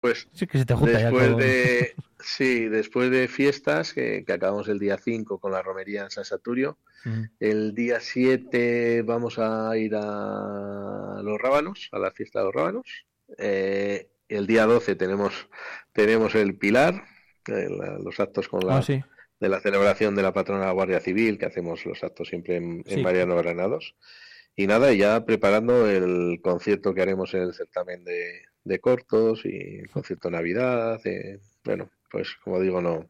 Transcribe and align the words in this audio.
Pues 0.00 0.28
sí, 0.32 0.46
que 0.46 0.58
se 0.58 0.64
te 0.64 0.74
junta 0.74 0.98
después 0.98 1.36
de 1.36 1.94
sí, 2.20 2.68
después 2.68 3.10
de 3.10 3.28
fiestas 3.28 3.92
que, 3.92 4.24
acabamos 4.26 4.68
el 4.68 4.78
día 4.78 4.96
5 4.96 5.38
con 5.38 5.52
la 5.52 5.62
romería 5.62 6.04
en 6.04 6.10
San 6.10 6.24
Saturio, 6.24 6.78
el 7.38 7.74
día 7.74 8.00
7 8.00 9.02
vamos 9.02 9.38
a 9.38 9.76
ir 9.76 9.94
a 9.94 11.20
los 11.22 11.38
Rábanos, 11.38 11.88
a 11.92 11.98
la 11.98 12.10
fiesta 12.10 12.40
de 12.40 12.44
los 12.46 12.54
Rábanos. 12.54 13.06
Eh, 13.38 14.08
el 14.28 14.46
día 14.46 14.66
12 14.66 14.96
tenemos 14.96 15.48
tenemos 15.92 16.34
el 16.34 16.56
Pilar, 16.56 17.04
eh, 17.46 17.68
los 18.02 18.20
actos 18.20 18.48
con 18.48 18.66
la 18.66 18.78
ah, 18.78 19.06
de 19.40 19.48
la 19.48 19.60
celebración 19.60 20.14
de 20.14 20.22
la 20.22 20.32
patrona 20.32 20.60
de 20.60 20.66
la 20.66 20.72
Guardia 20.72 21.00
Civil, 21.00 21.38
que 21.38 21.46
hacemos 21.46 21.84
los 21.84 22.02
actos 22.04 22.28
siempre 22.28 22.56
en, 22.56 22.82
en 22.86 23.02
Mariano 23.02 23.36
Granados. 23.36 23.96
Y 24.56 24.66
nada, 24.66 24.92
ya 24.92 25.24
preparando 25.24 25.88
el 25.88 26.40
concierto 26.42 26.92
que 26.92 27.02
haremos 27.02 27.32
en 27.34 27.42
el 27.42 27.54
certamen 27.54 28.04
de, 28.04 28.42
de 28.64 28.78
cortos 28.78 29.44
y 29.44 29.78
el 29.78 29.90
concierto 29.90 30.28
de 30.28 30.36
Navidad. 30.36 31.00
bueno, 31.64 31.90
pues 32.10 32.36
como 32.42 32.60
digo, 32.60 32.82
no, 32.82 33.06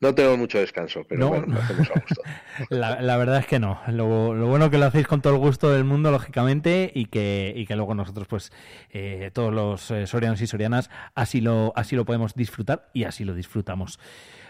no 0.00 0.14
tengo 0.14 0.36
mucho 0.36 0.58
descanso, 0.58 1.04
pero 1.08 1.28
bueno, 1.28 1.46
lo 1.46 1.60
hacemos 1.60 1.90
a 1.90 2.00
gusto. 2.00 2.22
La, 2.70 3.16
verdad 3.16 3.38
es 3.38 3.46
que 3.46 3.58
no. 3.58 3.80
Lo, 3.88 4.34
lo, 4.34 4.46
bueno 4.46 4.70
que 4.70 4.78
lo 4.78 4.84
hacéis 4.84 5.06
con 5.06 5.22
todo 5.22 5.32
el 5.32 5.38
gusto 5.38 5.70
del 5.70 5.84
mundo, 5.84 6.10
lógicamente, 6.10 6.90
y 6.94 7.06
que, 7.06 7.52
y 7.56 7.66
que 7.66 7.76
luego 7.76 7.94
nosotros, 7.94 8.28
pues, 8.28 8.52
eh, 8.90 9.30
todos 9.32 9.52
los 9.52 9.90
eh, 9.90 10.06
sorianos 10.06 10.40
y 10.42 10.46
sorianas, 10.46 10.90
así 11.14 11.40
lo, 11.40 11.72
así 11.76 11.96
lo 11.96 12.04
podemos 12.04 12.34
disfrutar 12.34 12.90
y 12.92 13.04
así 13.04 13.24
lo 13.24 13.34
disfrutamos. 13.34 13.98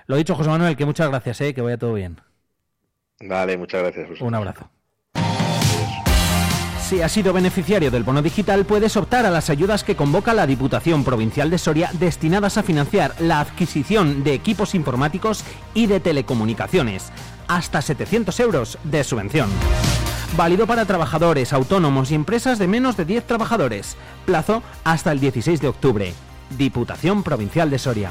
Lo 0.07 0.17
dicho, 0.17 0.35
José 0.35 0.51
Manuel, 0.51 0.77
que 0.77 0.85
muchas 0.85 1.09
gracias, 1.09 1.41
¿eh? 1.41 1.55
que 1.55 1.63
vaya 1.63 1.79
todo 1.79 1.95
bien. 1.95 2.21
Vale, 3.21 3.57
muchas 3.57 3.83
gracias. 3.83 4.21
Un 4.21 4.35
abrazo. 4.35 4.69
Si 6.93 7.01
has 7.01 7.13
sido 7.13 7.33
beneficiario 7.33 7.91
del 7.91 8.03
bono 8.03 8.21
digital, 8.21 8.67
puedes 8.67 8.99
optar 8.99 9.25
a 9.25 9.31
las 9.31 9.49
ayudas 9.49 9.83
que 9.83 9.97
convoca 9.97 10.35
la 10.35 10.47
Diputación 10.47 11.05
Provincial 11.05 11.49
de 11.49 11.57
Soria 11.57 11.91
destinadas 11.95 12.59
a 12.59 12.63
financiar 12.63 13.15
la 13.19 13.41
adquisición 13.41 14.23
de 14.23 14.35
equipos 14.35 14.75
informáticos 14.75 15.43
y 15.73 15.87
de 15.87 16.01
telecomunicaciones. 16.01 17.11
Hasta 17.49 17.81
700 17.81 18.39
euros 18.41 18.79
de 18.85 19.05
subvención. 19.05 19.49
Válido 20.37 20.67
para 20.67 20.85
trabajadores, 20.85 21.55
autónomos 21.55 22.11
y 22.11 22.15
empresas 22.15 22.59
de 22.59 22.69
menos 22.69 22.99
de 22.99 23.07
10 23.07 23.27
trabajadores. 23.27 23.97
Plazo 24.27 24.63
hasta 24.85 25.13
el 25.13 25.21
16 25.21 25.63
de 25.63 25.69
octubre. 25.69 26.13
Diputación 26.59 27.23
Provincial 27.23 27.71
de 27.71 27.79
Soria. 27.79 28.11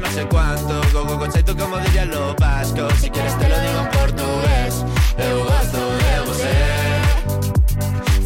No 0.00 0.10
sé 0.10 0.26
cuánto, 0.26 0.80
go 0.92 1.04
go 1.04 1.28
tú 1.28 1.56
como 1.56 1.78
dirían 1.78 2.10
los 2.10 2.34
vascos. 2.34 2.92
Si 3.00 3.08
quieres 3.10 3.38
te 3.38 3.48
lo 3.48 3.60
digo 3.60 3.80
en 3.80 3.88
portugués, 3.90 4.84
eu 5.18 5.44
gosto 5.44 5.78
de 5.78 6.20
você. 6.26 6.50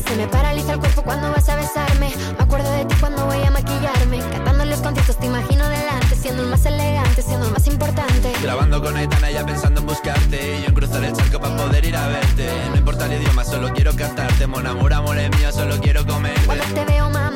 Se 0.08 0.16
me 0.16 0.26
paraliza 0.28 0.72
el 0.72 0.78
cuerpo 0.78 1.02
cuando 1.02 1.30
vas 1.30 1.46
a 1.50 1.56
besarme. 1.56 2.10
Me 2.38 2.42
acuerdo 2.42 2.72
de 2.72 2.86
ti 2.86 2.94
cuando 2.98 3.26
voy 3.26 3.42
a 3.42 3.50
maquillarme. 3.50 4.18
Cantando 4.32 4.64
los 4.64 4.80
conciertos 4.80 5.18
te 5.18 5.26
imagino 5.26 5.68
delante, 5.68 6.16
siendo 6.16 6.42
el 6.42 6.48
más 6.48 6.64
elegante, 6.64 7.20
siendo 7.20 7.44
el 7.46 7.52
más 7.52 7.66
importante. 7.66 8.32
Grabando 8.42 8.82
con 8.82 8.96
Aitana 8.96 9.30
ya 9.30 9.44
pensando 9.44 9.80
en 9.80 9.86
buscarte. 9.86 10.58
Y 10.58 10.62
yo 10.62 10.68
en 10.68 10.74
cruzar 10.74 11.04
el 11.04 11.12
charco 11.12 11.38
para 11.38 11.54
poder 11.54 11.84
ir 11.84 11.96
a 11.96 12.08
verte. 12.08 12.50
No 12.70 12.76
importa 12.76 13.04
el 13.04 13.20
idioma, 13.20 13.44
solo 13.44 13.74
quiero 13.74 13.94
cantarte. 13.94 14.46
Mon 14.46 14.66
amor, 14.66 14.94
amor 14.94 15.18
es 15.18 15.30
mío, 15.36 15.52
solo 15.52 15.78
quiero 15.80 16.06
comer. 16.06 16.38
Cuando 16.46 16.64
te 16.64 16.84
veo, 16.86 17.10
mamá, 17.10 17.27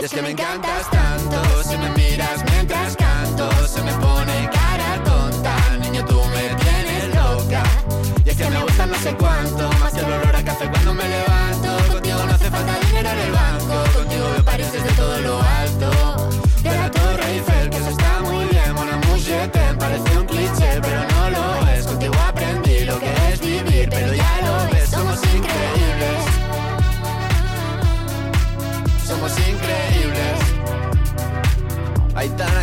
Es, 0.00 0.12
que, 0.12 0.22
me 0.22 0.30
encantas 0.30 0.88
tanto, 0.90 1.62
si 1.64 1.76
me 1.76 1.90
miras 1.90 2.44
mientras 2.52 2.94
canto, 2.94 3.50
se 3.66 3.82
me 3.82 3.92
pone 3.94 4.48
cara 4.52 5.02
tonta, 5.02 5.56
niño 5.80 6.04
tú 6.04 6.22
me 6.32 6.54
tienes 6.54 7.14
loca. 7.16 7.64
Y 8.24 8.30
es 8.30 8.36
que 8.36 8.48
me 8.48 8.62
gusta 8.62 8.86
no 8.86 8.94
sé 8.98 9.12
cuánto, 9.14 9.68
más 9.80 9.92
que 9.92 9.98
el 9.98 10.06
olor 10.06 10.36
a 10.36 10.44
café 10.44 10.70
cuando 10.70 10.94
me 10.94 11.08
levanto, 11.08 11.92
contigo 11.92 12.24
no 12.24 12.32
hace 12.32 12.48
falta 12.48 12.78
dinero 12.86 13.08
en 13.10 13.18
el 13.18 13.32
banco, 13.32 13.98
contigo 13.98 14.26
me 14.36 14.42
pareces 14.44 14.84
de 14.84 14.90
todo 14.90 15.18
lo 15.18 15.42
alto. 15.42 16.28
De 16.62 16.70
la 16.70 16.90
Torre 16.90 17.32
Eiffel, 17.32 17.70
que 17.70 17.76
eso 17.78 17.90
está 17.90 18.20
muy 18.22 18.44
bien, 18.46 18.74
mon 18.74 18.88
amour, 18.88 19.18
parece 19.78 20.18
un 20.18 20.26
cliché, 20.26 20.80
pero 20.80 21.00
no 21.10 21.17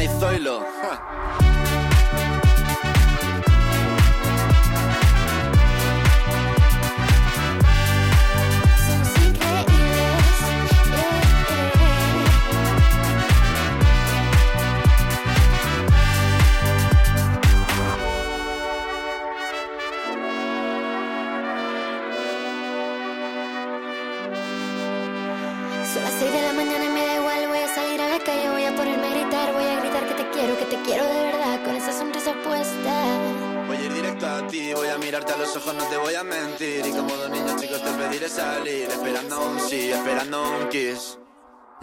ei 0.06 0.12
søyle 0.20 0.45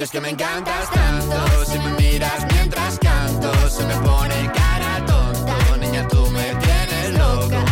es 0.02 0.10
que 0.10 0.20
me 0.20 0.31
encantas 0.31 0.90
tanto, 0.90 1.64
si 1.64 1.78
me 1.78 1.93
miras 1.93 2.44
mientras 2.52 2.99
canto, 2.99 3.52
se 3.69 3.87
me 3.87 3.94
pone 3.96 4.50
cara 4.52 5.04
tonta. 5.06 5.76
Niña, 5.76 6.08
tú 6.08 6.28
me 6.31 6.54
tienes 6.56 7.19
loca. 7.19 7.64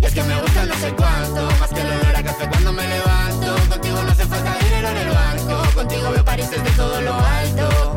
Y 0.00 0.04
es 0.04 0.12
que 0.12 0.22
me 0.24 0.40
gusta 0.40 0.66
no 0.66 0.74
sé 0.74 0.92
cuánto, 0.96 1.48
más 1.60 1.70
que 1.70 1.80
el 1.80 1.86
olor 1.86 2.16
a 2.16 2.22
café 2.22 2.48
cuando 2.48 2.72
me 2.72 2.88
levanto. 2.88 3.54
Contigo 3.68 4.02
no 4.02 4.10
hace 4.10 4.26
falta 4.26 4.58
dinero 4.58 4.88
en 4.88 4.96
el 4.96 5.08
banco, 5.10 5.74
contigo 5.74 6.10
veo 6.10 6.24
París 6.24 6.50
desde 6.50 6.70
todo 6.72 7.00
lo 7.00 7.14
alto 7.14 7.94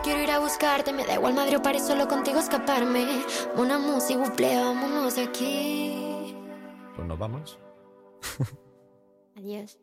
quiero 0.00 0.22
ir 0.22 0.30
a 0.30 0.38
buscarte. 0.38 0.92
Me 0.92 1.04
da 1.04 1.14
igual 1.14 1.34
madre 1.34 1.56
o 1.56 1.62
paré 1.62 1.80
solo 1.80 2.06
contigo 2.08 2.38
escaparme. 2.38 3.24
Una 3.56 3.78
música, 3.78 4.20
buple, 4.20 4.56
vámonos 4.56 5.16
de 5.16 5.22
aquí. 5.22 6.36
Pues 6.94 7.06
nos 7.06 7.18
vamos. 7.18 7.58
Adiós. 9.36 9.76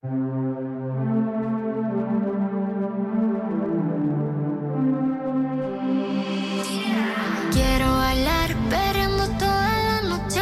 Quiero 0.00 0.12
bailar 7.96 8.54
perreando 8.70 9.26
toda 9.40 9.82
la 9.82 10.02
noche 10.02 10.40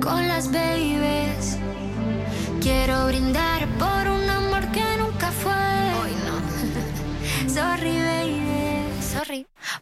con 0.00 0.28
las 0.28 0.52
babies. 0.52 1.58
Quiero 2.60 3.06
brindar. 3.08 3.57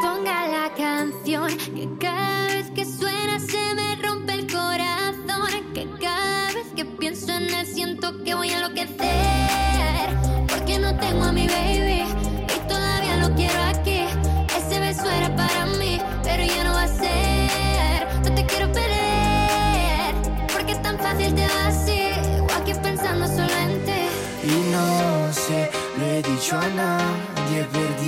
ponga 0.00 0.48
la 0.48 0.72
canción 0.74 1.48
que 1.74 1.88
cada 2.00 2.46
vez 2.46 2.70
que 2.70 2.84
suena 2.84 3.38
se 3.38 3.74
me 3.74 3.96
rompe 3.96 4.32
el 4.32 4.46
corazón 4.52 5.72
que 5.74 5.88
cada 6.00 6.52
vez 6.52 6.66
que 6.74 6.84
pienso 6.84 7.32
en 7.32 7.52
él 7.54 7.66
siento 7.66 8.22
que 8.24 8.34
voy 8.34 8.50
a 8.50 8.56
enloquecer 8.58 10.08
porque 10.48 10.78
no 10.78 10.96
tengo 10.98 11.24
a 11.24 11.32
mi 11.32 11.46
baby 11.46 12.04
y 12.54 12.68
todavía 12.68 13.16
lo 13.16 13.34
quiero 13.34 13.62
aquí. 13.64 14.04
Ese 14.56 14.80
beso 14.80 15.08
era 15.10 15.34
para 15.36 15.66
mí 15.66 16.00
pero 16.22 16.44
ya 16.44 16.64
no 16.64 16.72
va 16.72 16.82
a 16.84 16.88
ser. 16.88 18.06
No 18.24 18.34
te 18.34 18.46
quiero 18.46 18.72
perder 18.72 20.14
porque 20.52 20.72
es 20.72 20.82
tan 20.82 20.98
fácil 20.98 21.34
te 21.34 21.46
va 21.46 21.66
así 21.66 22.00
o 22.40 22.52
aquí 22.60 22.72
pensando 22.82 23.26
solo 23.26 23.54
en 23.66 23.84
ti 23.84 24.02
Y 24.44 24.72
no 24.72 25.32
sé, 25.32 25.70
lo 25.98 26.04
he 26.06 26.22
dicho 26.22 26.56
a 26.56 26.68
nadie, 26.68 27.66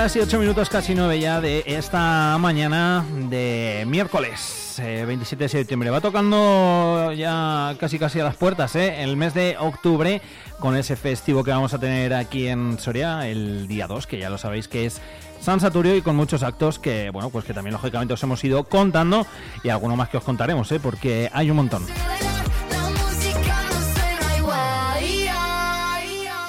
horas 0.02 0.16
y 0.16 0.20
8 0.20 0.40
minutos, 0.40 0.68
casi 0.68 0.96
9 0.96 1.20
ya 1.20 1.40
de 1.42 1.64
esta 1.68 2.36
mañana 2.40 3.06
de 3.30 3.84
miércoles, 3.88 4.80
eh, 4.80 5.04
27 5.06 5.44
de 5.44 5.50
septiembre. 5.50 5.92
Va 5.92 6.02
tocando 6.02 7.14
ya 7.16 7.76
casi 7.80 8.00
casi 8.00 8.20
a 8.20 8.24
las 8.24 8.36
puertas, 8.36 8.76
¿eh? 8.76 9.04
El 9.04 9.16
mes 9.16 9.36
de 9.36 9.58
octubre, 9.60 10.20
con 10.60 10.76
ese 10.76 10.96
festivo 10.96 11.44
que 11.44 11.52
vamos 11.52 11.76
a 11.76 11.78
tener 11.78 12.16
aquí 12.16 12.48
en 12.48 12.80
Soria 12.80 13.28
el 13.28 13.68
día 13.68 13.86
2, 13.86 14.08
que 14.08 14.18
ya 14.18 14.32
lo 14.32 14.40
sabéis 14.40 14.68
que 14.68 14.88
es 14.88 15.00
San 15.40 15.60
Saturio 15.60 15.96
y 15.96 16.02
con 16.02 16.16
muchos 16.16 16.42
actos 16.42 16.80
que, 16.80 17.12
bueno, 17.12 17.30
pues 17.30 17.46
que 17.46 17.54
también 17.54 17.74
lógicamente 17.74 18.16
os 18.16 18.24
hemos 18.24 18.44
ido 18.44 18.64
contando 18.64 19.28
y 19.64 19.70
alguno 19.70 19.96
más 19.96 20.10
que 20.10 20.18
os 20.18 20.24
contaremos, 20.24 20.72
¿eh? 20.72 20.80
Porque 20.80 21.30
hay 21.32 21.52
un 21.52 21.58
montón. 21.58 21.86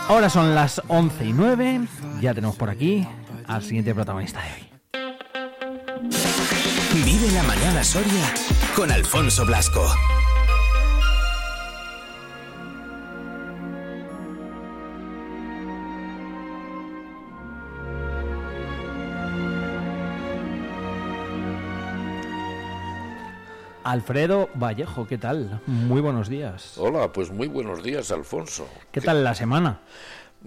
Ahora 0.09 0.31
son 0.31 0.55
las 0.55 0.81
11 0.89 1.27
y 1.27 1.33
9, 1.35 1.81
ya 2.23 2.33
tenemos 2.33 2.57
por 2.57 2.71
aquí 2.71 3.07
al 3.47 3.63
siguiente 3.63 3.95
protagonista 3.95 4.41
de 4.43 4.49
hoy. 4.49 4.69
Vive 7.05 7.31
la 7.33 7.43
mañana 7.43 7.83
Soria 7.83 8.35
con 8.77 8.91
Alfonso 8.91 9.47
Blasco. 9.47 9.87
Alfredo 23.85 24.49
Vallejo, 24.55 25.07
¿qué 25.07 25.19
tal? 25.19 25.61
Muy 25.67 26.01
buenos 26.01 26.29
días. 26.29 26.79
Hola, 26.79 27.13
pues 27.13 27.31
muy 27.31 27.49
buenos 27.49 27.83
días, 27.83 28.11
Alfonso. 28.11 28.67
¿Qué 28.91 29.01
tal 29.01 29.25
la 29.25 29.35
semana? 29.35 29.81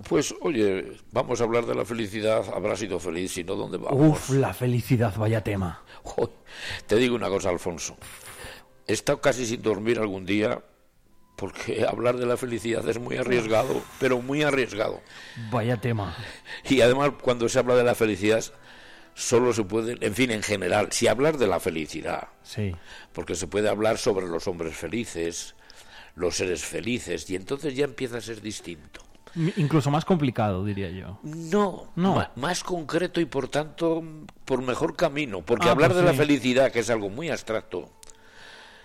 Pues 0.07 0.35
oye, 0.41 0.97
vamos 1.11 1.39
a 1.39 1.45
hablar 1.45 1.65
de 1.65 1.73
la 1.75 1.85
felicidad. 1.85 2.43
Habrá 2.53 2.75
sido 2.75 2.99
feliz, 2.99 3.31
si 3.33 3.43
no, 3.43 3.55
¿dónde 3.55 3.77
vamos? 3.77 3.97
Uf, 4.17 4.29
la 4.31 4.53
felicidad, 4.53 5.15
vaya 5.15 5.41
tema. 5.43 5.83
Joder, 6.03 6.35
Te 6.87 6.95
digo 6.97 7.15
una 7.15 7.29
cosa, 7.29 7.49
Alfonso. 7.49 7.97
He 8.87 8.93
estado 8.93 9.21
casi 9.21 9.45
sin 9.45 9.61
dormir 9.61 9.97
algún 9.99 10.25
día 10.25 10.61
porque 11.37 11.85
hablar 11.89 12.17
de 12.17 12.25
la 12.25 12.37
felicidad 12.37 12.87
es 12.89 12.99
muy 12.99 13.17
arriesgado, 13.17 13.81
pero 13.99 14.21
muy 14.21 14.43
arriesgado. 14.43 15.01
Vaya 15.49 15.79
tema. 15.79 16.15
Y 16.69 16.81
además, 16.81 17.11
cuando 17.21 17.47
se 17.49 17.59
habla 17.59 17.75
de 17.75 17.83
la 17.83 17.95
felicidad, 17.95 18.43
solo 19.13 19.53
se 19.53 19.63
puede, 19.63 19.97
en 20.05 20.13
fin, 20.13 20.29
en 20.31 20.43
general, 20.43 20.89
si 20.91 21.07
hablar 21.07 21.37
de 21.37 21.47
la 21.47 21.59
felicidad, 21.61 22.27
Sí. 22.43 22.75
porque 23.13 23.35
se 23.35 23.47
puede 23.47 23.69
hablar 23.69 23.97
sobre 23.97 24.27
los 24.27 24.45
hombres 24.47 24.75
felices, 24.75 25.55
los 26.15 26.35
seres 26.35 26.65
felices, 26.65 27.29
y 27.29 27.35
entonces 27.37 27.75
ya 27.75 27.85
empieza 27.85 28.17
a 28.17 28.21
ser 28.21 28.41
distinto. 28.41 29.01
Incluso 29.57 29.91
más 29.91 30.05
complicado, 30.05 30.63
diría 30.63 30.89
yo. 30.89 31.19
No, 31.23 31.87
No. 31.95 32.25
más 32.35 32.63
concreto 32.63 33.19
y 33.19 33.25
por 33.25 33.49
tanto 33.49 34.01
por 34.45 34.61
mejor 34.61 34.95
camino. 34.95 35.41
Porque 35.41 35.67
Ah, 35.67 35.71
hablar 35.71 35.91
pues 35.91 36.01
de 36.03 36.09
la 36.11 36.13
felicidad, 36.13 36.71
que 36.71 36.79
es 36.79 36.89
algo 36.89 37.09
muy 37.09 37.29
abstracto, 37.29 37.89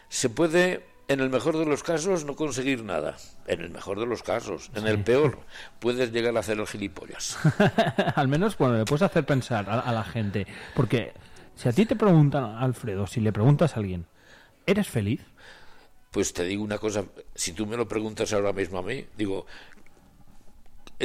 se 0.08 0.28
puede, 0.28 0.84
en 1.08 1.20
el 1.20 1.30
mejor 1.30 1.56
de 1.56 1.66
los 1.66 1.82
casos, 1.82 2.24
no 2.24 2.34
conseguir 2.34 2.82
nada. 2.84 3.16
En 3.46 3.60
el 3.60 3.70
mejor 3.70 4.00
de 4.00 4.06
los 4.06 4.22
casos. 4.22 4.70
En 4.74 4.86
el 4.86 5.02
peor, 5.04 5.38
puedes 5.78 6.12
llegar 6.12 6.36
a 6.36 6.40
hacer 6.40 6.58
el 6.58 6.66
gilipollas. 6.66 7.38
Al 8.16 8.28
menos, 8.28 8.56
bueno, 8.58 8.76
le 8.78 8.84
puedes 8.84 9.02
hacer 9.02 9.24
pensar 9.24 9.68
a, 9.70 9.80
a 9.80 9.92
la 9.92 10.04
gente. 10.04 10.46
Porque 10.74 11.12
si 11.54 11.68
a 11.68 11.72
ti 11.72 11.86
te 11.86 11.94
preguntan, 11.96 12.44
Alfredo, 12.56 13.06
si 13.06 13.20
le 13.20 13.32
preguntas 13.32 13.76
a 13.76 13.80
alguien, 13.80 14.06
¿eres 14.66 14.88
feliz? 14.88 15.20
Pues 16.10 16.32
te 16.32 16.42
digo 16.42 16.64
una 16.64 16.78
cosa, 16.78 17.04
si 17.36 17.52
tú 17.52 17.66
me 17.66 17.76
lo 17.76 17.86
preguntas 17.86 18.32
ahora 18.32 18.52
mismo 18.52 18.78
a 18.78 18.82
mí, 18.82 19.06
digo, 19.16 19.46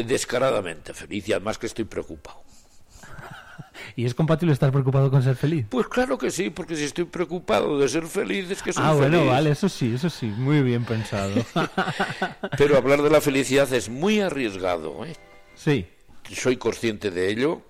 descaradamente 0.04 0.94
feliz 0.94 1.28
y 1.30 1.34
además 1.34 1.58
que 1.58 1.68
estoy 1.68 1.86
preocupado. 1.86 2.44
¿Y 3.96 4.06
es 4.06 4.14
compatible 4.14 4.54
estar 4.54 4.72
preocupado 4.72 5.10
con 5.10 5.22
ser 5.24 5.36
feliz? 5.36 5.66
Pues 5.70 5.88
claro 5.88 6.18
que 6.18 6.32
sí, 6.32 6.50
porque 6.50 6.76
si 6.76 6.84
estoy 6.84 7.06
preocupado 7.06 7.80
de 7.80 7.88
ser 7.88 8.06
feliz 8.08 8.50
es 8.52 8.62
que 8.62 8.74
soy 8.74 8.84
Ah, 8.86 8.94
bueno, 8.94 9.18
feliz. 9.20 9.32
vale, 9.32 9.50
eso 9.52 9.70
sí, 9.70 9.94
eso 9.96 10.10
sí, 10.10 10.26
muy 10.28 10.62
bien 10.62 10.84
pensado. 10.86 11.34
Pero 12.58 12.78
hablar 12.78 13.02
de 13.02 13.10
la 13.10 13.22
felicidad 13.22 13.72
es 13.74 13.90
muy 13.90 14.20
arriesgado, 14.22 15.06
¿eh? 15.06 15.16
sí, 15.56 15.88
soy 16.34 16.58
consciente 16.58 17.12
de 17.12 17.30
ello 17.30 17.62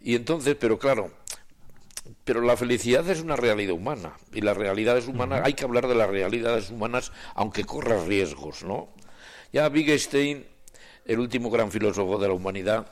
y 0.00 0.14
entonces 0.16 0.56
pero 0.58 0.78
claro 0.78 1.10
pero 2.24 2.40
la 2.40 2.56
felicidad 2.56 3.08
es 3.08 3.20
una 3.20 3.34
realidad 3.36 3.74
humana 3.74 4.12
y 4.32 4.40
las 4.42 4.56
realidades 4.56 5.06
humanas 5.08 5.42
hay 5.44 5.54
que 5.54 5.64
hablar 5.64 5.86
de 5.88 5.94
las 5.94 6.08
realidades 6.10 6.70
humanas 6.70 7.12
aunque 7.34 7.64
corra 7.64 8.04
riesgos 8.04 8.62
no 8.64 8.88
ya 9.52 9.68
Wittgenstein 9.68 10.44
el 11.08 11.18
último 11.18 11.50
gran 11.50 11.72
filósofo 11.72 12.18
de 12.18 12.28
la 12.28 12.34
humanidad 12.34 12.86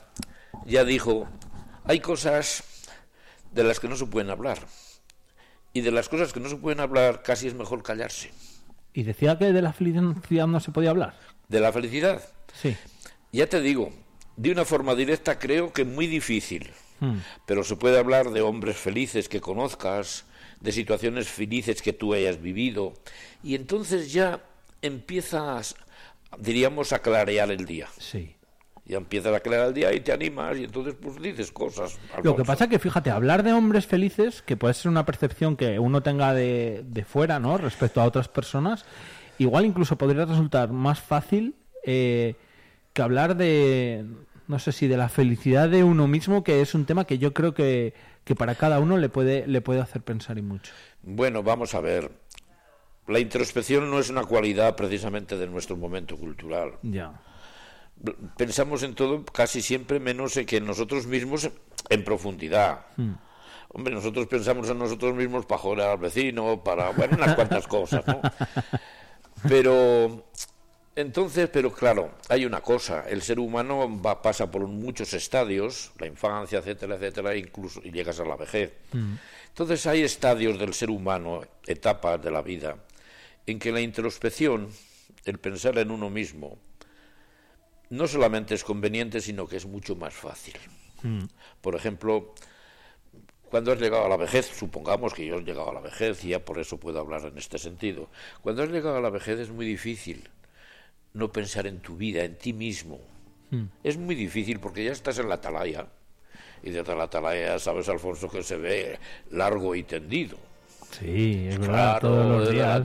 ya 0.65 0.83
dijo 0.83 1.27
hay 1.85 2.01
cosas 2.01 2.63
de 3.53 3.63
las 3.63 3.79
que 3.79 3.87
no 3.87 3.95
se 3.95 4.05
pueden 4.05 4.29
hablar 4.29 4.59
y 5.71 5.79
de 5.79 5.91
las 5.91 6.09
cosas 6.09 6.33
que 6.33 6.41
no 6.41 6.49
se 6.49 6.57
pueden 6.57 6.81
hablar 6.81 7.23
casi 7.23 7.47
es 7.47 7.53
mejor 7.53 7.81
callarse 7.81 8.31
y 8.93 9.03
decía 9.03 9.37
que 9.37 9.53
de 9.53 9.61
la 9.61 9.71
felicidad 9.71 10.47
no 10.47 10.59
se 10.59 10.71
podía 10.71 10.89
hablar. 10.89 11.13
de 11.47 11.59
la 11.61 11.71
felicidad 11.71 12.21
Sí. 12.61 12.75
Ya 13.31 13.47
te 13.47 13.61
digo, 13.61 13.91
de 14.35 14.51
una 14.51 14.65
forma 14.65 14.95
directa 14.95 15.39
creo 15.39 15.73
que 15.73 15.85
muy 15.85 16.07
difícil. 16.07 16.71
Hmm. 16.99 17.17
Pero 17.45 17.63
se 17.63 17.75
puede 17.75 17.99
hablar 17.99 18.31
de 18.31 18.41
hombres 18.41 18.77
felices 18.77 19.29
que 19.29 19.41
conozcas, 19.41 20.25
de 20.61 20.71
situaciones 20.71 21.27
felices 21.27 21.81
que 21.81 21.93
tú 21.93 22.13
hayas 22.13 22.41
vivido. 22.41 22.93
Y 23.43 23.55
entonces 23.55 24.11
ya 24.11 24.43
empiezas, 24.81 25.75
diríamos, 26.39 26.93
a 26.93 26.99
clarear 26.99 27.51
el 27.51 27.65
día. 27.65 27.87
Sí. 27.97 28.35
Ya 28.85 28.97
empiezas 28.97 29.35
a 29.35 29.41
clarear 29.41 29.67
el 29.67 29.73
día 29.73 29.93
y 29.93 29.99
te 29.99 30.13
animas 30.13 30.57
y 30.57 30.63
entonces 30.63 30.95
pues 31.01 31.21
dices 31.21 31.51
cosas. 31.51 31.99
Lo 32.23 32.35
que 32.37 32.45
pasa 32.45 32.69
que, 32.69 32.79
fíjate, 32.79 33.09
hablar 33.09 33.43
de 33.43 33.51
hombres 33.51 33.85
felices, 33.85 34.41
que 34.41 34.55
puede 34.55 34.73
ser 34.73 34.89
una 34.89 35.05
percepción 35.05 35.57
que 35.57 35.77
uno 35.77 36.01
tenga 36.01 36.33
de, 36.33 36.83
de 36.87 37.03
fuera, 37.03 37.39
¿no? 37.39 37.57
Respecto 37.57 37.99
a 37.99 38.05
otras 38.05 38.29
personas, 38.29 38.85
igual 39.39 39.65
incluso 39.65 39.97
podría 39.97 40.25
resultar 40.25 40.71
más 40.71 41.01
fácil 41.01 41.55
eh, 41.83 42.35
que 42.93 43.01
hablar 43.01 43.35
de, 43.35 44.05
no 44.47 44.59
sé 44.59 44.71
si 44.71 44.87
de 44.87 44.97
la 44.97 45.09
felicidad 45.09 45.69
de 45.69 45.83
uno 45.83 46.07
mismo, 46.07 46.43
que 46.43 46.61
es 46.61 46.73
un 46.73 46.85
tema 46.85 47.05
que 47.05 47.17
yo 47.17 47.33
creo 47.33 47.53
que, 47.53 47.93
que 48.23 48.35
para 48.35 48.55
cada 48.55 48.79
uno 48.79 48.97
le 48.97 49.09
puede, 49.09 49.45
le 49.47 49.61
puede 49.61 49.81
hacer 49.81 50.01
pensar 50.01 50.37
y 50.37 50.41
mucho. 50.41 50.73
Bueno, 51.01 51.43
vamos 51.43 51.75
a 51.75 51.81
ver. 51.81 52.11
La 53.07 53.19
introspección 53.19 53.89
no 53.89 53.99
es 53.99 54.09
una 54.09 54.25
cualidad 54.25 54.75
precisamente 54.75 55.37
de 55.37 55.47
nuestro 55.47 55.77
momento 55.77 56.17
cultural. 56.17 56.73
Ya. 56.81 57.19
pensamos 58.37 58.83
en 58.83 58.95
todo 58.95 59.23
casi 59.25 59.61
siempre 59.61 59.99
menos 59.99 60.33
que 60.45 60.57
en 60.57 60.65
nosotros 60.65 61.07
mismos 61.07 61.49
en 61.89 62.03
profundidad. 62.03 62.85
Hombre, 63.69 63.93
nosotros 63.93 64.27
pensamos 64.27 64.69
en 64.69 64.79
nosotros 64.79 65.13
mismos 65.15 65.45
para 65.45 65.59
joder 65.59 65.87
al 65.87 65.97
vecino, 65.97 66.63
para, 66.63 66.91
bueno, 66.91 67.17
unas 67.17 67.35
cuantas 67.35 67.67
cosas, 67.67 68.05
¿no? 68.07 68.21
Pero, 69.47 70.25
entonces, 70.95 71.49
pero 71.51 71.71
claro, 71.71 72.11
hay 72.29 72.45
una 72.45 72.61
cosa, 72.61 73.07
el 73.07 73.21
ser 73.21 73.39
humano 73.39 74.01
va, 74.01 74.21
pasa 74.21 74.49
por 74.49 74.65
muchos 74.67 75.13
estadios, 75.13 75.91
la 75.99 76.07
infancia, 76.07 76.59
etcétera, 76.59 76.95
etcétera, 76.95 77.35
incluso, 77.35 77.81
y 77.83 77.91
llegas 77.91 78.19
a 78.19 78.25
la 78.25 78.35
vejez. 78.35 78.73
Entonces 79.49 79.85
hay 79.85 80.01
estadios 80.01 80.57
del 80.57 80.73
ser 80.73 80.89
humano, 80.89 81.41
etapas 81.65 82.21
de 82.21 82.31
la 82.31 82.41
vida, 82.41 82.77
en 83.47 83.59
que 83.59 83.71
la 83.71 83.81
introspección, 83.81 84.69
el 85.25 85.39
pensar 85.39 85.77
en 85.79 85.89
uno 85.89 86.09
mismo, 86.09 86.59
no 87.89 88.07
solamente 88.07 88.53
es 88.53 88.63
conveniente, 88.63 89.21
sino 89.21 89.47
que 89.47 89.57
es 89.57 89.65
mucho 89.65 89.95
más 89.95 90.13
fácil. 90.13 90.55
Por 91.61 91.75
ejemplo, 91.75 92.35
cuando 93.49 93.71
has 93.71 93.79
llegado 93.79 94.05
a 94.05 94.09
la 94.09 94.17
vejez, 94.17 94.45
supongamos 94.45 95.13
que 95.13 95.25
yo 95.25 95.37
he 95.37 95.43
llegado 95.43 95.69
a 95.69 95.73
la 95.73 95.79
vejez 95.79 96.23
y 96.25 96.29
ya 96.29 96.43
por 96.43 96.59
eso 96.59 96.77
puedo 96.77 96.99
hablar 96.99 97.25
en 97.25 97.37
este 97.37 97.57
sentido, 97.57 98.09
cuando 98.41 98.63
has 98.63 98.69
llegado 98.69 98.97
a 98.97 99.01
la 99.01 99.09
vejez 99.09 99.39
es 99.39 99.49
muy 99.49 99.65
difícil 99.65 100.29
no 101.13 101.31
pensar 101.31 101.65
en 101.65 101.79
tu 101.79 101.95
vida, 101.95 102.23
en 102.23 102.37
ti 102.37 102.51
mismo. 102.51 102.99
Es 103.83 103.97
muy 103.97 104.15
difícil 104.15 104.59
porque 104.59 104.83
ya 104.83 104.91
estás 104.91 105.17
en 105.19 105.29
la 105.29 105.35
atalaya 105.35 105.87
y 106.61 106.71
desde 106.71 106.95
la 106.95 107.03
atalaya 107.03 107.57
sabes, 107.59 107.87
Alfonso, 107.87 108.29
que 108.29 108.43
se 108.43 108.57
ve 108.57 108.99
largo 109.31 109.73
y 109.73 109.83
tendido. 109.83 110.37
Sí, 110.99 111.47
es 111.49 111.59
verdad, 111.59 111.99
todos 111.99 112.25
los 112.25 112.49
días. 112.51 112.83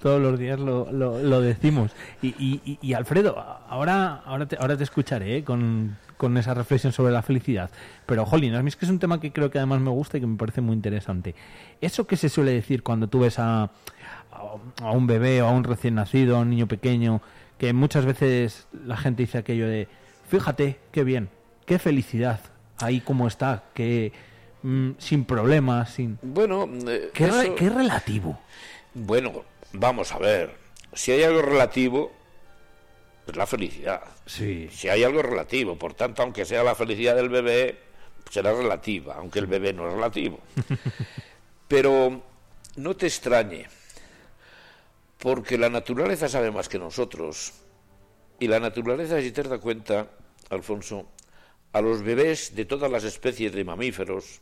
Todos 0.00 0.20
los 0.20 0.38
días 0.38 0.60
lo, 0.60 0.90
lo, 0.92 1.18
lo 1.20 1.40
decimos. 1.40 1.92
Y, 2.22 2.28
y, 2.38 2.78
y- 2.80 2.92
Alfredo, 2.94 3.36
ahora, 3.68 4.22
ahora, 4.24 4.46
te, 4.46 4.56
ahora 4.60 4.76
te 4.76 4.84
escucharé 4.84 5.38
¿eh? 5.38 5.44
con, 5.44 5.96
con 6.16 6.36
esa 6.36 6.54
reflexión 6.54 6.92
sobre 6.92 7.12
la 7.12 7.22
felicidad. 7.22 7.70
Pero, 8.06 8.24
Jolín, 8.26 8.54
a 8.54 8.62
mí 8.62 8.68
es 8.68 8.76
que 8.76 8.84
es 8.84 8.90
un 8.90 8.98
tema 8.98 9.20
que 9.20 9.32
creo 9.32 9.50
que 9.50 9.58
además 9.58 9.80
me 9.80 9.90
gusta 9.90 10.18
y 10.18 10.20
que 10.20 10.26
me 10.26 10.36
parece 10.36 10.60
muy 10.60 10.74
interesante. 10.74 11.34
Eso 11.80 12.06
que 12.06 12.16
se 12.16 12.28
suele 12.28 12.52
decir 12.52 12.82
cuando 12.82 13.08
tú 13.08 13.20
ves 13.20 13.38
a, 13.38 13.64
a- 13.64 13.70
a 14.82 14.90
un 14.92 15.06
bebé 15.06 15.42
o 15.42 15.48
a 15.48 15.50
un 15.50 15.64
recién 15.64 15.94
nacido, 15.96 16.36
a 16.36 16.40
un 16.40 16.50
niño 16.50 16.66
pequeño, 16.68 17.20
que 17.58 17.72
muchas 17.72 18.04
veces 18.04 18.68
la 18.84 18.96
gente 18.96 19.22
dice 19.24 19.38
aquello 19.38 19.66
de, 19.66 19.88
fíjate, 20.28 20.78
qué 20.92 21.02
bien, 21.04 21.28
qué 21.64 21.78
felicidad, 21.78 22.38
ahí 22.78 23.00
como 23.00 23.26
está, 23.26 23.64
que 23.74 24.12
mm, 24.62 24.90
sin 24.98 25.24
problemas, 25.24 25.94
sin... 25.94 26.18
Bueno, 26.22 26.68
eh, 26.88 27.10
Qué, 27.12 27.26
re- 27.26 27.54
relativo. 27.56 28.38
Bueno, 28.94 29.44
vamos 29.72 30.12
a 30.12 30.18
ver. 30.18 30.56
Si 30.92 31.12
hay 31.12 31.22
algo 31.22 31.42
relativo, 31.42 32.12
es 33.26 33.36
la 33.36 33.46
felicidad. 33.46 34.02
Sí. 34.24 34.68
Si 34.72 34.88
hay 34.88 35.04
algo 35.04 35.22
relativo, 35.22 35.76
por 35.76 35.94
tanto, 35.94 36.22
aunque 36.22 36.44
sea 36.44 36.62
la 36.62 36.74
felicidad 36.74 37.14
del 37.16 37.28
bebé, 37.28 37.78
será 38.30 38.52
relativa, 38.52 39.14
aunque 39.16 39.38
el 39.38 39.46
bebé 39.46 39.72
no 39.72 39.86
es 39.88 39.94
relativo. 39.94 40.40
Pero 41.68 42.22
no 42.76 42.96
te 42.96 43.06
extrañe, 43.06 43.66
porque 45.18 45.58
la 45.58 45.68
naturaleza 45.68 46.28
sabe 46.28 46.50
más 46.50 46.68
que 46.68 46.78
nosotros. 46.78 47.52
Y 48.38 48.48
la 48.48 48.60
naturaleza, 48.60 49.20
si 49.20 49.32
te 49.32 49.42
das 49.42 49.58
cuenta, 49.60 50.08
Alfonso, 50.50 51.06
a 51.72 51.80
los 51.80 52.02
bebés 52.02 52.54
de 52.54 52.64
todas 52.64 52.90
las 52.90 53.04
especies 53.04 53.52
de 53.52 53.64
mamíferos, 53.64 54.40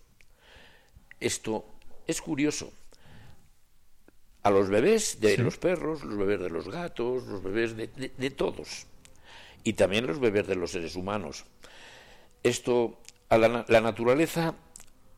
esto 1.26 1.64
es 2.06 2.20
curioso. 2.20 2.72
A 4.42 4.50
los 4.50 4.68
bebés 4.68 5.20
de 5.20 5.38
los 5.38 5.56
perros, 5.56 6.04
los 6.04 6.18
bebés 6.18 6.40
de 6.40 6.50
los 6.50 6.68
gatos, 6.68 7.24
los 7.26 7.42
bebés 7.42 7.76
de, 7.76 7.86
de- 7.88 8.12
de 8.16 8.30
todos. 8.30 8.86
Y 9.64 9.72
también 9.72 10.06
los 10.06 10.20
bebés 10.20 10.46
de 10.46 10.54
los 10.54 10.72
seres 10.72 10.96
humanos. 10.96 11.44
Esto, 12.42 12.98
a 13.30 13.38
la, 13.38 13.48
na- 13.48 13.64
la 13.68 13.80
naturaleza 13.80 14.54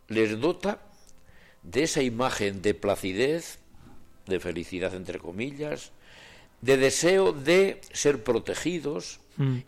les 0.09 0.39
dota 0.41 0.81
de 1.65 1.83
esa 1.83 2.03
imagen 2.03 2.63
de 2.63 2.75
placidez, 2.75 3.59
de 4.27 4.39
felicidad 4.39 4.95
entre 4.95 5.19
comillas, 5.19 5.91
de 6.63 6.77
deseo 6.77 7.33
de 7.33 7.81
ser 7.93 8.23
protegidos 8.23 9.19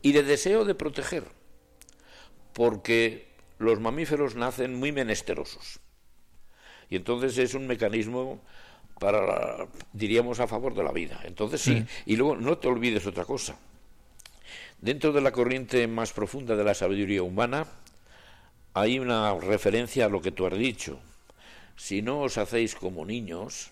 y 0.03 0.13
de 0.13 0.23
deseo 0.23 0.65
de 0.65 0.75
proteger, 0.75 1.25
porque 2.53 3.29
los 3.59 3.81
mamíferos 3.81 4.35
nacen 4.37 4.75
muy 4.75 4.93
menesterosos. 4.93 5.81
Y 6.91 6.97
entonces 6.97 7.37
es 7.39 7.55
un 7.55 7.67
mecanismo 7.67 8.41
para, 8.99 9.67
diríamos, 9.93 10.41
a 10.41 10.47
favor 10.47 10.75
de 10.75 10.83
la 10.83 10.93
vida. 10.93 11.21
Entonces 11.25 11.61
sí, 11.61 11.85
y 12.07 12.17
luego 12.17 12.37
no 12.37 12.59
te 12.59 12.69
olvides 12.69 13.07
otra 13.07 13.25
cosa. 13.25 13.57
Dentro 14.81 15.13
de 15.13 15.21
la 15.21 15.33
corriente 15.33 15.87
más 15.87 16.13
profunda 16.13 16.57
de 16.57 16.65
la 16.65 16.75
sabiduría 16.75 17.23
humana 17.23 17.67
hay 18.75 18.99
una 18.99 19.35
referencia 19.35 20.07
a 20.07 20.09
lo 20.09 20.21
que 20.23 20.31
tú 20.33 20.47
has 20.47 20.57
dicho. 20.57 21.01
Si 21.77 22.03
no 22.03 22.21
os 22.23 22.39
hacéis 22.39 22.75
como 22.75 23.05
niños, 23.05 23.71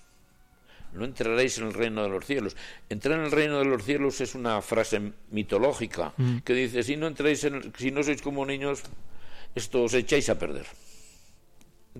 no 0.93 1.05
entraréis 1.05 1.59
en 1.59 1.67
el 1.69 1.75
reino 1.75 2.03
de 2.03 2.09
los 2.09 2.25
cielos. 2.25 2.57
Entrar 2.89 3.19
en 3.19 3.27
el 3.27 3.33
reino 3.33 3.59
de 3.59 3.65
los 3.67 3.85
cielos 3.85 4.21
es 4.21 4.35
una 4.35 4.61
frase 4.63 5.13
mitológica 5.31 6.13
que 6.45 6.55
dice, 6.55 6.83
si 6.83 6.97
no 6.97 7.07
entráis 7.07 7.43
en 7.45 7.55
el- 7.57 7.73
si 7.77 7.91
no 7.91 8.03
sois 8.03 8.23
como 8.23 8.47
niños, 8.47 8.83
esto 9.55 9.83
os 9.85 9.95
echáis 9.95 10.29
a 10.29 10.39
perder. 10.39 10.67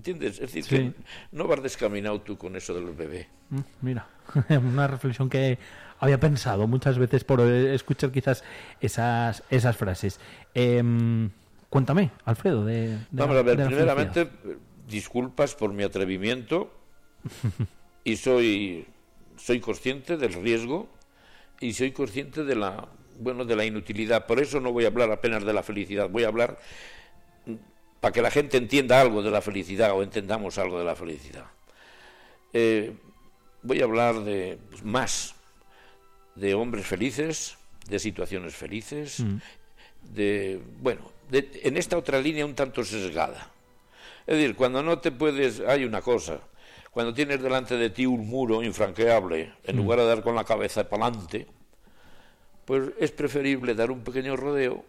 ¿Entiendes? 0.07 0.39
Es 0.39 0.53
decir, 0.53 0.65
que 0.65 0.93
no 1.33 1.47
vas 1.47 1.61
descaminado 1.61 2.21
tú 2.21 2.37
con 2.37 2.55
eso 2.55 2.73
del 2.73 2.93
bebé. 2.93 3.27
Mm, 3.49 3.59
mira, 3.81 4.07
una 4.49 4.87
reflexión 4.87 5.29
que 5.29 5.57
había 5.99 6.17
pensado 6.17 6.65
muchas 6.65 6.97
veces 6.97 7.25
por 7.25 7.41
escuchar 7.41 8.11
quizás 8.11 8.43
esas, 8.79 9.43
esas 9.49 9.75
frases. 9.75 10.19
Em, 10.53 11.29
cuéntame, 11.69 12.11
Alfredo, 12.23 12.63
de... 12.63 12.97
Vamos 13.11 13.35
a 13.35 13.41
ver, 13.41 13.65
primeramente, 13.65 14.29
disculpas 14.87 15.55
por 15.55 15.73
mi 15.73 15.83
atrevimiento 15.83 16.71
y 18.05 18.15
soy, 18.15 18.87
soy 19.35 19.59
consciente 19.59 20.15
del 20.15 20.33
riesgo 20.33 20.87
y 21.59 21.73
soy 21.73 21.91
consciente 21.91 22.45
de 22.45 22.55
la 22.55 22.87
bueno 23.19 23.43
de 23.43 23.57
la 23.57 23.65
inutilidad. 23.65 24.25
Por 24.25 24.39
eso 24.39 24.61
no 24.61 24.71
voy 24.71 24.85
a 24.85 24.87
hablar 24.87 25.11
apenas 25.11 25.43
de 25.43 25.51
la 25.51 25.63
felicidad, 25.63 26.07
voy 26.09 26.23
a 26.23 26.27
hablar 26.27 26.59
para 27.99 28.11
que 28.11 28.21
la 28.21 28.31
gente 28.31 28.57
entienda 28.57 29.01
algo 29.01 29.21
de 29.23 29.31
la 29.31 29.41
felicidad 29.41 29.91
o 29.93 30.03
entendamos 30.03 30.57
algo 30.57 30.79
de 30.79 30.85
la 30.85 30.95
felicidad. 30.95 31.45
Eh, 32.53 32.93
voy 33.63 33.81
a 33.81 33.85
hablar 33.85 34.23
de 34.23 34.57
pues, 34.69 34.83
más 34.83 35.35
de 36.35 36.53
hombres 36.53 36.85
felices, 36.85 37.57
de 37.89 37.99
situaciones 37.99 38.55
felices, 38.55 39.19
mm. 39.19 39.37
de 40.13 40.61
bueno, 40.79 41.11
en 41.31 41.77
esta 41.77 41.97
otra 41.97 42.19
línea 42.21 42.45
un 42.45 42.55
tanto 42.55 42.83
sesgada. 42.83 43.51
Es 44.25 44.37
decir, 44.37 44.55
cuando 44.55 44.83
no 44.83 44.99
te 44.99 45.11
puedes, 45.11 45.61
hay 45.61 45.83
una 45.85 46.01
cosa, 46.01 46.39
cuando 46.91 47.13
tienes 47.13 47.41
delante 47.41 47.77
de 47.77 47.89
ti 47.89 48.05
un 48.05 48.27
muro 48.27 48.61
infranqueable, 48.63 49.53
en 49.63 49.75
mm. 49.75 49.79
lugar 49.79 49.99
de 49.99 50.05
dar 50.05 50.21
con 50.21 50.35
la 50.35 50.43
cabeza 50.43 50.87
para 50.87 51.07
adelante, 51.07 51.47
pues 52.65 52.91
es 52.99 53.11
preferible 53.11 53.73
dar 53.73 53.91
un 53.91 54.03
pequeño 54.03 54.35
rodeo 54.35 54.83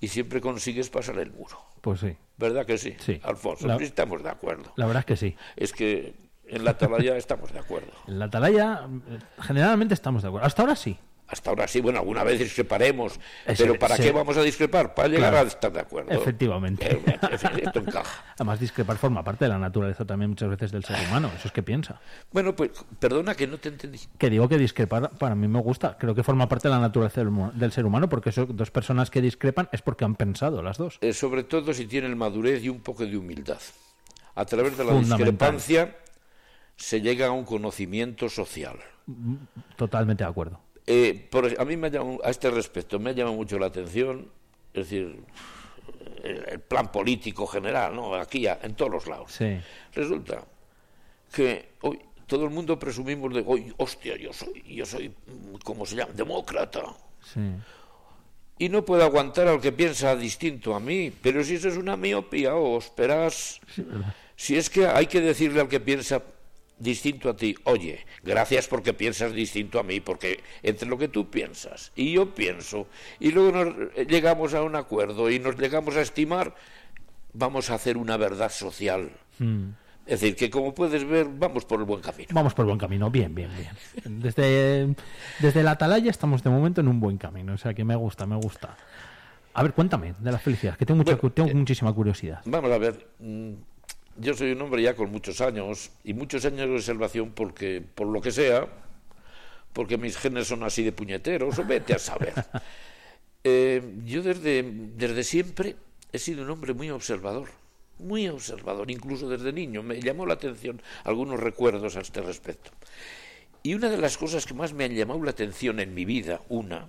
y 0.00 0.08
siempre 0.08 0.40
consigues 0.40 0.90
pasar 0.90 1.18
el 1.18 1.32
muro. 1.32 1.58
Pues 1.80 2.00
sí. 2.00 2.16
¿Verdad 2.38 2.64
que 2.64 2.78
sí? 2.78 2.94
Sí. 2.98 3.20
Alfonso, 3.24 3.68
estamos 3.80 4.22
de 4.22 4.30
acuerdo. 4.30 4.72
La 4.76 4.86
verdad 4.86 5.00
es 5.00 5.06
que 5.06 5.16
sí. 5.16 5.36
Es 5.56 5.72
que 5.72 6.14
en 6.46 6.64
la 6.64 6.70
atalaya 6.70 7.16
estamos 7.16 7.52
de 7.52 7.58
acuerdo. 7.58 7.92
En 8.06 8.18
la 8.18 8.26
atalaya 8.26 8.88
generalmente 9.40 9.94
estamos 9.94 10.22
de 10.22 10.28
acuerdo. 10.28 10.46
Hasta 10.46 10.62
ahora 10.62 10.76
sí. 10.76 10.98
Hasta 11.28 11.50
ahora 11.50 11.68
sí, 11.68 11.80
bueno, 11.80 11.98
alguna 11.98 12.24
vez 12.24 12.38
discreparemos, 12.38 13.20
pero 13.58 13.78
¿para 13.78 13.96
qué 13.96 14.12
vamos 14.12 14.36
a 14.38 14.42
discrepar? 14.42 14.94
Para 14.94 15.08
llegar 15.08 15.34
a 15.34 15.42
estar 15.42 15.70
de 15.70 15.80
acuerdo. 15.80 16.10
Efectivamente. 16.10 16.90
Eh, 16.90 17.18
esto 17.62 17.80
encaja. 17.80 18.24
Además, 18.34 18.58
discrepar 18.58 18.96
forma 18.96 19.22
parte 19.22 19.44
de 19.44 19.50
la 19.50 19.58
naturaleza 19.58 20.06
también 20.06 20.30
muchas 20.30 20.48
veces 20.48 20.72
del 20.72 20.84
ser 20.84 20.96
humano. 21.06 21.30
Eso 21.36 21.48
es 21.48 21.52
que 21.52 21.62
piensa. 21.62 22.00
Bueno, 22.32 22.56
pues 22.56 22.70
perdona 22.98 23.34
que 23.34 23.46
no 23.46 23.58
te 23.58 23.68
entendí. 23.68 24.00
Que 24.16 24.30
digo 24.30 24.48
que 24.48 24.56
discrepar 24.56 25.10
para 25.10 25.34
mí 25.34 25.48
me 25.48 25.60
gusta. 25.60 25.98
Creo 25.98 26.14
que 26.14 26.22
forma 26.22 26.48
parte 26.48 26.68
de 26.68 26.74
la 26.74 26.80
naturaleza 26.80 27.22
del 27.22 27.72
ser 27.72 27.84
humano 27.84 28.08
porque 28.08 28.32
son 28.32 28.56
dos 28.56 28.70
personas 28.70 29.10
que 29.10 29.20
discrepan 29.20 29.68
es 29.70 29.82
porque 29.82 30.06
han 30.06 30.14
pensado 30.14 30.62
las 30.62 30.78
dos. 30.78 30.98
Eh, 31.02 31.12
sobre 31.12 31.44
todo 31.44 31.74
si 31.74 31.86
tienen 31.86 32.16
madurez 32.16 32.64
y 32.64 32.70
un 32.70 32.80
poco 32.80 33.04
de 33.04 33.16
humildad. 33.16 33.60
A 34.34 34.44
través 34.46 34.78
de 34.78 34.84
la 34.84 34.94
discrepancia 34.94 35.96
se 36.76 37.00
llega 37.00 37.26
a 37.26 37.32
un 37.32 37.44
conocimiento 37.44 38.28
social. 38.28 38.78
Totalmente 39.76 40.22
de 40.22 40.30
acuerdo. 40.30 40.60
Eh, 40.90 41.28
a 41.58 41.64
mí 41.66 41.76
me 41.76 41.88
a 41.88 42.30
este 42.30 42.50
respecto 42.50 42.98
me 42.98 43.10
ha 43.10 43.12
llamado 43.12 43.36
mucho 43.36 43.58
la 43.58 43.66
atención, 43.66 44.26
es 44.72 44.88
decir, 44.88 45.20
el, 46.24 46.60
plan 46.60 46.90
político 46.90 47.46
general, 47.46 47.94
¿no? 47.94 48.14
Aquí, 48.14 48.46
en 48.46 48.74
todos 48.74 48.90
los 48.90 49.06
lados. 49.06 49.38
Resulta 49.92 50.42
que 51.30 51.72
hoy 51.82 52.00
todo 52.26 52.44
el 52.44 52.50
mundo 52.50 52.78
presumimos 52.78 53.34
de, 53.34 53.44
hoy, 53.46 53.70
hostia, 53.76 54.16
yo 54.16 54.32
soy, 54.32 54.62
yo 54.66 54.86
soy, 54.86 55.12
¿cómo 55.62 55.84
se 55.84 55.96
llama? 55.96 56.12
Demócrata. 56.14 56.84
Y 58.58 58.70
no 58.70 58.82
puedo 58.82 59.04
aguantar 59.04 59.46
al 59.46 59.60
que 59.60 59.72
piensa 59.72 60.16
distinto 60.16 60.74
a 60.74 60.80
mí, 60.80 61.12
pero 61.22 61.44
si 61.44 61.56
eso 61.56 61.68
es 61.68 61.76
una 61.76 61.98
miopía, 61.98 62.54
o 62.54 62.78
esperas. 62.78 63.60
si 64.36 64.56
es 64.56 64.70
que 64.70 64.86
hay 64.86 65.06
que 65.06 65.20
decirle 65.20 65.60
al 65.60 65.68
que 65.68 65.80
piensa 65.80 66.22
distinto 66.78 67.30
a 67.30 67.36
ti, 67.36 67.56
oye, 67.64 68.04
gracias 68.22 68.68
porque 68.68 68.92
piensas 68.92 69.32
distinto 69.32 69.80
a 69.80 69.82
mí, 69.82 70.00
porque 70.00 70.40
entre 70.62 70.88
lo 70.88 70.98
que 70.98 71.08
tú 71.08 71.30
piensas 71.30 71.92
y 71.96 72.12
yo 72.12 72.34
pienso, 72.34 72.86
y 73.20 73.30
luego 73.30 73.52
nos 73.52 74.08
llegamos 74.08 74.54
a 74.54 74.62
un 74.62 74.76
acuerdo 74.76 75.30
y 75.30 75.38
nos 75.38 75.56
llegamos 75.58 75.96
a 75.96 76.02
estimar, 76.02 76.54
vamos 77.32 77.70
a 77.70 77.74
hacer 77.74 77.96
una 77.96 78.16
verdad 78.16 78.50
social. 78.50 79.10
Hmm. 79.38 79.70
Es 80.06 80.22
decir, 80.22 80.36
que 80.36 80.48
como 80.48 80.74
puedes 80.74 81.06
ver, 81.06 81.26
vamos 81.30 81.66
por 81.66 81.80
el 81.80 81.84
buen 81.84 82.00
camino. 82.00 82.28
Vamos 82.32 82.54
por 82.54 82.62
el 82.62 82.68
buen 82.68 82.78
camino, 82.78 83.10
bien, 83.10 83.34
bien, 83.34 83.50
bien. 83.54 84.22
Desde, 84.22 84.94
desde 85.38 85.62
la 85.62 85.72
atalaya 85.72 86.10
estamos 86.10 86.42
de 86.42 86.48
momento 86.48 86.80
en 86.80 86.88
un 86.88 86.98
buen 86.98 87.18
camino, 87.18 87.52
o 87.52 87.58
sea 87.58 87.74
que 87.74 87.84
me 87.84 87.94
gusta, 87.94 88.24
me 88.24 88.36
gusta. 88.36 88.74
A 89.52 89.62
ver, 89.62 89.74
cuéntame 89.74 90.14
de 90.18 90.32
la 90.32 90.38
felicidad, 90.38 90.76
que 90.76 90.86
tengo, 90.86 90.98
mucha, 90.98 91.16
tengo 91.16 91.50
eh, 91.50 91.54
muchísima 91.54 91.92
curiosidad. 91.92 92.40
Vamos 92.46 92.70
a 92.70 92.78
ver, 92.78 93.06
mm, 93.18 93.52
yo 94.18 94.34
soy 94.34 94.52
un 94.52 94.62
hombre 94.62 94.82
ya 94.82 94.94
con 94.94 95.10
muchos 95.10 95.40
años 95.40 95.90
y 96.04 96.12
muchos 96.12 96.44
años 96.44 96.68
de 96.68 96.74
observación 96.74 97.30
porque, 97.30 97.82
por 97.94 98.08
lo 98.08 98.20
que 98.20 98.30
sea, 98.30 98.66
porque 99.72 99.96
mis 99.96 100.16
genes 100.16 100.48
son 100.48 100.62
así 100.64 100.82
de 100.82 100.92
puñeteros, 100.92 101.58
o 101.58 101.64
vete 101.64 101.94
a 101.94 101.98
saber. 101.98 102.34
Eh, 103.44 103.94
yo 104.04 104.20
desde, 104.20 104.62
desde 104.96 105.22
siempre 105.22 105.76
he 106.12 106.18
sido 106.18 106.42
un 106.42 106.50
hombre 106.50 106.74
muy 106.74 106.90
observador, 106.90 107.48
muy 107.98 108.28
observador, 108.28 108.90
incluso 108.90 109.28
desde 109.28 109.52
niño. 109.52 109.82
Me 109.82 110.02
llamó 110.02 110.26
la 110.26 110.34
atención 110.34 110.82
algunos 111.04 111.38
recuerdos 111.38 111.96
a 111.96 112.00
este 112.00 112.20
respecto. 112.20 112.72
Y 113.62 113.74
una 113.74 113.88
de 113.88 113.96
las 113.96 114.18
cosas 114.18 114.44
que 114.44 114.54
más 114.54 114.74
me 114.74 114.84
han 114.84 114.94
llamado 114.94 115.22
la 115.22 115.30
atención 115.30 115.78
en 115.78 115.94
mi 115.94 116.04
vida, 116.04 116.42
una, 116.48 116.88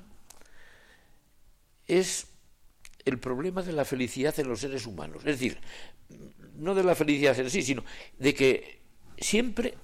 es 1.87 2.27
el 3.05 3.19
problema 3.19 3.61
de 3.61 3.73
la 3.73 3.85
felicidad 3.85 4.37
en 4.39 4.49
los 4.49 4.59
seres 4.59 4.85
humanos. 4.85 5.17
Es 5.19 5.39
decir, 5.39 5.59
no 6.59 6.75
de 6.75 6.83
la 6.83 6.95
felicidad 6.95 7.39
en 7.39 7.49
sí, 7.49 7.63
sino 7.63 7.83
de 8.17 8.33
que 8.33 8.79
siempre 9.17 9.75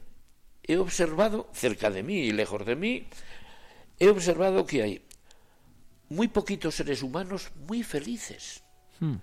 he 0.63 0.77
observado 0.77 1.49
cerca 1.53 1.89
de 1.89 2.03
mí 2.03 2.15
y 2.15 2.31
lejos 2.31 2.65
de 2.65 2.75
mí, 2.75 3.07
he 3.99 4.09
observado 4.09 4.65
que 4.65 4.83
hay 4.83 5.01
muy 6.09 6.27
poquitos 6.27 6.75
seres 6.75 7.01
humanos 7.01 7.51
muy 7.67 7.83
felices 7.83 8.63
hmm. 8.99 9.15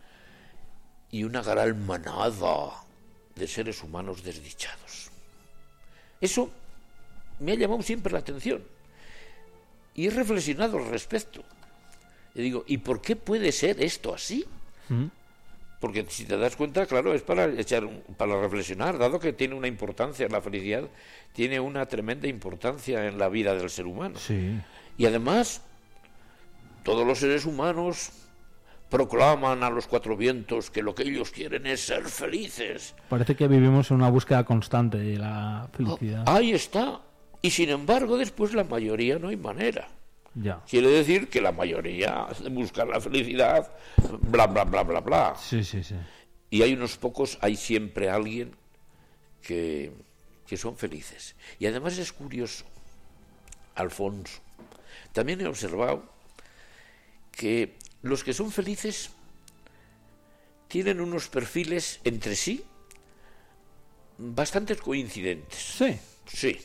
y 1.11 1.25
una 1.25 1.43
gran 1.43 1.85
manada 1.87 2.85
de 3.35 3.47
seres 3.47 3.83
humanos 3.83 4.23
desdichados. 4.23 5.11
Eso 6.21 6.51
me 7.41 7.53
ha 7.53 7.55
llamado 7.57 7.83
siempre 7.83 8.13
la 8.13 8.21
atención 8.21 8.63
y 9.95 10.07
he 10.07 10.11
reflexionado 10.11 10.79
al 10.79 10.87
respecto. 10.87 11.45
Y 12.35 12.43
digo, 12.43 12.65
¿y 12.67 12.79
por 12.79 13.03
qué 13.03 13.17
puede 13.17 13.53
ser 13.53 13.83
esto 13.83 14.15
así? 14.15 14.47
Hmm. 14.89 15.07
Porque 15.83 16.07
si 16.09 16.25
te 16.27 16.39
das 16.39 16.55
cuenta, 16.55 16.87
claro, 16.87 17.13
es 17.13 17.23
para 17.23 17.47
echar, 17.47 17.89
para 18.17 18.41
reflexionar, 18.41 18.99
dado 18.99 19.19
que 19.19 19.33
tiene 19.33 19.57
una 19.57 19.67
importancia, 19.67 20.29
la 20.29 20.41
felicidad 20.41 20.85
tiene 21.33 21.59
una 21.59 21.87
tremenda 21.87 22.29
importancia 22.29 23.09
en 23.09 23.19
la 23.19 23.29
vida 23.29 23.57
del 23.57 23.69
ser 23.69 23.87
humano. 23.87 24.17
Sí. 24.17 24.61
Y 24.97 25.07
además, 25.07 25.61
todos 26.85 27.05
los 27.05 27.19
seres 27.19 27.47
humanos 27.47 28.13
proclaman 28.91 29.65
a 29.65 29.71
los 29.71 29.89
cuatro 29.89 30.17
vientos 30.17 30.71
que 30.71 30.85
lo 30.85 30.95
que 30.95 31.03
ellos 31.03 31.33
quieren 31.33 31.67
es 31.67 31.81
ser 31.81 32.05
felices. 32.05 32.95
Parece 33.09 33.35
que 33.35 33.49
vivimos 33.49 33.91
en 33.91 33.97
una 33.97 34.09
búsqueda 34.09 34.45
constante 34.45 34.99
de 34.99 35.19
la 35.19 35.69
felicidad. 35.73 36.23
ahí 36.29 36.53
está. 36.53 37.01
Y 37.43 37.51
sin 37.51 37.71
embargo, 37.71 38.19
después 38.19 38.55
la 38.55 38.63
mayoría 38.63 39.19
no 39.19 39.31
hay 39.31 39.37
manera. 39.37 39.89
Ya. 40.35 40.63
Quiere 40.69 40.89
decir 40.89 41.29
que 41.29 41.41
la 41.41 41.53
mayoría 41.53 42.27
busca 42.51 42.85
la 42.85 43.01
felicidad, 43.01 43.71
bla, 44.23 44.47
bla, 44.47 44.65
bla, 44.65 44.83
bla, 44.83 45.01
bla. 45.01 45.37
Sí, 45.37 45.63
sí, 45.63 45.83
sí. 45.85 45.95
Y 46.51 46.63
hay 46.63 46.73
unos 46.73 46.97
pocos, 46.97 47.39
hay 47.41 47.57
siempre 47.57 48.09
alguien 48.09 48.55
que, 49.43 49.93
que 50.47 50.57
son 50.57 50.77
felices. 50.77 51.35
Y 51.59 51.67
además 51.67 51.99
es 51.99 52.13
curioso, 52.13 52.65
Alfonso, 53.75 54.41
también 55.13 55.41
he 55.41 55.47
observado 55.47 56.05
que 57.31 57.77
los 58.03 58.25
que 58.25 58.33
son 58.33 58.51
felices 58.51 59.11
tienen 60.69 61.01
unos 61.01 61.29
perfiles 61.29 62.01
entre 62.05 62.37
sí 62.37 62.65
bastante 64.17 64.77
coincidentes. 64.77 65.59
Sí. 65.59 65.99
Sí. 66.27 66.59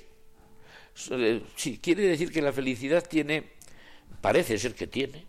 Sí, 1.55 1.79
quiere 1.81 2.03
decir 2.03 2.31
que 2.31 2.41
la 2.41 2.51
felicidad 2.51 3.05
tiene 3.07 3.56
parece 4.21 4.57
ser 4.57 4.73
que 4.75 4.87
tiene, 4.87 5.25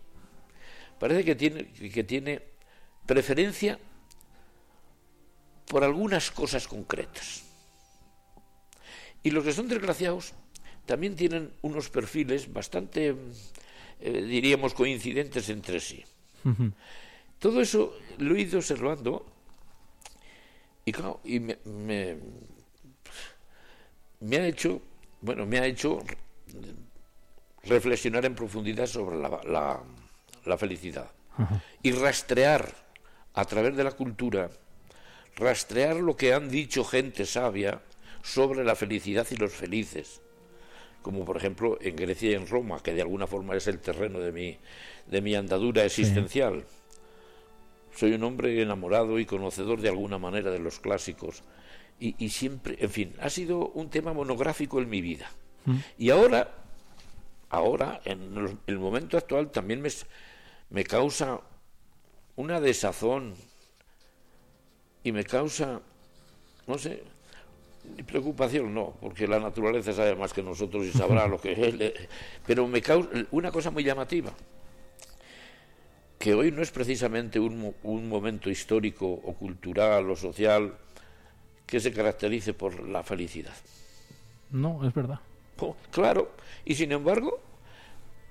parece 0.99 1.23
que 1.23 1.35
tiene, 1.35 1.65
que 1.67 2.03
tiene 2.03 2.41
preferencia 3.05 3.79
por 5.67 5.83
algunas 5.83 6.31
cosas 6.31 6.67
concretas. 6.67 7.43
Y 9.23 9.31
los 9.31 9.43
que 9.43 9.53
son 9.53 9.67
desgraciados 9.67 10.33
también 10.85 11.15
tienen 11.15 11.53
unos 11.61 11.89
perfiles 11.89 12.51
bastante, 12.51 13.15
eh, 13.99 14.21
diríamos, 14.23 14.73
coincidentes 14.73 15.49
entre 15.49 15.79
sí. 15.79 16.03
Todo 17.37 17.61
eso 17.61 17.95
lo 18.17 18.35
he 18.35 18.41
ido 18.41 18.57
observando 18.57 19.25
y, 20.85 20.91
claro, 20.91 21.19
y 21.23 21.39
me, 21.39 21.57
me, 24.19 24.37
ha 24.37 24.47
hecho, 24.47 24.81
bueno, 25.21 25.45
me 25.45 25.59
ha 25.59 25.65
hecho 25.67 25.99
reflexionar 27.69 28.25
en 28.25 28.35
profundidad 28.35 28.87
sobre 28.87 29.17
la, 29.17 29.81
la, 30.45 30.57
felicidad 30.57 31.09
y 31.81 31.91
rastrear 31.91 32.73
a 33.33 33.45
través 33.45 33.77
de 33.77 33.83
la 33.83 33.91
cultura, 33.91 34.49
rastrear 35.35 35.97
lo 35.97 36.17
que 36.17 36.33
han 36.33 36.49
dicho 36.49 36.83
gente 36.83 37.25
sabia 37.25 37.81
sobre 38.23 38.65
la 38.65 38.75
felicidad 38.75 39.25
y 39.31 39.35
los 39.37 39.53
felices, 39.53 40.21
como 41.01 41.23
por 41.23 41.37
ejemplo 41.37 41.77
en 41.79 41.95
Grecia 41.95 42.31
y 42.31 42.33
en 42.33 42.47
Roma, 42.47 42.81
que 42.83 42.93
de 42.93 43.01
alguna 43.01 43.27
forma 43.27 43.55
es 43.55 43.67
el 43.67 43.79
terreno 43.79 44.19
de 44.19 44.31
mi, 44.31 44.57
de 45.07 45.21
mi 45.21 45.35
andadura 45.35 45.85
existencial. 45.85 46.65
Soy 47.95 48.13
un 48.13 48.23
hombre 48.23 48.61
enamorado 48.61 49.19
y 49.19 49.25
conocedor 49.25 49.81
de 49.81 49.89
alguna 49.89 50.17
manera 50.17 50.51
de 50.51 50.59
los 50.59 50.79
clásicos. 50.79 51.43
Y, 52.01 52.29
siempre, 52.29 52.77
en 52.79 52.89
fin, 52.89 53.13
ha 53.19 53.29
sido 53.29 53.71
un 53.71 53.89
tema 53.89 54.13
monográfico 54.13 54.79
en 54.79 54.89
mi 54.89 55.01
vida. 55.01 55.29
Mm. 55.65 55.75
Y 55.97 56.11
ahora, 56.11 56.49
ahora, 57.49 58.01
en 58.05 58.59
el 58.67 58.79
momento 58.79 59.17
actual, 59.17 59.51
también 59.51 59.81
me, 59.81 59.89
me 60.69 60.83
causa 60.83 61.41
una 62.35 62.59
desazón 62.59 63.35
y 65.03 65.11
me 65.11 65.23
causa, 65.23 65.81
no 66.67 66.77
sé, 66.77 67.03
preocupación 68.05 68.73
no, 68.73 68.93
porque 69.01 69.27
la 69.27 69.39
naturaleza 69.39 69.93
sabe 69.93 70.15
más 70.15 70.33
que 70.33 70.43
nosotros 70.43 70.85
y 70.85 70.91
sabrá 70.91 71.27
lo 71.27 71.39
que 71.39 71.51
es, 71.53 71.93
pero 72.45 72.67
me 72.67 72.81
causa 72.81 73.09
una 73.31 73.51
cosa 73.51 73.71
muy 73.71 73.83
llamativa, 73.83 74.31
que 76.17 76.33
hoy 76.33 76.51
no 76.51 76.61
es 76.61 76.71
precisamente 76.71 77.39
un, 77.39 77.73
un 77.83 78.09
momento 78.09 78.49
histórico 78.49 79.07
o 79.07 79.33
cultural 79.33 80.09
o 80.09 80.15
social 80.15 80.75
que 81.65 81.79
se 81.79 81.91
caracterice 81.91 82.53
por 82.53 82.87
la 82.87 83.03
felicidad. 83.03 83.55
No, 84.51 84.85
es 84.87 84.93
verdad. 84.93 85.19
Oh, 85.61 85.75
claro, 85.91 86.31
y 86.63 86.75
sin 86.75 86.91
embargo, 86.91 87.41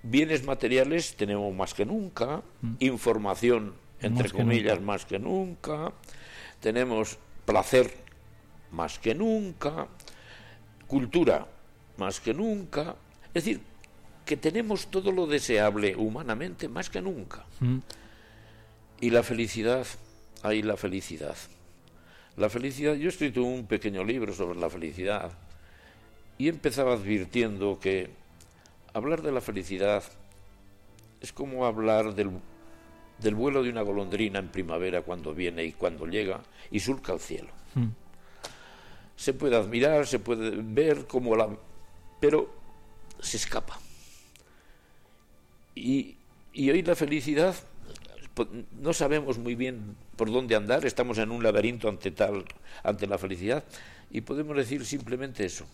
bienes 0.03 0.45
materiales 0.45 1.15
tenemos 1.17 1.55
más 1.55 1.75
que 1.75 1.85
nunca, 1.85 2.43
mm. 2.63 2.75
información, 2.81 3.75
entre 4.01 4.31
comillas, 4.31 4.81
más 4.81 5.05
que 5.05 5.19
nunca, 5.19 5.93
tenemos 6.61 7.19
placer 7.45 7.93
más 8.71 8.99
que 8.99 9.15
nunca, 9.15 9.89
cultura 10.87 11.47
más 11.97 12.21
que 12.21 12.33
nunca, 12.33 12.97
es 13.35 13.45
decir, 13.45 13.61
que 14.25 14.37
tenemos 14.37 14.89
todo 14.89 15.11
lo 15.11 15.27
deseable 15.27 15.97
humanamente 15.97 16.69
más 16.69 16.91
que 16.91 17.01
nunca. 17.01 17.45
Mm. 17.61 17.79
Y 19.01 19.11
la 19.11 19.23
felicidad, 19.23 19.87
hay 20.43 20.63
la 20.63 20.77
felicidad. 20.77 21.37
La 22.37 22.49
felicidad, 22.49 22.95
yo 22.95 23.07
he 23.07 23.09
escrito 23.09 23.43
un 23.43 23.67
pequeño 23.67 24.05
libro 24.05 24.33
sobre 24.33 24.59
la 24.59 24.71
felicidad 24.71 25.33
y 26.39 26.49
empezaba 26.49 26.95
advirtiendo 26.95 27.79
que 27.81 28.11
hablar 28.95 29.23
de 29.23 29.33
la 29.33 29.41
felicidad 29.41 30.03
es 31.21 31.33
como 31.33 31.67
hablar 31.67 32.15
del 32.15 32.31
del 33.19 33.35
vuelo 33.35 33.63
de 33.63 33.71
una 33.71 33.83
golondrina 33.83 34.39
en 34.39 34.49
primavera 34.49 35.03
cuando 35.03 35.35
viene 35.35 35.65
y 35.65 35.73
cuando 35.73 36.07
llega 36.07 36.41
y 36.71 36.81
surca 36.81 37.13
el 37.13 37.21
cielo. 37.21 37.49
Hmm. 37.75 37.89
Se 39.17 39.33
puede 39.33 39.57
admirar, 39.57 40.07
se 40.07 40.19
puede 40.19 40.53
ver 40.63 41.07
como 41.07 41.35
la... 41.35 41.49
pero 42.21 42.55
se 43.21 43.37
escapa. 43.37 43.79
Y, 45.75 46.17
y 46.53 46.71
hoy 46.71 46.83
la 46.83 46.95
felicidad, 46.95 47.55
pues, 48.35 48.49
no 48.81 48.93
sabemos 48.93 49.39
muy 49.39 49.57
bien 49.57 49.97
por 50.17 50.31
dónde 50.31 50.55
andar, 50.55 50.87
estamos 50.87 51.19
en 51.19 51.31
un 51.31 51.43
laberinto 51.43 51.89
ante 51.89 52.13
tal, 52.13 52.45
ante 52.85 53.07
la 53.07 53.19
felicidad, 53.19 53.65
y 54.11 54.21
podemos 54.21 54.57
decir 54.57 54.85
simplemente 54.85 55.45
eso, 55.45 55.67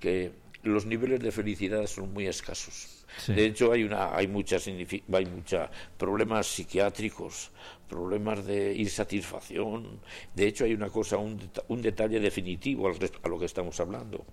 que 0.00 0.32
los 0.62 0.86
niveles 0.86 1.20
de 1.20 1.30
felicidad 1.30 1.86
son 1.86 2.12
muy 2.12 2.26
escasos. 2.26 3.06
De 3.28 3.46
hecho, 3.46 3.70
hay 3.70 3.84
una, 3.84 4.16
hay 4.16 4.26
muchas, 4.26 4.66
hay 4.66 5.26
mucha 5.26 5.70
problemas 5.96 6.48
psiquiátricos, 6.48 7.52
problemas 7.88 8.44
de 8.44 8.74
insatisfacción. 8.74 10.00
De 10.34 10.48
hecho, 10.48 10.64
hay 10.64 10.74
una 10.74 10.88
cosa, 10.88 11.16
un, 11.16 11.38
un 11.68 11.82
detalle 11.82 12.18
definitivo 12.18 12.88
a 12.88 13.28
lo 13.28 13.38
que 13.38 13.44
estamos 13.44 13.78
hablando. 13.78 14.24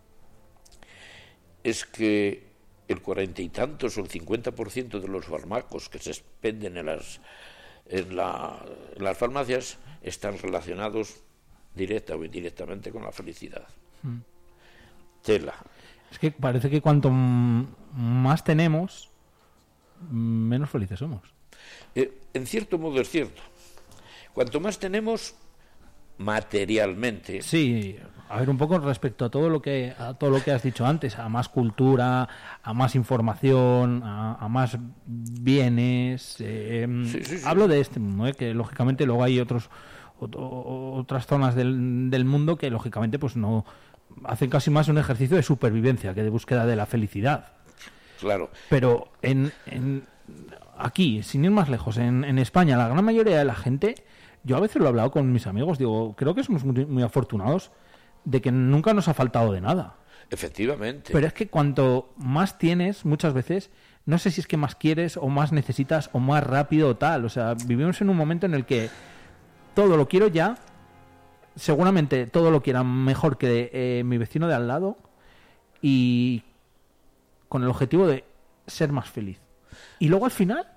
Es 1.64 1.86
que 1.86 2.52
el 2.88 3.02
cuarenta 3.02 3.42
y 3.42 3.50
tantos 3.50 3.98
o 3.98 4.02
el 4.02 4.10
cincuenta 4.10 4.52
por 4.52 4.70
ciento 4.70 5.00
de 5.00 5.08
los 5.08 5.26
fármacos 5.26 5.90
que 5.90 6.00
se 6.00 6.12
expenden 6.12 6.78
en 6.78 6.86
las, 6.88 7.22
en, 7.88 8.16
las 8.16 9.18
farmacias 9.18 9.78
están 10.02 10.38
relacionados 10.38 11.24
directa 11.76 12.16
o 12.16 12.26
indirectamente 12.26 12.92
con 12.92 13.04
la 13.04 13.12
felicidad. 13.12 13.68
Mm. 14.04 14.18
Es 16.12 16.20
que 16.20 16.32
parece 16.32 16.70
que 16.70 16.82
cuanto 16.82 17.10
más 17.10 18.44
tenemos, 18.44 19.10
menos 20.10 20.70
felices 20.70 21.00
somos. 21.00 21.22
Eh, 21.96 22.20
en 22.34 22.46
cierto 22.46 22.78
modo 22.78 23.00
es 23.02 23.10
cierto. 23.10 23.42
Cuanto 24.34 24.60
más 24.60 24.80
tenemos 24.80 25.36
materialmente. 26.18 27.42
Sí, 27.42 27.98
a 28.30 28.40
ver 28.40 28.50
un 28.50 28.58
poco 28.58 28.80
respecto 28.80 29.26
a 29.26 29.30
todo 29.30 29.50
lo 29.50 29.62
que 29.62 29.94
a 29.98 30.14
todo 30.14 30.30
lo 30.30 30.42
que 30.44 30.52
has 30.52 30.64
dicho 30.64 30.86
antes, 30.86 31.18
a 31.18 31.28
más 31.28 31.50
cultura, 31.50 32.30
a 32.64 32.74
más 32.74 32.96
información, 32.96 34.02
a, 34.04 34.48
más 34.48 34.78
bienes. 35.06 36.38
Eh, 36.40 36.88
hablo 37.46 37.68
de 37.68 37.82
este 37.82 38.00
mundo, 38.00 38.28
eh, 38.28 38.34
que 38.34 38.54
lógicamente 38.54 39.06
luego 39.06 39.24
hay 39.24 39.40
otros 39.40 39.70
otras 40.20 41.26
zonas 41.26 41.56
del, 41.56 42.12
del 42.12 42.26
mundo 42.26 42.56
que 42.56 42.70
lógicamente 42.70 43.18
pues 43.18 43.36
no 43.36 43.66
hacen 44.24 44.50
casi 44.50 44.70
más 44.70 44.88
un 44.88 44.98
ejercicio 44.98 45.36
de 45.36 45.44
supervivencia 45.44 46.14
que 46.14 46.24
de 46.24 46.30
búsqueda 46.30 46.66
de 46.66 46.76
la 46.76 46.86
felicidad. 46.86 47.54
Claro. 48.20 48.52
Pero 48.70 49.12
en, 49.22 49.52
aquí, 50.78 51.24
sin 51.24 51.46
ir 51.46 51.52
más 51.52 51.70
lejos, 51.70 51.98
en, 51.98 52.38
España, 52.40 52.78
la 52.78 52.88
gran 52.88 53.04
mayoría 53.04 53.38
de 53.38 53.46
la 53.46 53.56
gente, 53.56 53.96
yo 54.44 54.58
a 54.58 54.60
veces 54.60 54.78
lo 54.78 54.86
he 54.86 54.90
hablado 54.90 55.12
con 55.12 55.32
mis 55.32 55.48
amigos, 55.48 55.78
digo, 55.78 56.16
creo 56.16 56.36
que 56.36 56.44
somos 56.44 56.64
muy, 56.64 57.04
afortunados 57.04 57.72
de 58.24 58.42
que 58.42 58.52
nunca 58.52 58.94
nos 58.94 59.08
ha 59.08 59.14
faltado 59.14 59.52
de 59.52 59.62
nada. 59.62 59.96
Efectivamente. 60.30 61.12
Pero 61.12 61.28
es 61.28 61.34
que 61.34 61.48
cuanto 61.50 62.14
más 62.16 62.58
tienes, 62.58 63.06
muchas 63.06 63.34
veces, 63.34 63.70
no 64.06 64.18
sé 64.18 64.32
si 64.32 64.42
es 64.42 64.48
que 64.48 64.56
más 64.56 64.76
quieres 64.76 65.18
o 65.18 65.28
más 65.28 65.52
necesitas 65.52 66.10
o 66.14 66.20
más 66.20 66.44
rápido 66.44 66.90
o 66.90 66.96
tal. 66.96 67.26
O 67.26 67.30
sea, 67.30 67.56
vivimos 67.66 68.00
en 68.02 68.10
un 68.10 68.18
momento 68.18 68.46
en 68.46 68.54
el 68.54 68.66
que 68.66 68.90
todo 69.74 69.98
lo 69.98 70.08
quiero 70.08 70.28
ya 70.28 70.56
seguramente 71.56 72.28
todo 72.28 72.52
lo 72.52 72.62
quieran 72.62 72.88
mejor 73.04 73.38
que 73.38 73.70
eh, 73.74 74.04
mi 74.04 74.18
vecino 74.18 74.48
de 74.48 74.56
al 74.56 74.68
lado 74.68 74.98
y 75.82 76.44
con 77.50 77.64
el 77.64 77.70
objetivo 77.70 78.08
de 78.08 78.24
ser 78.68 78.92
más 78.92 79.10
feliz. 79.10 79.40
Y 80.00 80.08
luego 80.08 80.26
al 80.26 80.32
final 80.32 80.68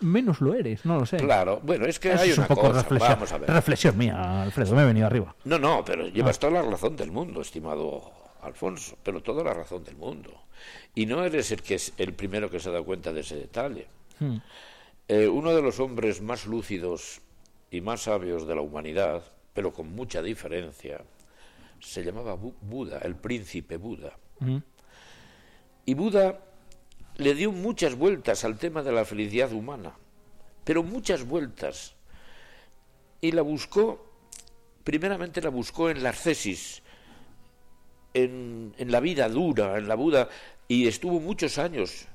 menos 0.00 0.40
lo 0.40 0.54
eres, 0.54 0.84
no 0.84 0.98
lo 0.98 1.06
sé. 1.06 1.16
Claro, 1.16 1.60
bueno, 1.62 1.86
es 1.86 1.98
que 1.98 2.12
hay 2.12 2.32
una 2.32 2.46
cosa, 2.46 2.72
reflexión, 2.72 3.12
vamos 3.14 3.32
a 3.32 3.38
ver. 3.38 3.50
reflexión 3.50 3.98
mía, 3.98 4.42
Alfredo, 4.42 4.74
me 4.74 4.82
he 4.82 4.86
venido 4.86 5.06
arriba. 5.06 5.34
No, 5.44 5.58
no, 5.58 5.84
pero 5.84 6.06
llevas 6.08 6.36
ah. 6.36 6.40
toda 6.40 6.62
la 6.62 6.70
razón 6.70 6.96
del 6.96 7.10
mundo, 7.10 7.40
estimado 7.40 8.12
Alfonso, 8.42 8.96
pero 9.02 9.22
toda 9.22 9.42
la 9.42 9.54
razón 9.54 9.82
del 9.84 9.96
mundo. 9.96 10.30
Y 10.94 11.06
no 11.06 11.24
eres 11.24 11.50
el 11.52 11.62
que 11.62 11.76
es 11.76 11.92
el 11.96 12.12
primero 12.12 12.50
que 12.50 12.60
se 12.60 12.68
ha 12.68 12.72
dado 12.72 12.84
cuenta 12.84 13.12
de 13.12 13.20
ese 13.20 13.36
detalle. 13.36 13.86
Hmm. 14.18 14.36
Eh, 15.08 15.28
uno 15.28 15.54
de 15.54 15.62
los 15.62 15.80
hombres 15.80 16.22
más 16.22 16.46
lúcidos 16.46 17.20
y 17.70 17.80
más 17.80 18.02
sabios 18.02 18.46
de 18.46 18.54
la 18.54 18.60
humanidad, 18.60 19.22
pero 19.54 19.72
con 19.72 19.94
mucha 19.94 20.20
diferencia, 20.20 21.00
se 21.80 22.02
llamaba 22.02 22.34
Buda, 22.34 22.98
el 22.98 23.14
príncipe 23.14 23.76
Buda. 23.76 24.18
Y 25.86 25.94
Buda 25.94 26.40
le 27.16 27.34
dio 27.34 27.52
muchas 27.52 27.94
vueltas 27.94 28.44
al 28.44 28.58
tema 28.58 28.82
de 28.82 28.92
la 28.92 29.04
felicidad 29.04 29.52
humana, 29.52 29.94
pero 30.64 30.82
muchas 30.82 31.24
vueltas. 31.24 31.94
Y 33.20 33.32
la 33.32 33.42
buscó, 33.42 34.12
primeramente 34.82 35.40
la 35.40 35.50
buscó 35.50 35.88
en 35.88 36.02
la 36.02 36.10
ascesis, 36.10 36.82
en, 38.12 38.74
en 38.76 38.90
la 38.92 39.00
vida 39.00 39.28
dura, 39.28 39.78
en 39.78 39.88
la 39.88 39.94
Buda, 39.94 40.28
y 40.66 40.88
estuvo 40.88 41.20
muchos 41.20 41.58
años 41.58 42.06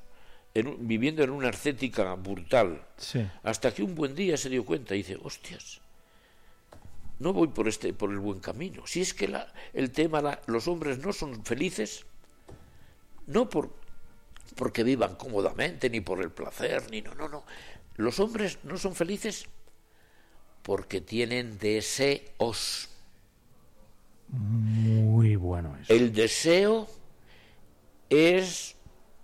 viviendo 0.53 1.23
en 1.23 1.29
una 1.29 1.49
ascética 1.49 2.15
brutal, 2.15 2.81
hasta 3.43 3.73
que 3.73 3.83
un 3.83 3.95
buen 3.95 4.15
día 4.15 4.35
se 4.35 4.49
dio 4.49 4.65
cuenta 4.65 4.93
y 4.95 4.99
dice, 4.99 5.17
hostias, 5.21 5.81
no 7.19 7.33
voy 7.33 7.49
por 7.49 7.67
este 7.67 7.93
por 7.93 8.11
el 8.11 8.19
buen 8.19 8.39
camino. 8.39 8.87
Si 8.87 9.01
es 9.01 9.13
que 9.13 9.27
la, 9.27 9.53
el 9.73 9.91
tema 9.91 10.39
los 10.47 10.67
hombres 10.67 10.99
no 10.99 11.13
son 11.13 11.43
felices 11.45 12.05
no 13.27 13.49
por 13.49 13.73
porque 14.55 14.83
vivan 14.83 15.15
cómodamente 15.15 15.89
ni 15.89 16.01
por 16.01 16.21
el 16.21 16.31
placer 16.31 16.89
ni 16.89 17.01
no 17.01 17.13
no 17.15 17.29
no. 17.29 17.43
Los 17.95 18.19
hombres 18.19 18.59
no 18.63 18.77
son 18.77 18.95
felices 18.95 19.47
porque 20.63 21.01
tienen 21.01 21.57
deseos. 21.57 22.89
Muy 24.29 25.35
bueno 25.35 25.75
eso. 25.81 25.93
El 25.93 26.13
deseo 26.13 26.87
es 28.09 28.75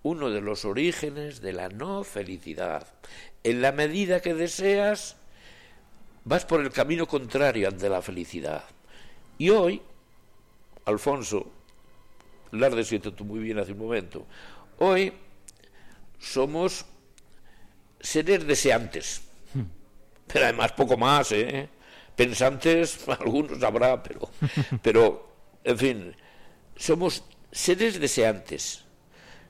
uno 0.03 0.29
de 0.29 0.41
los 0.41 0.65
orígenes 0.65 1.41
de 1.41 1.53
la 1.53 1.69
no 1.69 2.03
felicidad. 2.03 2.87
En 3.43 3.61
la 3.61 3.71
medida 3.71 4.21
que 4.21 4.33
deseas, 4.33 5.17
vas 6.25 6.45
por 6.45 6.59
el 6.59 6.71
camino 6.71 7.07
contrario 7.07 7.67
ante 7.67 7.87
la 7.87 8.01
felicidad. 8.01 8.63
Y 9.37 9.49
hoy, 9.49 9.81
Alfonso, 10.85 11.51
lo 12.51 12.65
has 12.65 12.75
descrito 12.75 13.13
tú 13.13 13.23
muy 13.23 13.39
bien 13.39 13.59
hace 13.59 13.71
un 13.71 13.79
momento, 13.79 14.25
hoy 14.79 15.13
somos 16.19 16.85
seres 17.99 18.45
deseantes, 18.45 19.21
pero 20.27 20.45
además 20.45 20.71
poco 20.73 20.97
más, 20.97 21.31
¿eh? 21.31 21.69
pensantes 22.15 23.07
algunos 23.19 23.61
habrá, 23.63 24.01
pero, 24.01 24.29
pero, 24.81 25.29
en 25.63 25.77
fin, 25.77 26.15
somos 26.75 27.23
seres 27.51 27.99
deseantes. 27.99 28.81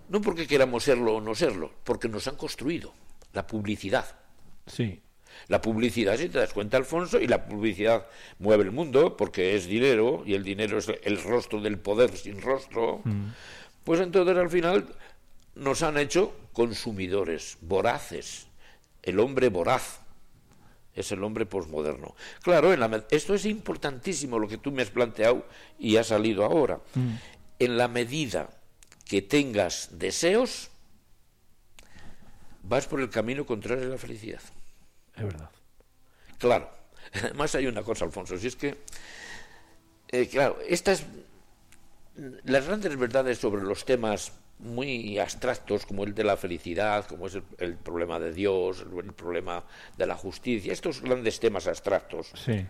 No 0.07 0.21
porque 0.21 0.45
queramos 0.45 0.83
serlo 0.83 1.15
o 1.15 1.21
no 1.21 1.33
serlo, 1.33 1.73
porque 1.83 2.07
nos 2.07 2.27
han 2.27 2.35
construido 2.35 2.93
la 3.33 3.47
publicidad. 3.47 4.05
Sí. 4.67 5.01
La 5.47 5.61
publicidad, 5.61 6.17
si 6.17 6.29
te 6.29 6.39
das 6.39 6.53
cuenta, 6.53 6.77
Alfonso, 6.77 7.19
y 7.19 7.27
la 7.27 7.45
publicidad 7.45 8.05
mueve 8.39 8.63
el 8.63 8.71
mundo 8.71 9.15
porque 9.15 9.55
es 9.55 9.67
dinero 9.67 10.23
y 10.25 10.33
el 10.33 10.43
dinero 10.43 10.79
es 10.79 10.91
el 11.03 11.21
rostro 11.21 11.61
del 11.61 11.77
poder 11.77 12.15
sin 12.17 12.41
rostro. 12.41 13.01
Mm. 13.03 13.27
Pues 13.83 13.99
entonces 13.99 14.35
al 14.37 14.49
final 14.49 14.87
nos 15.53 15.83
han 15.83 15.97
hecho 15.97 16.33
consumidores, 16.53 17.57
voraces. 17.61 18.47
El 19.03 19.19
hombre 19.19 19.49
voraz 19.49 19.99
es 20.95 21.11
el 21.11 21.23
hombre 21.23 21.45
posmoderno. 21.45 22.15
Claro, 22.41 22.73
en 22.73 22.79
la, 22.79 23.05
esto 23.11 23.35
es 23.35 23.45
importantísimo 23.45 24.39
lo 24.39 24.47
que 24.47 24.57
tú 24.57 24.71
me 24.71 24.81
has 24.81 24.89
planteado 24.89 25.45
y 25.77 25.97
ha 25.97 26.03
salido 26.03 26.43
ahora. 26.43 26.79
Mm. 26.95 27.13
En 27.59 27.77
la 27.77 27.87
medida 27.87 28.49
que 29.05 29.21
tengas 29.21 29.89
deseos, 29.91 30.71
vas 32.63 32.87
por 32.87 33.01
el 33.01 33.09
camino 33.09 33.45
contrario 33.45 33.85
a 33.85 33.89
la 33.89 33.97
felicidad. 33.97 34.41
Es 35.17 35.23
verdad. 35.23 35.49
Claro. 36.37 36.69
Además 37.13 37.55
hay 37.55 37.67
una 37.67 37.83
cosa, 37.83 38.05
Alfonso, 38.05 38.37
si 38.37 38.47
es 38.47 38.55
que, 38.55 38.77
eh, 40.09 40.27
claro, 40.27 40.57
estas, 40.67 41.05
las 42.43 42.65
grandes 42.65 42.97
verdades 42.97 43.37
sobre 43.37 43.63
los 43.63 43.85
temas 43.85 44.33
muy 44.59 45.19
abstractos 45.19 45.85
como 45.85 46.05
el 46.05 46.15
de 46.15 46.23
la 46.23 46.37
felicidad, 46.37 47.05
como 47.07 47.27
es 47.27 47.35
el, 47.35 47.43
el 47.59 47.75
problema 47.75 48.19
de 48.19 48.31
Dios, 48.31 48.81
el, 48.81 49.05
el, 49.05 49.13
problema 49.13 49.63
de 49.97 50.05
la 50.07 50.15
justicia, 50.15 50.71
estos 50.71 51.01
grandes 51.01 51.39
temas 51.39 51.67
abstractos, 51.67 52.31
Sí. 52.35 52.65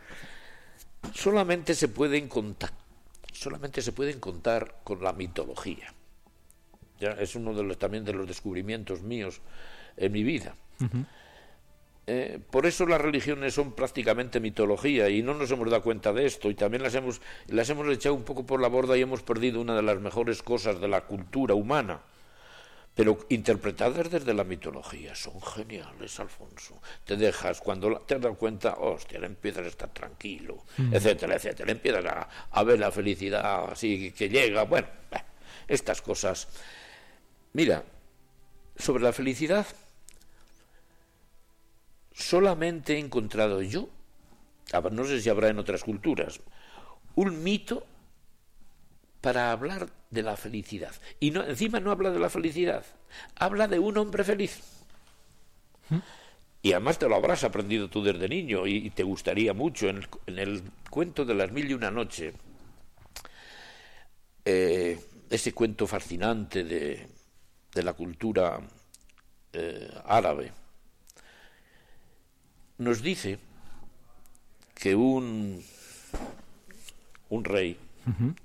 solamente 1.14 1.76
se 1.76 1.88
pueden 1.88 2.28
contar, 2.28 2.72
solamente 3.32 3.82
se 3.82 3.92
pueden 3.92 4.20
contar 4.20 4.80
con 4.84 5.04
la 5.04 5.14
mitología. 5.14 5.94
Ya 7.00 7.12
es 7.12 7.36
uno 7.36 7.54
de 7.54 7.64
los 7.64 7.78
también 7.78 8.04
de 8.06 8.14
los 8.14 8.28
descubrimientos 8.28 9.02
míos 9.02 9.42
en 9.98 10.12
mi 10.12 10.24
vida. 10.24 10.56
Eh, 12.08 12.40
por 12.52 12.68
eso 12.68 12.86
las 12.86 13.02
religiones 13.02 13.56
son 13.56 13.74
prácticamente 13.74 14.40
mitología 14.40 15.10
y 15.10 15.24
no 15.24 15.34
nos 15.34 15.50
hemos 15.50 15.70
dado 15.72 15.82
cuenta 15.82 16.14
de 16.14 16.28
esto 16.28 16.52
y 16.52 16.56
también 16.56 16.84
las 16.84 16.94
hemos, 16.94 17.20
las 17.48 17.68
hemos 17.72 17.88
echado 17.88 18.14
un 18.14 18.24
poco 18.24 18.46
por 18.46 18.62
la 18.62 18.68
borda 18.68 18.96
y 18.96 19.02
hemos 19.02 19.24
perdido 19.24 19.60
una 19.60 19.76
de 19.76 19.82
las 19.82 20.00
mejores 20.00 20.44
cosas 20.44 20.80
de 20.80 20.88
la 20.88 21.02
cultura 21.02 21.56
humana. 21.56 22.02
Pero 22.94 23.18
interpretadas 23.28 24.10
desde 24.10 24.34
la 24.34 24.46
mitología 24.46 25.16
son 25.16 25.42
geniales, 25.42 26.18
Alfonso. 26.20 26.80
Te 27.04 27.18
dejas, 27.18 27.60
cuando 27.60 28.00
te 28.02 28.16
has 28.16 28.22
dado 28.22 28.36
cuenta, 28.36 28.76
hostia, 28.76 29.20
le 29.20 29.26
empiezas 29.26 29.66
a 29.66 29.68
estar 29.68 29.90
tranquilo, 29.90 30.64
etcétera, 30.92 31.36
etcétera. 31.36 31.72
Empiezas 31.74 32.06
a, 32.06 32.30
a, 32.52 32.64
ver 32.64 32.80
la 32.80 32.92
felicidad 32.92 33.66
así 33.70 34.12
que 34.12 34.30
llega. 34.30 34.64
Bueno, 34.64 34.88
estas 35.68 36.02
cosas. 36.02 36.48
Mira, 37.52 37.84
sobre 38.78 39.04
la 39.04 39.12
felicidad 39.12 39.66
solamente 42.16 42.96
he 42.96 43.00
encontrado 43.00 43.62
yo, 43.62 43.90
no 44.92 45.04
sé 45.04 45.22
si 45.22 45.30
habrá 45.30 45.50
en 45.50 45.60
otras 45.60 45.84
culturas, 45.84 46.40
un 47.16 47.44
mito 47.44 47.86
para 49.22 49.52
hablar 49.52 49.90
de 50.10 50.24
la 50.24 50.38
felicidad. 50.38 50.94
Y 51.20 51.32
no, 51.32 51.44
encima 51.44 51.80
no 51.80 51.92
habla 51.92 52.12
de 52.12 52.20
la 52.20 52.30
felicidad, 52.30 52.86
habla 53.36 53.68
de 53.68 53.80
un 53.80 53.98
hombre 53.98 54.24
feliz. 54.24 54.62
Y 56.62 56.72
además 56.72 56.98
te 56.98 57.08
lo 57.08 57.16
habrás 57.16 57.44
aprendido 57.44 57.90
tú 57.90 58.02
desde 58.02 58.30
niño 58.30 58.66
y, 58.66 58.78
y 58.78 58.90
te 58.92 59.04
gustaría 59.04 59.54
mucho 59.54 59.90
en 59.90 59.98
el, 59.98 60.08
en 60.26 60.40
el, 60.40 60.64
cuento 60.90 61.26
de 61.26 61.36
las 61.36 61.52
mil 61.52 61.70
y 61.70 61.74
una 61.74 61.92
noche. 61.92 62.34
Eh, 64.46 65.00
ese 65.30 65.54
cuento 65.54 65.86
fascinante 65.86 66.64
de, 66.64 67.08
de 67.74 67.84
la 67.84 67.94
cultura 67.94 68.60
eh, 69.52 69.90
árabe 70.06 70.65
nos 72.78 73.02
dice 73.02 73.40
que 74.74 74.96
un, 74.96 75.64
un 77.30 77.44
rey 77.44 77.78
uh 78.06 78.10
-huh. 78.10 78.36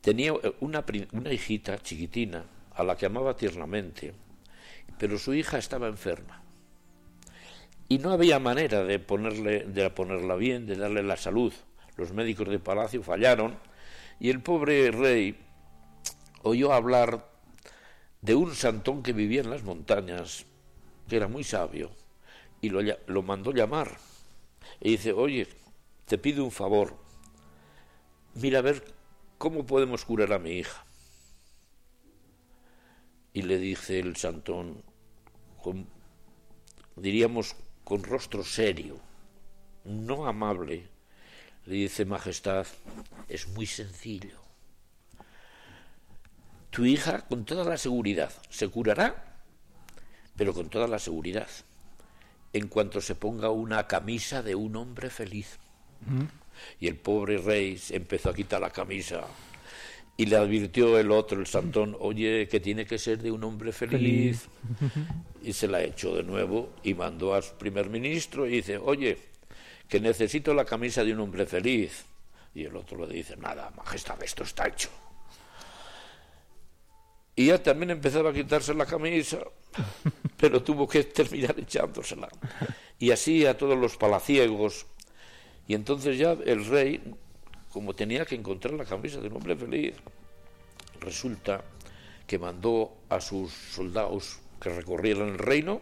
tenía 0.00 0.32
una, 0.60 0.84
una 1.12 1.32
hijita 1.32 1.78
chiquitina 1.78 2.44
a 2.74 2.82
la 2.82 2.96
que 2.96 3.06
amaba 3.06 3.36
tiernamente, 3.36 4.14
pero 4.98 5.18
su 5.18 5.34
hija 5.34 5.58
estaba 5.58 5.88
enferma. 5.88 6.42
Y 7.88 7.98
no 7.98 8.12
había 8.12 8.38
manera 8.38 8.84
de, 8.84 8.98
ponerle, 8.98 9.64
de 9.64 9.90
ponerla 9.90 10.36
bien, 10.36 10.66
de 10.66 10.76
darle 10.76 11.02
la 11.02 11.16
salud. 11.16 11.52
Los 11.96 12.12
médicos 12.12 12.48
de 12.48 12.58
palacio 12.58 13.02
fallaron 13.02 13.58
y 14.20 14.30
el 14.30 14.40
pobre 14.40 14.90
rey 14.90 15.36
oyó 16.42 16.72
hablar 16.72 17.28
de 18.22 18.34
un 18.34 18.54
santón 18.54 19.02
que 19.02 19.12
vivía 19.12 19.40
en 19.40 19.50
las 19.50 19.64
montañas, 19.64 20.46
que 21.08 21.16
era 21.16 21.26
muy 21.26 21.42
sabio, 21.42 21.90
y 22.60 22.68
lo, 22.68 23.22
mandó 23.22 23.52
llamar. 23.52 23.98
Y 24.80 24.92
dice, 24.92 25.12
oye, 25.12 25.48
te 26.06 26.18
pido 26.18 26.44
un 26.44 26.50
favor, 26.50 26.96
mira 28.34 28.58
a 28.58 28.62
ver 28.62 28.84
cómo 29.38 29.64
podemos 29.66 30.04
curar 30.04 30.32
a 30.32 30.38
mi 30.38 30.50
hija. 30.52 30.84
Y 33.32 33.42
le 33.42 33.58
dice 33.58 34.00
el 34.00 34.16
santón, 34.16 34.82
con, 35.62 35.86
diríamos 36.96 37.56
con 37.84 38.02
rostro 38.02 38.44
serio, 38.44 38.98
no 39.84 40.26
amable, 40.26 40.88
le 41.66 41.74
dice, 41.74 42.04
Majestad, 42.04 42.66
es 43.28 43.48
muy 43.48 43.66
sencillo. 43.66 44.38
Tu 46.70 46.84
hija, 46.86 47.26
con 47.26 47.44
toda 47.44 47.64
la 47.64 47.76
seguridad, 47.76 48.32
se 48.48 48.68
curará, 48.68 49.42
pero 50.36 50.54
con 50.54 50.68
toda 50.68 50.86
la 50.86 50.98
seguridad 50.98 51.48
en 52.52 52.68
cuanto 52.68 53.00
se 53.00 53.14
ponga 53.14 53.50
una 53.50 53.86
camisa 53.86 54.42
de 54.42 54.54
un 54.54 54.76
hombre 54.76 55.10
feliz. 55.10 55.58
Y 56.78 56.88
el 56.88 56.96
pobre 56.96 57.38
rey 57.38 57.80
empezó 57.90 58.30
a 58.30 58.34
quitar 58.34 58.60
la 58.60 58.70
camisa 58.70 59.24
y 60.20 60.26
le 60.26 60.36
advirtió 60.36 60.98
el 60.98 61.10
otro, 61.12 61.40
el 61.40 61.46
santón, 61.46 61.96
oye, 61.98 62.46
que 62.46 62.60
tiene 62.60 62.84
que 62.84 62.98
ser 62.98 63.22
de 63.22 63.30
un 63.30 63.42
hombre 63.42 63.72
feliz. 63.72 64.48
feliz. 64.78 65.00
Y 65.42 65.54
se 65.54 65.66
la 65.66 65.82
echó 65.82 66.14
de 66.14 66.22
nuevo 66.22 66.74
y 66.82 66.92
mandó 66.92 67.32
al 67.32 67.42
primer 67.58 67.88
ministro 67.88 68.46
y 68.46 68.56
dice, 68.56 68.76
oye, 68.76 69.16
que 69.88 69.98
necesito 69.98 70.52
la 70.52 70.66
camisa 70.66 71.02
de 71.02 71.14
un 71.14 71.20
hombre 71.20 71.46
feliz. 71.46 72.04
Y 72.54 72.64
el 72.64 72.76
otro 72.76 73.06
le 73.06 73.14
dice, 73.14 73.38
nada, 73.38 73.70
majestad, 73.74 74.22
esto 74.22 74.42
está 74.42 74.68
hecho. 74.68 74.90
Y 77.36 77.46
ya 77.46 77.62
también 77.62 77.90
empezaba 77.90 78.30
a 78.30 78.32
quitarse 78.32 78.74
la 78.74 78.86
camisa, 78.86 79.38
pero 80.36 80.62
tuvo 80.62 80.86
que 80.86 81.04
terminar 81.04 81.58
echándosela. 81.58 82.28
Y 82.98 83.10
así 83.12 83.46
a 83.46 83.56
todos 83.56 83.78
los 83.78 83.96
palaciegos. 83.96 84.86
Y 85.66 85.74
entonces 85.74 86.18
ya 86.18 86.32
el 86.32 86.66
rey, 86.66 87.00
como 87.72 87.94
tenía 87.94 88.24
que 88.26 88.34
encontrar 88.34 88.74
la 88.74 88.84
camisa 88.84 89.20
de 89.20 89.28
un 89.28 89.36
hombre 89.36 89.56
feliz, 89.56 89.94
resulta 91.00 91.64
que 92.26 92.38
mandó 92.38 92.92
a 93.08 93.20
sus 93.20 93.52
soldados 93.52 94.38
que 94.60 94.70
recorrieran 94.70 95.28
el 95.30 95.38
reino 95.38 95.80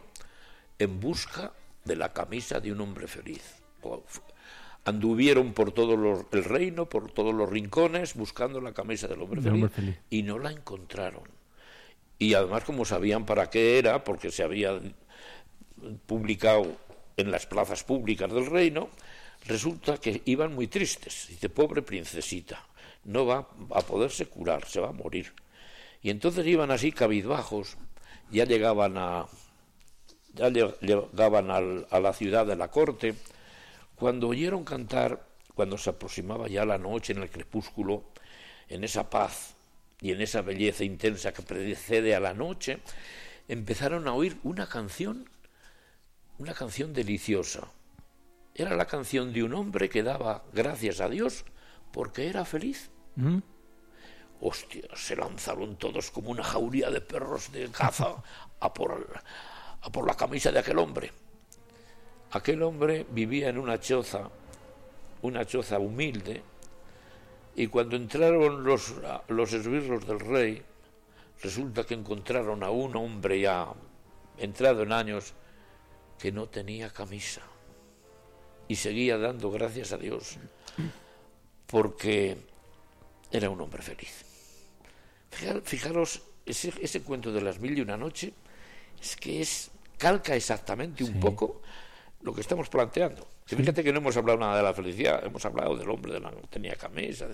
en 0.79 1.01
busca 1.01 1.53
de 1.85 1.97
la 1.97 2.13
camisa 2.13 2.61
de 2.61 2.71
un 2.73 2.81
hombre 2.83 3.07
feliz. 3.09 3.43
Anduvieron 4.85 5.53
por 5.53 5.73
todo 5.73 5.97
los, 5.97 6.25
el 6.33 6.45
reino, 6.45 6.89
por 6.89 7.11
todos 7.11 7.35
los 7.35 7.49
rincones, 7.51 8.15
buscando 8.15 8.61
la 8.61 8.73
camisa 8.73 9.09
del 9.09 9.21
hombre, 9.21 9.41
De 9.41 9.51
feliz, 9.51 9.65
hombre 9.65 9.69
feliz. 9.75 9.99
y 10.09 10.23
no 10.23 10.39
la 10.39 10.51
encontraron. 10.53 11.25
Y 12.19 12.35
además, 12.35 12.65
como 12.65 12.85
sabían 12.85 13.25
para 13.25 13.49
qué 13.49 13.79
era, 13.79 14.03
porque 14.03 14.31
se 14.31 14.43
había 14.43 14.81
publicado 16.07 16.77
en 17.17 17.31
las 17.31 17.47
plazas 17.47 17.85
públicas 17.85 18.33
del 18.33 18.47
reino, 18.47 18.89
resulta 19.47 19.99
que 19.99 20.23
iban 20.25 20.55
muy 20.55 20.67
tristes. 20.67 21.27
Dice, 21.29 21.49
pobre 21.49 21.83
princesita, 21.83 22.67
no 23.05 23.27
va 23.27 23.49
a 23.71 23.81
poderse 23.83 24.27
curar, 24.27 24.67
se 24.67 24.81
va 24.81 24.89
a 24.89 24.93
morir. 24.93 25.33
Y 26.03 26.11
entonces 26.11 26.47
iban 26.47 26.71
así 26.71 26.93
cabizbajos, 26.93 27.77
ya 28.31 28.45
llegaban 28.45 28.97
a 28.97 29.27
ya 30.35 30.51
llegaban 30.51 31.51
al, 31.51 31.87
a 31.91 31.99
la 31.99 32.13
ciudad 32.13 32.47
de 32.47 32.55
la 32.55 32.71
corte, 32.71 33.15
cuando 33.97 34.29
oyeron 34.29 34.63
cantar, 34.63 35.27
cuando 35.55 35.77
se 35.77 35.91
aproximaba 35.91 36.47
ya 36.47 36.65
la 36.65 36.79
noche 36.79 37.13
en 37.13 37.23
el 37.23 37.31
crepúsculo, 37.31 38.05
en 38.69 38.85
esa 38.85 39.11
paz 39.11 39.57
y 40.01 40.13
en 40.13 40.21
esa 40.21 40.43
belleza 40.43 40.85
intensa 40.85 41.33
que 41.33 41.43
precede 41.43 42.15
a 42.15 42.21
la 42.21 42.35
noche, 42.35 42.81
empezaron 43.49 44.07
a 44.07 44.15
oír 44.15 44.39
una 44.43 44.69
canción, 44.69 45.29
una 46.39 46.55
canción 46.55 46.93
deliciosa. 46.93 47.69
Era 48.55 48.77
la 48.77 48.87
canción 48.87 49.33
de 49.33 49.43
un 49.43 49.55
hombre 49.55 49.89
que 49.89 50.03
daba 50.03 50.45
gracias 50.53 51.01
a 51.01 51.09
Dios 51.09 51.45
porque 51.93 52.29
era 52.29 52.45
feliz. 52.45 52.91
¿Mm? 53.17 53.39
Hostia, 54.41 54.89
se 54.95 55.17
lanzaron 55.17 55.77
todos 55.77 56.11
como 56.11 56.31
una 56.31 56.45
jauría 56.45 56.91
de 56.91 57.01
perros 57.01 57.51
de 57.53 57.69
caza 57.69 58.15
a 58.61 58.73
por, 58.73 59.21
a 59.81 59.91
por 59.91 60.07
la 60.07 60.15
camisa 60.15 60.53
de 60.53 60.61
aquel 60.61 60.79
hombre. 60.79 61.13
Aquel 62.33 62.63
hombre 62.63 63.07
vivía 63.11 63.49
en 63.49 63.59
una 63.59 63.81
choza 63.81 64.31
una 65.23 65.45
choza 65.45 65.79
humilde 65.79 66.43
y 67.59 67.67
cuando 67.67 67.97
entraron 67.97 68.63
los, 68.63 68.95
los 69.27 69.53
esbirros 69.53 70.07
del 70.07 70.21
rey, 70.21 70.63
resulta 71.43 71.83
que 71.83 71.95
encontraron 71.95 72.63
a 72.63 72.71
un 72.71 72.95
hombre 72.95 73.41
ya 73.41 73.67
entrado 74.37 74.85
en 74.85 74.93
años 74.93 75.35
que 76.21 76.31
no 76.31 76.47
tenía 76.47 76.89
camisa 76.91 77.43
y 78.69 78.77
seguía 78.77 79.19
dando 79.19 79.51
gracias 79.51 79.91
a 79.91 79.97
Dios 79.97 80.37
porque 81.67 82.37
era 83.33 83.51
un 83.51 83.61
hombre 83.61 83.83
feliz. 83.83 84.25
Fijaros, 85.65 86.23
ese, 86.47 86.73
ese 86.81 87.03
cuento 87.03 87.33
de 87.33 87.41
las 87.41 87.59
mil 87.59 87.77
y 87.77 87.81
una 87.81 87.97
noche 87.97 88.35
es 89.03 89.17
que 89.17 89.43
es 89.43 89.73
calca 89.97 90.37
exactamente 90.37 91.03
un 91.03 91.19
poco 91.19 91.61
lo 92.23 92.35
que 92.35 92.41
estamos 92.41 92.69
planteando. 92.69 93.27
Fíjate 93.47 93.83
que 93.83 93.93
no 93.93 93.99
hemos 93.99 94.17
hablado 94.17 94.39
nada 94.39 94.57
de 94.57 94.63
la 94.63 94.75
felicidad, 94.75 95.25
hemos 95.25 95.45
hablado 95.45 95.77
del 95.77 95.89
hombre 95.89 96.13
de 96.13 96.21
la 96.21 96.31
tenía 96.51 96.75
camisa, 96.75 97.27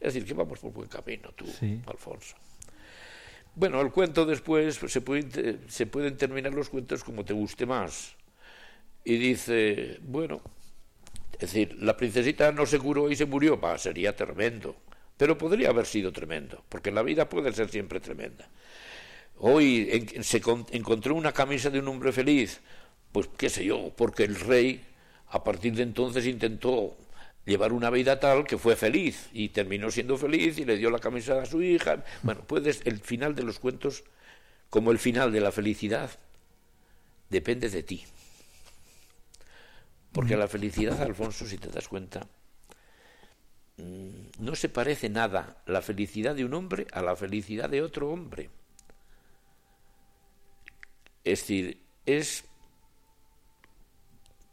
es 0.00 0.14
decir, 0.14 0.24
que 0.24 0.34
vamos 0.34 0.58
por 0.58 0.72
buen 0.72 0.88
camino, 0.88 1.30
tú, 1.34 1.46
Alfonso. 1.86 2.36
Bueno, 3.54 3.80
el 3.80 3.90
cuento 3.90 4.24
después 4.24 4.76
se, 4.86 5.00
puede, 5.00 5.58
se 5.68 5.86
pueden 5.86 6.16
terminar 6.16 6.54
los 6.54 6.68
cuentos 6.68 7.04
como 7.04 7.24
te 7.24 7.34
guste 7.34 7.66
más. 7.66 8.16
Y 9.04 9.16
dice, 9.16 9.98
bueno, 10.02 10.40
es 11.34 11.40
decir, 11.40 11.76
la 11.82 11.96
princesita 11.96 12.52
no 12.52 12.64
se 12.66 12.78
curó 12.78 13.10
y 13.10 13.16
se 13.16 13.26
murió, 13.26 13.60
va, 13.60 13.76
sería 13.76 14.14
tremendo. 14.16 14.76
Pero 15.16 15.36
podría 15.36 15.68
haber 15.68 15.86
sido 15.86 16.12
tremendo, 16.12 16.64
porque 16.68 16.90
la 16.90 17.02
vida 17.02 17.28
puede 17.28 17.52
ser 17.52 17.68
siempre 17.68 18.00
tremenda. 18.00 18.48
Hoy 19.38 20.08
se 20.22 20.40
encontró 20.72 21.14
una 21.14 21.32
camisa 21.32 21.68
de 21.68 21.80
un 21.80 21.88
hombre 21.88 22.12
feliz, 22.12 22.60
pues 23.12 23.28
qué 23.36 23.50
sé 23.50 23.64
yo, 23.64 23.92
porque 23.96 24.24
el 24.24 24.36
rey 24.36 24.84
a 25.28 25.44
partir 25.44 25.74
de 25.74 25.82
entonces 25.82 26.26
intentó 26.26 26.96
llevar 27.44 27.72
una 27.72 27.90
vida 27.90 28.20
tal 28.20 28.44
que 28.44 28.58
fue 28.58 28.76
feliz 28.76 29.28
y 29.32 29.50
terminó 29.50 29.90
siendo 29.90 30.16
feliz 30.16 30.58
y 30.58 30.64
le 30.64 30.76
dio 30.76 30.90
la 30.90 30.98
camisa 30.98 31.40
a 31.42 31.46
su 31.46 31.62
hija. 31.62 32.04
Bueno, 32.22 32.42
puedes, 32.46 32.82
el 32.84 33.00
final 33.00 33.34
de 33.34 33.42
los 33.42 33.58
cuentos, 33.58 34.04
como 34.70 34.90
el 34.90 34.98
final 34.98 35.32
de 35.32 35.40
la 35.40 35.52
felicidad, 35.52 36.10
depende 37.28 37.68
de 37.68 37.82
ti. 37.82 38.04
Porque 40.12 40.36
la 40.36 40.48
felicidad, 40.48 41.00
Alfonso, 41.00 41.46
si 41.46 41.56
te 41.56 41.68
das 41.68 41.88
cuenta, 41.88 42.26
mm, 43.78 44.40
no 44.40 44.54
se 44.54 44.68
parece 44.68 45.08
nada 45.08 45.62
la 45.66 45.80
felicidad 45.80 46.34
de 46.34 46.44
un 46.44 46.54
hombre 46.54 46.86
a 46.92 47.02
la 47.02 47.16
felicidad 47.16 47.70
de 47.70 47.82
otro 47.82 48.10
hombre. 48.10 48.50
Es 51.24 51.40
decir, 51.40 51.80
es 52.04 52.44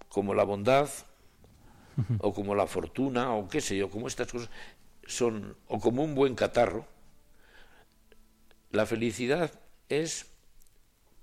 como 0.09 0.33
la 0.33 0.43
bondad 0.43 0.89
o 2.19 2.33
como 2.33 2.55
la 2.55 2.67
fortuna 2.67 3.33
o 3.33 3.47
qué 3.47 3.61
sé 3.61 3.77
yo, 3.77 3.89
como 3.89 4.07
estas 4.07 4.31
cosas 4.31 4.49
son 5.05 5.55
o 5.67 5.79
como 5.79 6.03
un 6.03 6.15
buen 6.15 6.35
catarro. 6.35 6.85
La 8.71 8.85
felicidad 8.85 9.51
es 9.89 10.27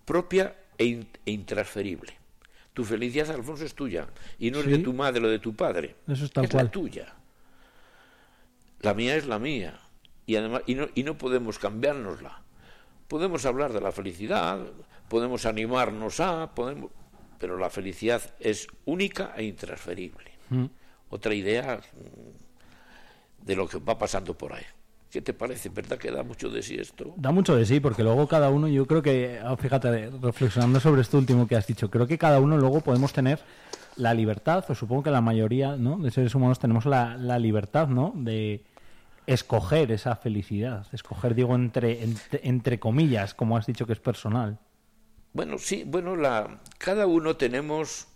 propia 0.05 0.57
e, 0.79 1.07
e 1.25 1.31
intransferible. 1.31 2.15
Tu 2.75 2.85
felicidad, 2.85 3.31
Alfonso, 3.31 3.65
es 3.65 3.75
tuya 3.75 4.09
y 4.39 4.51
no 4.51 4.61
es 4.61 4.67
de 4.67 4.79
tu 4.79 4.93
madre 4.93 5.25
o 5.25 5.29
de 5.29 5.39
tu 5.39 5.55
padre. 5.55 5.97
Eso 6.07 6.27
es 6.27 6.53
la 6.53 6.71
tuya. 6.71 7.15
La 8.81 8.93
mía 8.93 9.17
es 9.17 9.27
la 9.27 9.39
mía 9.39 9.81
y 10.27 10.37
además 10.37 10.63
y 10.67 10.75
no, 10.75 10.89
y 10.95 11.03
no 11.03 11.17
podemos 11.17 11.59
cambiárnosla. 11.59 12.43
Podemos 13.09 13.47
hablar 13.47 13.73
de 13.73 13.81
la 13.81 13.93
felicidad, 13.93 14.59
podemos 15.09 15.47
animarnos 15.47 16.21
a, 16.21 16.55
podemos 16.55 16.91
pero 17.39 17.59
la 17.59 17.71
felicidad 17.71 18.23
es 18.41 18.67
única 18.85 19.33
e 19.37 19.45
intransferible. 19.45 20.31
Mm. 20.51 20.67
Otra 21.11 21.35
idea 21.35 21.77
mm, 21.77 23.47
de 23.47 23.57
lo 23.57 23.69
que 23.69 23.79
va 23.79 23.99
pasando 23.99 24.37
por 24.37 24.53
ahí. 24.53 24.65
¿Qué 25.11 25.23
te 25.23 25.33
parece? 25.33 25.69
¿Verdad 25.69 25.99
que 25.99 26.11
da 26.11 26.23
mucho 26.23 26.51
de 26.51 26.63
sí 26.63 26.75
esto? 26.75 27.15
Da 27.17 27.31
mucho 27.31 27.57
de 27.57 27.65
sí, 27.65 27.81
porque 27.81 28.03
luego 28.03 28.27
cada 28.27 28.51
uno, 28.51 28.69
yo 28.69 28.87
creo 28.87 29.03
que, 29.03 29.41
ah, 29.43 29.57
fíjate, 29.57 30.11
reflexionando 30.21 30.81
sobre 30.81 31.01
esto 31.01 31.17
último 31.17 31.47
que 31.47 31.57
has 31.57 31.67
dicho, 31.67 31.89
creo 31.91 32.07
que 32.07 32.19
cada 32.19 32.41
uno 32.41 32.59
luego 32.59 32.81
podemos 32.81 33.13
tener 33.13 33.39
la 33.97 34.13
libertad, 34.13 34.65
o 34.69 34.75
supongo 34.75 35.05
que 35.05 35.11
la 35.11 35.21
mayoría 35.21 35.77
¿no? 35.77 35.97
de 35.99 36.11
seres 36.11 36.35
humanos 36.35 36.59
tenemos 36.59 36.85
la, 36.85 37.17
la 37.17 37.39
libertad 37.39 37.89
¿no? 37.89 38.13
de 38.15 38.63
escoger 39.27 39.91
esa 39.91 40.17
felicidad, 40.17 40.87
escoger, 40.93 41.35
digo, 41.35 41.55
entre, 41.55 42.07
entre 42.43 42.79
comillas, 42.79 43.35
como 43.35 43.57
has 43.57 43.67
dicho 43.67 43.87
que 43.87 43.93
es 43.93 44.01
personal. 44.01 44.59
Bueno, 45.37 45.59
sí, 45.59 45.85
bueno, 45.85 46.17
la, 46.17 46.63
cada 46.79 47.07
uno 47.07 47.37
tenemos, 47.37 48.09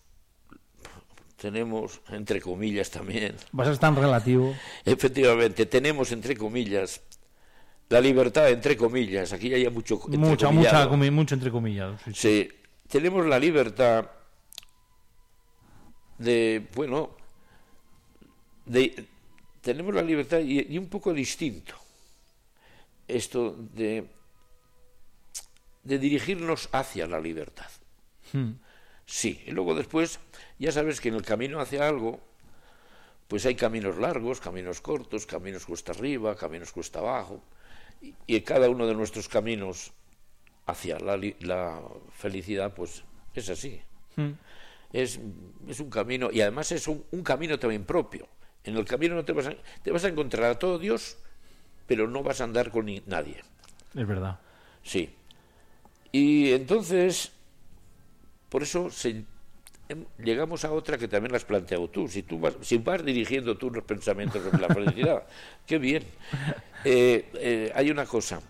tenemos, 1.36 2.00
entre 2.08 2.40
comillas 2.40 2.90
también. 2.90 3.36
Va 3.52 3.64
a 3.64 3.66
ser 3.66 3.76
tan 3.76 3.94
relativo. 3.94 4.54
Efectivamente, 4.86 5.66
tenemos, 5.66 6.12
entre 6.12 6.34
comillas, 6.34 7.02
la 7.90 8.00
libertad, 8.00 8.48
entre 8.48 8.74
comillas. 8.74 9.34
Aquí 9.34 9.52
hay 9.52 9.68
mucho. 9.68 10.00
Mucha, 10.08 10.50
mucha, 10.50 10.88
mucho 10.88 11.34
entre 11.34 11.50
comillas. 11.50 12.00
Sí, 12.14 12.48
tenemos 12.88 13.26
la 13.26 13.38
libertad 13.38 14.10
de, 16.16 16.66
bueno, 16.74 17.10
de, 18.64 19.08
tenemos 19.60 19.94
la 19.94 20.00
libertad 20.00 20.38
y 20.38 20.78
un 20.78 20.88
poco 20.88 21.12
distinto. 21.12 21.74
Esto 23.06 23.54
de 23.74 24.08
de 25.82 25.98
dirigirnos 25.98 26.68
hacia 26.72 27.06
la 27.06 27.20
libertad. 27.20 27.70
Hmm. 28.32 28.52
Sí, 29.06 29.42
y 29.46 29.50
luego 29.50 29.74
después, 29.74 30.20
ya 30.58 30.72
sabes 30.72 31.00
que 31.00 31.08
en 31.08 31.16
el 31.16 31.22
camino 31.22 31.60
hacia 31.60 31.88
algo, 31.88 32.20
pues 33.28 33.46
hay 33.46 33.54
caminos 33.54 33.98
largos, 33.98 34.40
caminos 34.40 34.80
cortos, 34.80 35.26
caminos 35.26 35.66
cuesta 35.66 35.92
arriba, 35.92 36.36
caminos 36.36 36.72
cuesta 36.72 37.00
abajo, 37.00 37.42
y, 38.00 38.14
y 38.26 38.40
cada 38.42 38.68
uno 38.68 38.86
de 38.86 38.94
nuestros 38.94 39.28
caminos 39.28 39.92
hacia 40.66 40.98
la, 40.98 41.18
la 41.40 41.82
felicidad, 42.12 42.74
pues 42.74 43.04
es 43.34 43.48
así. 43.48 43.80
Hmm. 44.16 44.32
Es, 44.92 45.20
es, 45.68 45.80
un 45.80 45.90
camino, 45.90 46.30
y 46.32 46.40
además 46.40 46.72
es 46.72 46.88
un, 46.88 47.04
un, 47.12 47.22
camino 47.22 47.58
también 47.58 47.84
propio. 47.84 48.26
En 48.64 48.76
el 48.76 48.84
camino 48.84 49.14
no 49.14 49.24
te 49.24 49.32
vas, 49.32 49.46
a, 49.46 49.54
te 49.82 49.90
vas 49.90 50.04
a 50.04 50.08
encontrar 50.08 50.50
a 50.50 50.58
todo 50.58 50.78
Dios, 50.78 51.18
pero 51.86 52.08
no 52.08 52.22
vas 52.22 52.40
a 52.40 52.44
andar 52.44 52.70
con 52.70 52.86
nadie. 53.06 53.42
Es 53.94 54.06
verdad. 54.06 54.40
Sí, 54.82 55.14
y 56.12 56.52
entonces, 56.52 57.32
por 58.48 58.62
eso 58.62 58.90
em, 59.04 60.04
llegamos 60.18 60.64
a 60.64 60.72
otra 60.72 60.98
que 60.98 61.08
también 61.08 61.34
has 61.34 61.44
planteado 61.44 61.88
tú. 61.88 62.08
Si 62.08 62.22
tú 62.22 62.38
vas, 62.38 62.54
si 62.62 62.78
vas 62.78 63.04
dirigiendo 63.04 63.56
tú 63.56 63.70
los 63.70 63.84
pensamientos 63.84 64.42
sobre 64.42 64.60
la 64.60 64.68
felicidad, 64.74 65.22
qué 65.66 65.78
bien. 65.78 66.04
Eh, 66.84 67.28
eh, 67.34 67.72
hay 67.74 67.90
una 67.90 68.06
cosa, 68.06 68.40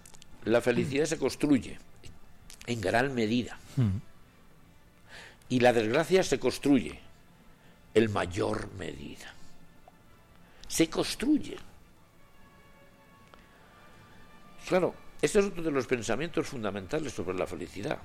la 0.44 0.60
felicidad 0.60 1.04
se 1.04 1.18
construye 1.18 1.78
en 2.66 2.80
gran 2.80 3.14
medida. 3.14 3.58
Hmm. 3.76 3.98
Y 5.48 5.60
la 5.60 5.72
desgracia 5.72 6.22
se 6.22 6.38
construye 6.38 6.98
en 7.94 8.12
mayor 8.12 8.70
medida. 8.78 9.34
Se 10.68 10.88
construye. 10.88 11.56
Claro, 14.68 14.94
este 15.22 15.38
es 15.38 15.46
otro 15.46 15.62
de 15.62 15.70
los 15.70 15.86
pensamientos 15.86 16.46
fundamentales 16.46 17.12
sobre 17.12 17.36
la 17.36 17.46
felicidad. 17.46 17.98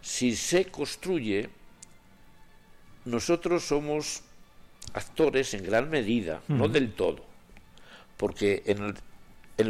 Si 0.00 0.34
se 0.36 0.66
construye, 0.66 1.48
nosotros 3.04 3.64
somos 3.64 4.22
actores 4.92 5.54
en 5.54 5.64
gran 5.64 5.88
medida, 5.88 6.42
no 6.48 6.68
del 6.68 6.92
todo, 6.92 7.24
porque 8.16 8.62
en, 8.66 8.94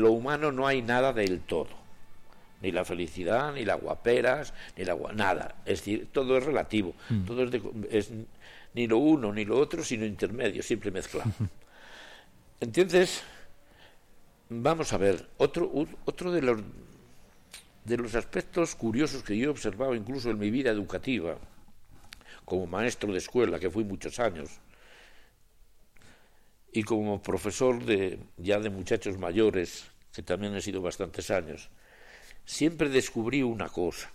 lo 0.00 0.10
humano 0.12 0.52
no 0.52 0.66
hay 0.66 0.82
nada 0.82 1.12
del 1.12 1.40
todo 1.40 1.84
ni 2.62 2.72
la 2.72 2.84
felicidad, 2.84 3.52
ni 3.52 3.66
las 3.66 3.78
guaperas, 3.78 4.54
ni 4.78 4.86
la 4.86 4.96
nada. 5.14 5.56
Es 5.66 5.80
decir, 5.80 6.08
todo 6.10 6.38
es 6.38 6.44
relativo, 6.44 6.94
todo 7.26 7.44
es, 7.90 8.10
ni 8.72 8.86
lo 8.86 8.96
uno 8.96 9.32
ni 9.34 9.44
lo 9.44 9.58
otro, 9.58 9.84
sino 9.84 10.06
intermedio, 10.06 10.62
siempre 10.62 10.90
mezclado. 10.90 11.30
Entonces, 12.60 13.22
Vamos 14.48 14.92
a 14.92 14.98
ver, 14.98 15.30
otro, 15.38 15.72
otro 16.04 16.30
de, 16.30 16.42
los, 16.42 16.60
de 17.84 17.96
los 17.96 18.14
aspectos 18.14 18.74
curiosos 18.74 19.22
que 19.22 19.36
yo 19.36 19.46
he 19.46 19.48
observado 19.48 19.94
incluso 19.94 20.30
en 20.30 20.38
mi 20.38 20.50
vida 20.50 20.70
educativa, 20.70 21.38
como 22.44 22.66
maestro 22.66 23.10
de 23.10 23.18
escuela, 23.18 23.58
que 23.58 23.70
fui 23.70 23.84
muchos 23.84 24.20
años, 24.20 24.50
y 26.72 26.82
como 26.82 27.22
profesor 27.22 27.82
de, 27.84 28.18
ya 28.36 28.58
de 28.58 28.68
muchachos 28.68 29.16
mayores, 29.16 29.86
que 30.12 30.22
también 30.22 30.54
he 30.54 30.60
sido 30.60 30.82
bastantes 30.82 31.30
años, 31.30 31.70
siempre 32.44 32.90
descubrí 32.90 33.42
una 33.42 33.70
cosa. 33.70 34.12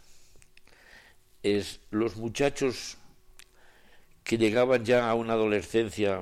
Es 1.42 1.80
los 1.90 2.18
muchachos 2.18 2.98
que 4.24 4.38
llegaban 4.38 4.86
ya 4.86 5.10
a 5.10 5.16
una 5.16 5.34
adolescencia 5.34 6.22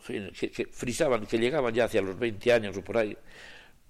que, 0.00 0.66
frisaban, 0.70 1.26
que 1.26 1.38
llegaban 1.38 1.74
ya 1.74 1.84
hacia 1.84 2.02
los 2.02 2.18
20 2.18 2.52
años 2.52 2.76
o 2.76 2.82
por 2.82 2.98
ahí, 2.98 3.16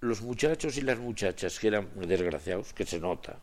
los 0.00 0.22
muchachos 0.22 0.76
y 0.76 0.82
las 0.82 0.98
muchachas 0.98 1.59
que 1.59 1.68
eran 1.68 1.88
desgraciados, 2.07 2.72
que 2.72 2.84
se 2.84 3.00
nota, 3.00 3.40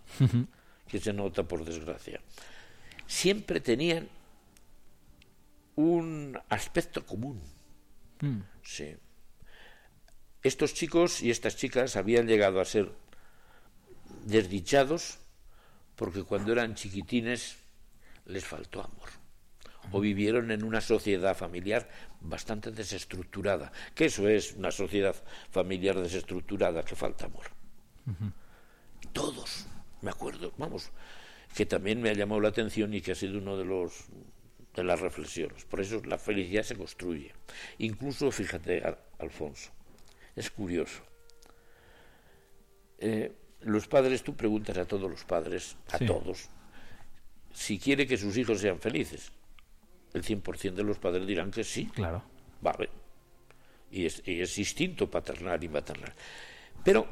que 0.87 0.99
se 0.99 1.13
nota 1.13 1.43
por 1.43 1.65
desgracia, 1.65 2.21
siempre 3.07 3.59
tenían 3.59 4.07
un 5.75 6.39
aspecto 6.49 7.05
común. 7.05 7.41
Mm. 8.21 8.39
Sí. 8.63 8.95
Estos 10.43 10.73
chicos 10.73 11.21
y 11.21 11.31
estas 11.31 11.55
chicas 11.55 11.95
habían 11.95 12.27
llegado 12.27 12.59
a 12.59 12.65
ser 12.65 12.91
desdichados 14.25 15.19
porque 15.95 16.23
cuando 16.23 16.51
eran 16.51 16.75
chiquitines 16.75 17.57
les 18.25 18.45
faltó 18.45 18.81
amor 18.81 19.22
o 19.91 19.99
vivieron 19.99 20.51
en 20.51 20.63
una 20.63 20.81
sociedad 20.81 21.35
familiar 21.35 21.89
bastante 22.21 22.71
desestructurada, 22.71 23.71
que 23.93 24.05
eso 24.05 24.27
es 24.27 24.53
una 24.53 24.71
sociedad 24.71 25.15
familiar 25.51 25.99
desestructurada 25.99 26.83
que 26.83 26.95
falta 26.95 27.25
amor. 27.25 27.45
Todos, 29.11 29.67
me 30.01 30.09
acuerdo, 30.09 30.53
vamos, 30.57 30.91
que 31.55 31.65
también 31.65 32.01
me 32.01 32.09
ha 32.09 32.13
llamado 32.13 32.41
la 32.41 32.49
atención 32.49 32.93
y 32.93 33.01
que 33.01 33.11
ha 33.11 33.15
sido 33.15 33.37
uno 33.37 33.57
de 33.57 33.65
los 33.65 34.05
de 34.73 34.83
las 34.83 34.99
reflexiones. 34.99 35.65
Por 35.65 35.81
eso 35.81 36.01
la 36.05 36.17
felicidad 36.17 36.63
se 36.63 36.75
construye. 36.75 37.31
Incluso, 37.77 38.31
fíjate, 38.31 38.81
Alfonso, 39.19 39.71
es 40.35 40.49
curioso. 40.49 41.03
Eh, 42.97 43.31
los 43.61 43.87
padres, 43.87 44.23
tú 44.23 44.35
preguntas 44.35 44.77
a 44.77 44.85
todos 44.85 45.09
los 45.09 45.23
padres, 45.23 45.77
a 45.91 45.99
todos, 45.99 46.49
si 47.53 47.77
quiere 47.79 48.07
que 48.07 48.17
sus 48.17 48.35
hijos 48.37 48.59
sean 48.59 48.79
felices. 48.79 49.31
El 50.13 50.23
100% 50.23 50.73
de 50.73 50.83
los 50.83 50.97
padres 50.99 51.25
dirán 51.25 51.51
que 51.51 51.63
sí. 51.63 51.85
Claro. 51.87 52.23
Vale. 52.61 52.89
Y 53.91 54.05
es, 54.05 54.21
y 54.25 54.41
es 54.41 54.57
instinto 54.57 55.09
paternal 55.09 55.63
y 55.63 55.69
maternal. 55.69 56.13
Pero 56.83 57.07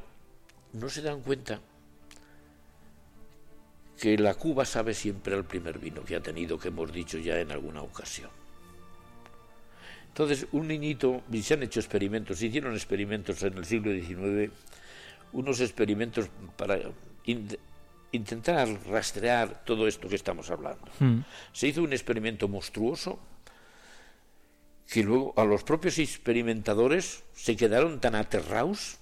no 0.74 0.90
se 0.90 1.02
dan 1.02 1.22
cuenta 1.22 1.60
que 4.00 4.18
la 4.18 4.34
Cuba 4.34 4.66
sabe 4.66 4.94
siempre 4.94 5.36
el 5.36 5.46
primer 5.46 5.78
vino 5.78 6.04
que 6.04 6.16
ha 6.16 6.22
tenido, 6.22 6.58
que 6.58 6.70
hemos 6.70 6.92
dicho 6.92 7.20
ya 7.20 7.40
en 7.40 7.52
alguna 7.52 7.84
ocasión. 7.84 8.32
Entonces, 10.08 10.48
un 10.52 10.68
niñito, 10.68 11.22
y 11.32 11.42
se 11.42 11.54
han 11.54 11.64
hecho 11.64 11.80
experimentos, 11.80 12.40
se 12.40 12.48
hicieron 12.48 12.74
experimentos 12.74 13.42
en 13.44 13.58
el 13.58 13.64
siglo 13.64 13.94
XIX, 13.94 14.52
unos 15.34 15.62
experimentos 15.62 16.30
para 16.58 16.80
intentar 18.12 18.68
rastrear 18.88 19.64
todo 19.66 19.88
esto 19.88 20.08
que 20.08 20.16
estamos 20.16 20.50
hablando. 20.50 20.86
Se 21.54 21.68
hizo 21.68 21.84
un 21.84 21.94
experimento 21.94 22.48
monstruoso 22.48 23.20
que 24.88 25.04
luego 25.04 25.34
a 25.38 25.46
los 25.46 25.64
propios 25.64 26.00
experimentadores 26.00 27.24
se 27.34 27.56
quedaron 27.56 28.02
tan 28.02 28.16
aterrados 28.16 28.98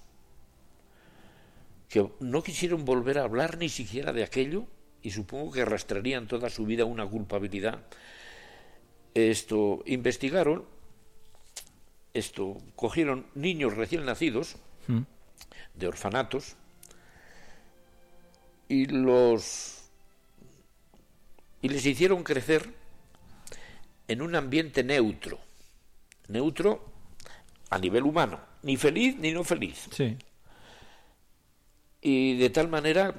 que 1.88 2.08
no 2.20 2.42
quisieron 2.44 2.84
volver 2.84 3.18
a 3.18 3.24
hablar 3.24 3.58
ni 3.58 3.68
siquiera 3.68 4.12
de 4.12 4.22
aquello 4.22 4.66
y 5.02 5.10
supongo 5.10 5.50
que 5.50 5.62
arrastrarían 5.62 6.28
toda 6.28 6.48
su 6.48 6.64
vida 6.64 6.84
una 6.84 7.04
culpabilidad. 7.04 7.82
Esto 9.14 9.82
investigaron, 9.86 10.64
esto 12.14 12.58
cogieron 12.76 13.26
niños 13.34 13.76
recién 13.76 14.04
nacidos 14.04 14.56
de 15.74 15.88
orfanatos 15.88 16.56
y 18.70 18.86
los 18.86 19.90
y 21.60 21.68
les 21.68 21.84
hicieron 21.84 22.22
crecer 22.22 22.72
en 24.06 24.22
un 24.22 24.36
ambiente 24.36 24.84
neutro, 24.84 25.40
neutro 26.28 26.84
a 27.68 27.78
nivel 27.78 28.04
humano, 28.04 28.40
ni 28.62 28.76
feliz 28.76 29.16
ni 29.18 29.32
no 29.32 29.42
feliz. 29.42 29.88
Sí. 29.90 30.16
Y 32.00 32.38
de 32.38 32.48
tal 32.50 32.68
manera 32.68 33.12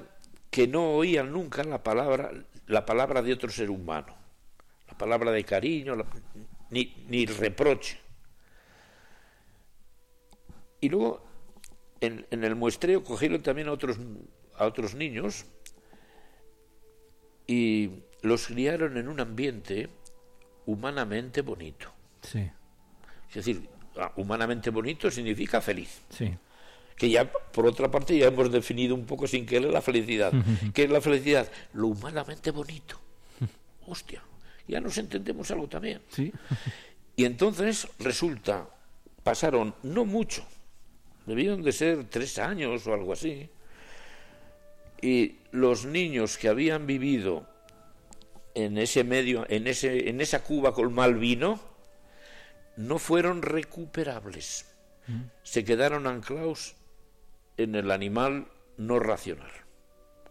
que 0.50 0.66
no 0.66 0.94
oían 0.94 1.30
nunca 1.30 1.62
la 1.64 1.82
palabra, 1.82 2.32
la 2.66 2.86
palabra 2.86 3.20
de 3.20 3.34
otro 3.34 3.50
ser 3.50 3.70
humano, 3.70 4.16
la 4.88 4.96
palabra 4.96 5.32
de 5.32 5.44
cariño, 5.44 5.96
ni, 6.70 7.04
ni 7.08 7.26
reproche. 7.26 7.98
Y 10.80 10.88
luego, 10.88 11.22
en, 12.00 12.26
en, 12.30 12.42
el 12.42 12.56
muestreo 12.56 13.04
cogieron 13.04 13.42
también 13.42 13.68
a 13.68 13.72
otros, 13.72 13.98
a 14.56 14.66
otros 14.66 14.94
niños 14.94 15.46
y 17.46 17.90
los 18.22 18.46
criaron 18.46 18.96
en 18.96 19.08
un 19.08 19.20
ambiente 19.20 19.88
humanamente 20.66 21.42
bonito. 21.42 21.92
Sí. 22.22 22.50
Es 23.28 23.34
decir, 23.34 23.68
humanamente 24.16 24.70
bonito 24.70 25.10
significa 25.10 25.60
feliz. 25.60 26.02
Sí 26.10 26.36
que 26.96 27.10
ya 27.10 27.30
por 27.30 27.66
otra 27.66 27.90
parte 27.90 28.16
ya 28.16 28.28
hemos 28.28 28.52
definido 28.52 28.94
un 28.94 29.04
poco 29.04 29.26
sin 29.26 29.44
querer 29.44 29.72
la 29.72 29.82
felicidad. 29.82 30.32
¿Qué 30.74 30.84
es 30.84 30.90
la 30.90 31.00
felicidad? 31.00 31.50
Lo 31.72 31.88
humanamente 31.88 32.52
bonito. 32.52 33.00
Hostia, 33.86 34.22
ya 34.68 34.80
nos 34.80 34.96
entendemos 34.98 35.50
algo 35.50 35.68
también. 35.68 36.00
Sí. 36.08 36.32
Y 37.14 37.26
entonces 37.26 37.86
resulta, 37.98 38.70
pasaron 39.22 39.74
no 39.82 40.06
mucho, 40.06 40.46
debieron 41.26 41.62
de 41.62 41.70
ser 41.70 42.04
tres 42.04 42.38
años 42.38 42.86
o 42.86 42.94
algo 42.94 43.12
así, 43.12 43.50
y 45.02 45.40
los 45.50 45.84
niños 45.84 46.38
que 46.38 46.48
habían 46.48 46.86
vivido 46.86 47.46
en 48.54 48.78
ese 48.78 49.02
medio, 49.04 49.44
en, 49.48 49.66
ese, 49.66 50.08
en 50.08 50.20
esa 50.20 50.44
cuba 50.44 50.72
con 50.72 50.94
mal 50.94 51.16
vino, 51.16 51.60
no 52.76 52.98
fueron 52.98 53.42
recuperables. 53.42 54.68
Se 55.42 55.64
quedaron 55.64 56.06
anclados 56.06 56.76
en 57.56 57.74
el 57.74 57.90
animal 57.90 58.48
no 58.76 59.00
racional, 59.00 59.50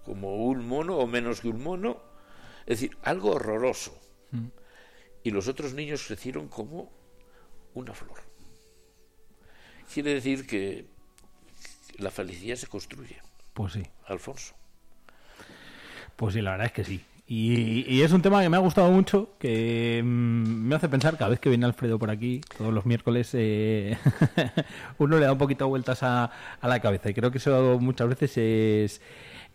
como 0.05 0.45
un 0.45 0.65
mono 0.65 0.97
o 0.97 1.05
menos 1.05 1.41
que 1.41 1.49
un 1.49 1.61
mono, 1.61 2.01
es 2.61 2.80
decir, 2.80 2.97
algo 3.03 3.32
horroroso. 3.32 3.99
Y 5.24 5.32
los 5.32 5.47
otros 5.49 5.74
niños 5.74 6.05
crecieron 6.07 6.47
como 6.47 6.91
una 7.74 7.93
flor. 7.93 8.22
Quiere 9.93 10.13
decir 10.13 10.47
que 10.47 10.88
la 11.97 12.09
felicidad 12.09 12.55
se 12.55 12.67
construye. 12.67 13.22
Pues 13.53 13.74
sí. 13.74 13.84
Alfonso. 14.05 14.55
Pues 16.22 16.36
sí, 16.36 16.41
la 16.43 16.51
verdad 16.51 16.67
es 16.67 16.72
que 16.72 16.84
sí. 16.84 17.01
Y, 17.26 18.03
es 18.03 18.11
un 18.11 18.22
tema 18.22 18.43
que 18.43 18.49
me 18.49 18.55
ha 18.55 18.59
gustado 18.59 18.91
mucho, 18.91 19.30
que 19.39 20.01
mm, 20.03 20.67
me 20.67 20.76
hace 20.76 20.88
pensar 20.88 21.17
cada 21.17 21.32
vez 21.32 21.39
que 21.39 21.49
viene 21.49 21.65
Alfredo 21.65 21.97
por 21.97 22.11
aquí, 22.11 22.41
todos 22.59 22.72
los 22.72 22.86
miércoles, 22.86 23.32
eh, 23.34 23.97
uno 24.99 25.17
le 25.17 25.26
da 25.26 25.32
un 25.32 25.39
poquito 25.39 25.67
vueltas 25.67 26.03
a, 26.03 26.30
la 26.61 26.80
cabeza 26.80 27.09
y 27.09 27.15
creo 27.15 27.32
que 27.32 27.39
eso 27.39 27.80
muchas 27.80 28.07
veces 28.07 28.38
es, 28.38 29.01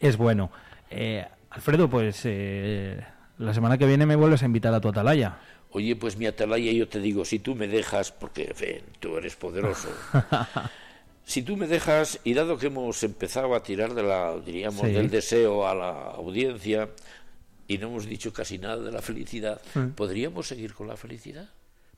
es 0.01 0.17
bueno. 0.17 0.51
Eh, 0.91 1.25
Alfredo, 1.51 1.89
pues 1.89 2.23
eh, 2.25 3.01
la 3.39 3.55
semana 3.55 3.79
que 3.79 3.87
viene 3.87 4.05
me 4.05 4.17
vuelves 4.17 4.43
a 4.43 4.47
invitar 4.47 4.75
a 4.75 4.81
tu 4.81 4.89
atalaya. 4.89 5.39
Oye, 5.71 5.95
pues 5.95 6.17
mi 6.17 6.27
atalaya 6.27 6.73
yo 6.73 6.89
te 6.89 6.99
digo, 6.99 7.25
si 7.25 7.39
tú 7.39 7.55
me 7.55 7.69
dejas, 7.69 8.11
porque 8.11 8.53
fe, 8.57 8.83
tú 8.99 9.19
eres 9.19 9.37
poderoso. 9.37 9.89
si 11.27 11.43
tú 11.43 11.57
me 11.57 11.67
dejas, 11.67 12.21
y 12.23 12.35
dado 12.35 12.57
que 12.57 12.69
hemos 12.69 13.03
empezado 13.03 13.57
a 13.57 13.63
tirar 13.65 13.95
de 13.95 14.05
la, 14.05 14.37
diríamos, 14.39 14.83
del 14.83 15.11
deseo 15.11 15.67
a 15.67 15.75
la 15.75 15.91
audiencia, 16.13 16.89
y 17.67 17.79
no 17.79 17.89
hemos 17.89 18.07
dicho 18.07 18.33
casi 18.33 18.59
nada 18.59 18.77
de 18.77 18.93
la 18.93 19.03
felicidad. 19.03 19.61
¿Podríamos 19.97 20.47
seguir 20.47 20.73
con 20.73 20.87
la 20.87 20.97
felicidad? 20.97 21.49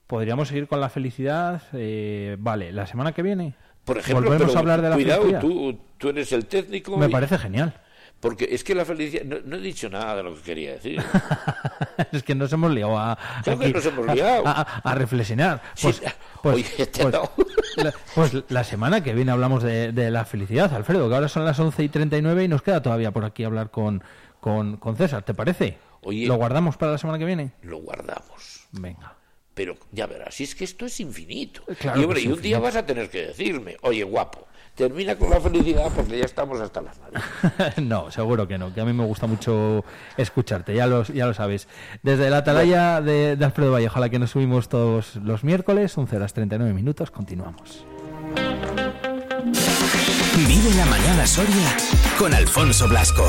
Podríamos 0.06 0.48
seguir 0.48 0.66
con 0.66 0.80
la 0.80 0.88
felicidad. 0.88 1.62
Eh, 1.74 2.36
vale, 2.38 2.72
la 2.72 2.86
semana 2.86 3.12
que 3.12 3.20
viene. 3.20 3.54
Por 3.84 3.98
ejemplo, 3.98 4.30
volvemos 4.30 4.56
a 4.56 4.58
hablar 4.60 4.80
de 4.80 4.88
la 4.88 4.94
cuidado, 4.94 5.20
felicidad. 5.20 5.40
Tú, 5.42 5.78
tú 5.98 6.08
eres 6.08 6.32
el 6.32 6.46
técnico. 6.46 6.96
Me 6.96 7.10
parece 7.10 7.36
genial. 7.36 7.78
Porque 8.20 8.48
es 8.50 8.64
que 8.64 8.74
la 8.74 8.84
felicidad. 8.84 9.24
No, 9.24 9.56
he 9.56 9.60
dicho 9.60 9.88
nada 9.88 10.16
de 10.16 10.22
lo 10.24 10.34
que 10.34 10.42
quería 10.42 10.72
decir. 10.72 11.00
es 12.12 12.22
que 12.24 12.34
nos 12.34 12.52
hemos 12.52 12.72
liado 12.72 12.98
a. 12.98 13.16
Claro 13.44 13.60
que 13.60 13.72
nos 13.72 13.86
hemos 13.86 14.14
liado. 14.14 14.42
A, 14.44 14.94
reflexionar. 14.94 15.62
Pues, 15.80 16.02
pues, 16.42 16.54
Oye, 16.56 16.66
pues, 16.76 17.14
la, 17.76 17.94
pues, 18.14 18.32
la 18.48 18.64
semana 18.64 19.04
que 19.04 19.14
viene 19.14 19.30
hablamos 19.30 19.62
de, 19.62 19.92
de, 19.92 20.10
la 20.10 20.24
felicidad, 20.24 20.74
Alfredo, 20.74 21.08
que 21.08 21.14
ahora 21.14 21.28
son 21.28 21.44
las 21.44 21.58
11 21.60 21.84
y 21.84 21.88
39 21.88 22.44
y 22.44 22.48
nos 22.48 22.62
queda 22.62 22.82
todavía 22.82 23.12
por 23.12 23.24
aquí 23.24 23.44
hablar 23.44 23.70
con, 23.70 24.02
con, 24.40 24.78
con 24.78 24.96
César, 24.96 25.22
¿te 25.22 25.34
parece? 25.34 25.78
Oye, 26.02 26.26
¿Lo 26.26 26.36
guardamos 26.36 26.76
para 26.76 26.92
la 26.92 26.98
semana 26.98 27.18
que 27.18 27.24
viene? 27.24 27.52
Lo 27.62 27.78
guardamos. 27.78 28.66
Venga. 28.72 29.14
Pero 29.54 29.76
ya 29.90 30.06
verás, 30.06 30.34
si 30.34 30.44
es 30.44 30.54
que 30.54 30.64
esto 30.64 30.86
es 30.86 31.00
infinito. 31.00 31.62
Claro 31.78 32.00
y, 32.00 32.04
hombre, 32.04 32.20
y 32.20 32.28
un 32.28 32.40
día 32.40 32.58
vas 32.60 32.76
a 32.76 32.86
tener 32.86 33.10
que 33.10 33.26
decirme, 33.26 33.76
oye, 33.82 34.04
guapo, 34.04 34.46
termina 34.78 35.16
con 35.16 35.28
la 35.28 35.40
felicidad 35.40 35.90
porque 35.94 36.18
ya 36.18 36.24
estamos 36.24 36.60
hasta 36.60 36.80
las 36.80 36.98
narices. 37.00 37.78
no, 37.82 38.10
seguro 38.12 38.46
que 38.46 38.56
no, 38.56 38.72
que 38.72 38.80
a 38.80 38.84
mí 38.84 38.92
me 38.92 39.04
gusta 39.04 39.26
mucho 39.26 39.84
escucharte, 40.16 40.74
ya 40.74 40.86
lo, 40.86 41.02
ya 41.02 41.26
lo 41.26 41.34
sabes. 41.34 41.68
Desde 42.02 42.30
la 42.30 42.38
atalaya 42.38 43.00
de, 43.00 43.36
de 43.36 43.44
Alfredo 43.44 43.72
Vallejo, 43.72 43.98
a 43.98 44.00
la 44.00 44.08
que 44.08 44.20
nos 44.20 44.30
subimos 44.30 44.68
todos 44.68 45.16
los 45.16 45.42
miércoles, 45.42 45.98
11 45.98 46.16
horas 46.16 46.32
39 46.32 46.72
minutos, 46.72 47.10
continuamos. 47.10 47.84
Vive 50.46 50.74
la 50.76 50.86
mañana 50.86 51.26
Soria 51.26 51.76
con 52.16 52.32
Alfonso 52.32 52.88
Blasco. 52.88 53.24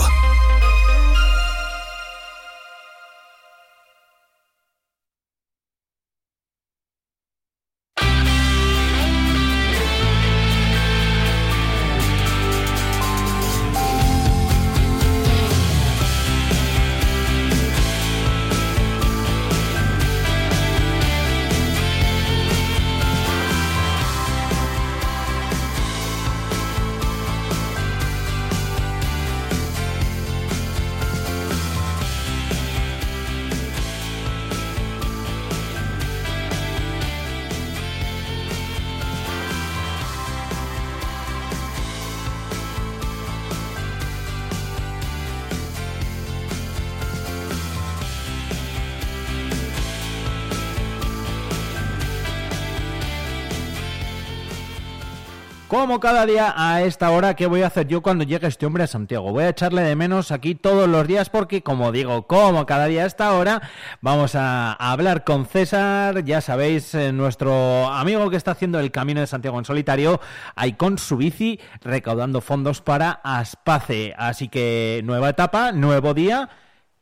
Como 55.80 56.02
cada 56.02 56.26
día 56.26 56.54
a 56.58 56.82
esta 56.82 57.10
hora, 57.10 57.38
¿qué 57.38 57.48
voy 57.48 57.62
a 57.62 57.68
hacer 57.68 57.88
yo 57.88 58.02
cuando 58.02 58.26
llegue 58.26 58.46
este 58.48 58.66
hombre 58.66 58.84
a 58.84 58.88
Santiago? 58.88 59.32
Voy 59.32 59.46
a 59.46 59.50
echarle 59.50 59.82
de 59.82 59.96
menos 59.96 60.30
aquí 60.30 60.54
todos 60.54 60.90
los 60.90 61.08
días 61.08 61.30
porque, 61.30 61.64
como 61.64 61.94
digo, 61.94 62.28
como 62.28 62.66
cada 62.66 62.88
día 62.88 63.04
a 63.04 63.06
esta 63.06 63.32
hora, 63.32 63.62
vamos 64.02 64.36
a, 64.36 64.74
hablar 64.74 65.24
con 65.24 65.46
César, 65.46 66.26
ya 66.26 66.42
sabéis, 66.42 66.94
eh, 66.96 67.14
nuestro 67.14 67.88
amigo 67.88 68.30
que 68.30 68.36
está 68.36 68.52
haciendo 68.52 68.78
el 68.82 68.92
Camino 68.92 69.22
de 69.22 69.28
Santiago 69.28 69.58
en 69.58 69.64
solitario, 69.64 70.20
ahí 70.54 70.74
con 70.74 70.98
su 70.98 71.16
bici 71.16 71.62
recaudando 71.80 72.42
fondos 72.42 72.82
para 72.82 73.12
Aspace. 73.24 74.14
Así 74.18 74.50
que 74.50 75.00
nueva 75.06 75.30
etapa, 75.30 75.72
nuevo 75.72 76.14
día. 76.14 76.50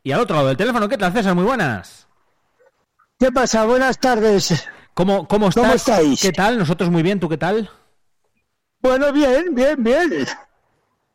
Y 0.04 0.12
al 0.12 0.20
otro 0.20 0.36
lado 0.36 0.48
del 0.48 0.56
teléfono, 0.56 0.88
¿qué 0.88 0.96
tal 0.96 1.12
César? 1.12 1.34
Muy 1.34 1.44
buenas. 1.44 2.06
¿Qué 3.18 3.32
pasa? 3.32 3.64
Buenas 3.64 3.98
tardes. 3.98 4.68
¿Cómo, 4.94 5.26
cómo, 5.26 5.48
estás? 5.48 5.64
¿Cómo 5.64 5.74
estáis? 5.74 6.22
¿Qué 6.22 6.30
tal? 6.30 6.56
Nosotros 6.58 6.90
muy 6.90 7.02
bien, 7.02 7.18
¿tú 7.18 7.28
qué 7.28 7.38
tal? 7.38 7.68
Bueno, 8.80 9.12
bien, 9.12 9.54
bien, 9.54 9.82
bien. 9.82 10.26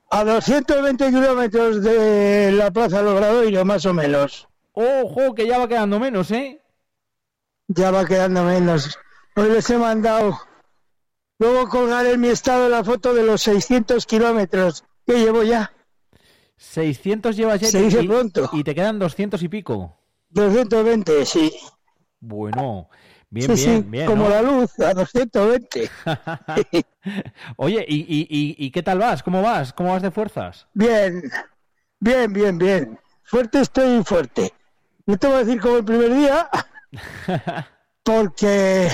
A 0.09 0.23
220 0.23 1.09
kilómetros 1.09 1.81
de 1.81 2.51
la 2.51 2.71
Plaza 2.71 3.01
Logradoiro, 3.01 3.65
más 3.65 3.85
o 3.85 3.93
menos. 3.93 4.47
Ojo, 4.73 5.33
que 5.33 5.47
ya 5.47 5.57
va 5.57 5.67
quedando 5.67 5.99
menos, 5.99 6.29
¿eh? 6.31 6.61
Ya 7.67 7.91
va 7.91 8.05
quedando 8.05 8.43
menos. 8.43 8.97
Hoy 9.35 9.49
les 9.49 9.69
he 9.69 9.77
mandado. 9.77 10.39
Luego 11.39 11.67
colgaré 11.69 12.13
en 12.13 12.21
mi 12.21 12.27
estado 12.27 12.69
la 12.69 12.83
foto 12.83 13.13
de 13.13 13.23
los 13.23 13.41
600 13.41 14.05
kilómetros 14.05 14.83
que 15.07 15.19
llevo 15.19 15.43
ya. 15.43 15.71
600 16.57 17.35
llevas 17.35 17.61
ya. 17.61 17.67
Se 17.69 17.81
dice 17.81 18.03
pronto. 18.03 18.49
Y 18.53 18.63
te 18.63 18.75
quedan 18.75 18.99
200 18.99 19.41
y 19.41 19.49
pico. 19.49 19.97
220, 20.29 21.25
sí. 21.25 21.53
Bueno, 22.19 22.89
Bien, 23.33 23.55
bien, 23.55 23.89
bien. 23.89 24.05
Como 24.05 24.29
la 24.29 24.43
luz, 24.43 24.79
a 24.79 24.93
220. 24.93 25.89
Oye, 27.57 27.83
¿y, 27.87 27.97
y, 27.97 28.55
y, 28.63 28.69
qué 28.69 28.83
tal 28.83 28.99
vas? 28.99 29.23
¿Cómo 29.23 29.41
vas? 29.41 29.73
¿Cómo 29.73 29.91
vas 29.91 30.03
de 30.03 30.11
fuerzas? 30.11 30.67
Bien, 30.75 31.19
bien, 31.99 32.31
bien, 32.31 32.59
bien. 32.59 32.99
Fuerte 33.23 33.61
estoy 33.61 34.03
fuerte. 34.03 34.53
No 35.07 35.17
te 35.17 35.25
voy 35.25 35.37
a 35.37 35.43
decir 35.45 35.59
como 35.59 35.77
el 35.77 35.83
primer 35.83 36.13
día, 36.13 36.47
porque 38.03 38.89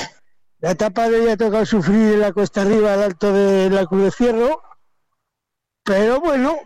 la 0.60 0.72
etapa 0.72 1.10
de 1.10 1.20
hoy 1.20 1.30
ha 1.32 1.36
tocado 1.36 1.66
sufrir 1.66 2.14
en 2.14 2.22
la 2.22 2.32
cuesta 2.32 2.62
arriba 2.62 2.94
al 2.94 3.04
alto 3.04 3.34
de 3.34 3.70
la 3.70 3.86
Cruz 3.88 4.04
de 4.04 4.12
Fierro, 4.12 4.62
pero 5.84 6.22
bueno, 6.22 6.60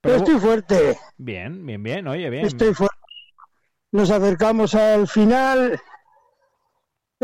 pero... 0.00 0.16
estoy 0.16 0.40
fuerte. 0.40 0.98
Bien, 1.18 1.64
bien, 1.64 1.84
bien, 1.84 2.08
oye, 2.08 2.28
bien. 2.30 2.46
Estoy 2.46 2.74
fuerte. 2.74 2.96
Nos 3.92 4.10
acercamos 4.10 4.74
al 4.74 5.06
final 5.06 5.80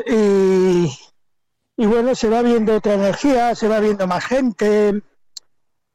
y, 0.07 1.87
bueno, 1.87 2.15
se 2.15 2.29
va 2.29 2.43
viendo 2.43 2.77
otra 2.77 2.95
energía, 2.95 3.55
se 3.55 3.69
va 3.69 3.81
viendo 3.81 4.07
más 4.07 4.25
gente, 4.25 5.03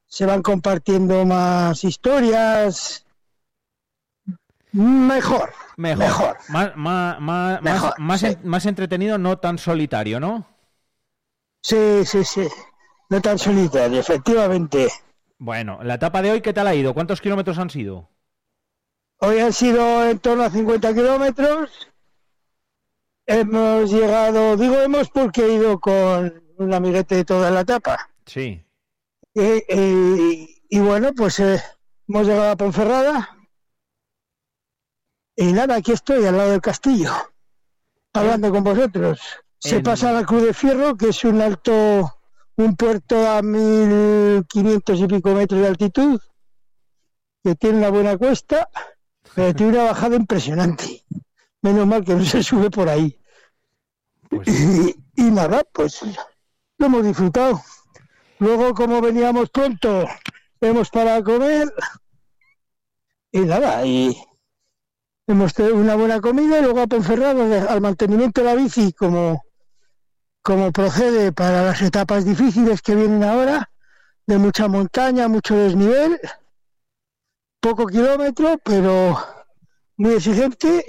se 0.08 0.26
van 0.26 0.42
compartiendo 0.42 1.26
más 1.26 1.84
historias. 1.84 3.06
Mejor. 4.72 5.54
Mejor. 5.78 6.38
Más, 6.50 6.76
más, 6.76 7.20
más, 8.00 8.66
entretenido, 8.66 9.18
no 9.18 9.38
tan 9.38 9.58
solitario, 9.58 10.20
¿no? 10.20 10.46
Sí, 11.62 12.06
sí, 12.06 12.24
sí. 12.24 12.48
No 13.10 13.22
tan 13.22 13.38
solitario, 13.38 14.00
efectivamente. 14.00 14.90
Bueno, 15.38 15.80
la 15.84 15.96
etapa 15.96 16.22
de 16.22 16.32
hoy, 16.32 16.42
¿qué 16.42 16.54
tal 16.54 16.68
ha 16.68 16.76
ido? 16.76 16.94
¿Cuántos 16.94 17.22
kilómetros 17.22 17.58
han 17.58 17.70
sido? 17.70 18.10
Hoy 19.20 19.40
han 19.40 19.54
sido 19.54 20.10
en 20.10 20.20
torno 20.20 20.44
a 20.44 20.50
50 20.50 20.94
kilómetros 20.94 21.93
hemos 23.26 23.92
llegado, 23.92 24.58
digo 24.58 24.80
hemos 24.80 25.10
porque 25.10 25.46
he 25.46 25.54
ido 25.54 25.80
con 25.80 26.44
un 26.58 26.74
amiguete 26.74 27.16
de 27.16 27.26
toda 27.26 27.52
la 27.52 27.62
etapa. 27.62 28.10
Sí. 28.26 28.64
Y, 29.36 30.80
bueno, 30.80 31.12
pues 31.16 31.40
eh, 31.40 31.62
hemos 32.08 32.28
llegado 32.28 32.52
a 32.52 32.56
Ponferrada. 32.56 33.38
Y 35.36 35.52
nada, 35.52 35.76
aquí 35.76 35.92
estoy 35.92 36.26
al 36.26 36.38
lado 36.38 36.52
del 36.52 36.62
castillo, 36.62 37.12
hablando 38.14 38.52
con 38.52 38.64
vosotros. 38.64 39.20
Se 39.58 39.80
pasa 39.80 40.12
la 40.12 40.26
Cruz 40.26 40.44
de 40.44 40.54
Fierro, 40.54 40.96
que 40.96 41.10
es 41.10 41.24
un 41.24 41.42
alto, 41.42 42.20
un 42.58 42.76
puerto 42.76 43.28
a 43.28 43.42
1500 43.42 45.00
y 45.00 45.08
pico 45.08 45.34
metros 45.34 45.62
de 45.62 45.68
altitud, 45.68 46.22
que 47.44 47.56
tiene 47.56 47.80
una 47.80 47.90
buena 47.90 48.18
cuesta, 48.18 48.70
pero 49.34 49.56
tiene 49.56 49.74
una 49.74 49.84
bajada 49.86 50.18
impresionante. 50.18 51.04
Menos 51.64 51.88
mal 51.88 52.04
que 52.04 52.14
no 52.14 52.26
se 52.26 52.44
sube 52.44 52.70
por 52.70 52.90
ahí. 52.90 53.18
Pues 54.30 54.48
y, 55.16 55.32
nada, 55.32 55.64
pues 55.72 56.02
lo 56.78 56.86
hemos 56.86 57.06
disfrutado. 57.06 57.62
Luego, 58.40 58.74
como 58.74 59.00
veníamos 59.00 59.50
pronto, 59.50 60.06
hemos 60.60 60.90
parado 60.90 61.20
a 61.20 61.24
comer. 61.24 61.74
Y 63.32 63.40
nada, 63.40 63.86
y 63.86 64.14
hemos 65.26 65.54
tenido 65.54 65.76
una 65.76 65.96
buena 65.96 66.20
comida 66.20 66.60
y 66.60 66.62
luego 66.62 66.82
a 66.82 66.88
Ponferrado 66.88 67.70
al 67.70 67.82
mantenimiento 67.82 68.42
de 68.42 68.48
la 68.48 68.56
bici 68.56 68.92
como, 68.92 69.46
como 70.42 70.74
procede 70.74 71.32
para 71.32 71.64
las 71.64 71.82
etapas 71.82 72.26
difíciles 72.26 72.82
que 72.82 72.96
vienen 72.96 73.24
ahora, 73.24 73.72
de 74.28 74.38
mucha 74.38 74.68
montaña, 74.68 75.30
mucho 75.30 75.56
desnivel, 75.56 76.20
poco 77.62 77.86
kilómetro, 77.86 78.58
pero 78.66 79.18
muy 79.96 80.16
exigente 80.16 80.86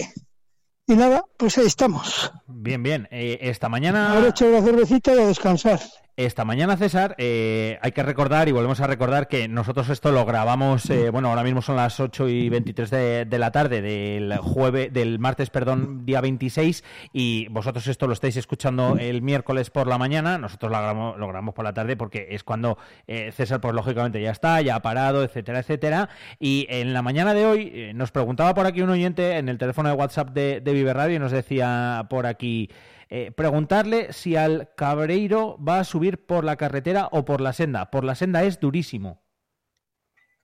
y 0.87 0.95
nada, 0.95 1.25
pues 1.37 1.59
ahí 1.59 1.67
estamos. 1.67 2.33
Bien, 2.47 2.83
bien. 2.83 3.09
Eh, 3.11 3.39
esta 3.41 3.69
mañana. 3.69 4.13
Ahora 4.13 4.29
hecho 4.29 4.51
la 4.51 4.63
cervecita 4.63 5.15
y 5.15 5.19
a 5.19 5.27
descansar. 5.27 5.81
Esta 6.17 6.45
mañana, 6.45 6.77
César, 6.77 7.17
eh, 7.19 7.77
hay 7.83 7.91
que 7.91 8.05
recordar 8.05 8.49
y 8.49 8.53
volvemos 8.53 8.79
a 8.79 8.87
recordar 8.87 9.27
que 9.27 9.49
nosotros 9.49 9.89
esto 9.89 10.13
lo 10.13 10.25
grabamos, 10.25 10.89
eh, 10.89 11.11
bueno, 11.11 11.29
ahora 11.29 11.43
mismo 11.43 11.61
son 11.61 11.75
las 11.75 11.99
8 11.99 12.29
y 12.29 12.49
23 12.49 12.89
de, 13.29 13.37
la 13.37 13.51
tarde 13.51 13.83
del 13.83 14.37
jueves, 14.37 14.93
del 14.93 15.19
martes, 15.19 15.51
perdón, 15.51 16.07
día 16.07 16.21
26, 16.21 16.85
y 17.13 17.49
vosotros 17.49 17.89
esto 17.89 18.07
lo 18.07 18.13
estáis 18.13 18.37
escuchando 18.37 18.97
el 18.97 19.23
miércoles 19.23 19.71
por 19.71 19.89
la 19.89 19.99
mañana, 19.99 20.39
nosotros 20.39 20.71
lo 20.71 20.79
grabamos, 20.79 21.19
lo 21.19 21.27
grabamos 21.27 21.53
por 21.53 21.65
la 21.65 21.75
tarde 21.75 21.97
porque 21.97 22.29
es 22.31 22.45
cuando 22.45 22.79
eh, 23.09 23.33
César, 23.33 23.61
pues 23.61 23.75
lógicamente 23.75 24.23
ya 24.23 24.31
está, 24.31 24.61
ya 24.61 24.77
ha 24.77 24.83
parado, 24.83 25.25
etcétera, 25.25 25.59
etcétera, 25.59 26.11
y 26.39 26.69
en 26.71 26.93
la 26.93 27.03
mañana 27.03 27.35
de 27.35 27.45
hoy 27.45 27.93
nos 27.93 28.13
preguntaba 28.13 28.55
por 28.55 28.67
aquí 28.67 28.83
un 28.83 28.91
oyente 28.91 29.37
en 29.37 29.49
el 29.49 29.59
teléfono 29.59 29.89
de 29.89 29.97
WhatsApp 29.97 30.31
de, 30.31 30.61
de 30.61 30.73
Viver 30.75 30.97
Radio 30.97 31.17
y 31.17 31.19
nos 31.19 31.33
decía 31.33 32.07
por 32.09 32.27
aquí... 32.27 32.71
Eh, 33.17 33.31
preguntarle 33.31 34.13
si 34.13 34.35
al 34.35 34.75
Cabreiro 34.75 35.57
va 35.63 35.79
a 35.79 35.85
subir 35.85 36.27
por 36.27 36.43
la 36.43 36.57
carretera 36.57 37.09
o 37.13 37.25
por 37.25 37.41
la 37.41 37.53
senda. 37.53 37.89
Por 37.93 38.03
la 38.03 38.17
senda 38.17 38.43
es 38.43 38.59
durísimo. 38.59 39.23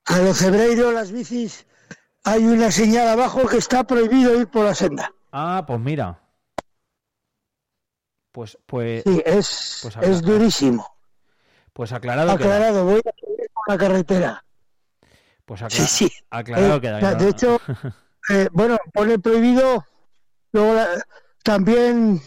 A 0.05 0.19
los 0.19 0.41
Cabreiro, 0.41 0.93
las 0.93 1.11
bicis, 1.11 1.67
hay 2.23 2.45
una 2.45 2.71
señal 2.71 3.09
abajo 3.09 3.45
que 3.45 3.57
está 3.57 3.83
prohibido 3.83 4.39
ir 4.39 4.47
por 4.47 4.63
la 4.63 4.73
senda. 4.73 5.13
Ah, 5.33 5.65
pues 5.67 5.81
mira. 5.81 6.21
Pues, 8.31 8.57
pues. 8.65 9.03
Sí, 9.03 9.21
es, 9.25 9.79
pues 9.81 9.97
es 9.97 10.21
durísimo. 10.21 10.95
Pues 11.73 11.91
aclarado. 11.91 12.31
Aclarado, 12.31 12.85
voy 12.85 13.01
a 13.01 13.11
subir 13.19 13.49
por 13.53 13.67
la 13.67 13.77
carretera. 13.77 14.45
Pues 15.43 15.61
aclarado, 15.61 15.89
sí, 15.89 16.07
sí. 16.07 16.15
aclarado 16.29 16.75
eh, 16.77 16.81
queda. 16.81 17.15
De 17.15 17.27
hecho, 17.27 17.59
eh, 18.29 18.47
bueno, 18.53 18.77
pone 18.93 19.19
prohibido. 19.19 19.85
Luego 20.53 20.79
también 21.43 22.21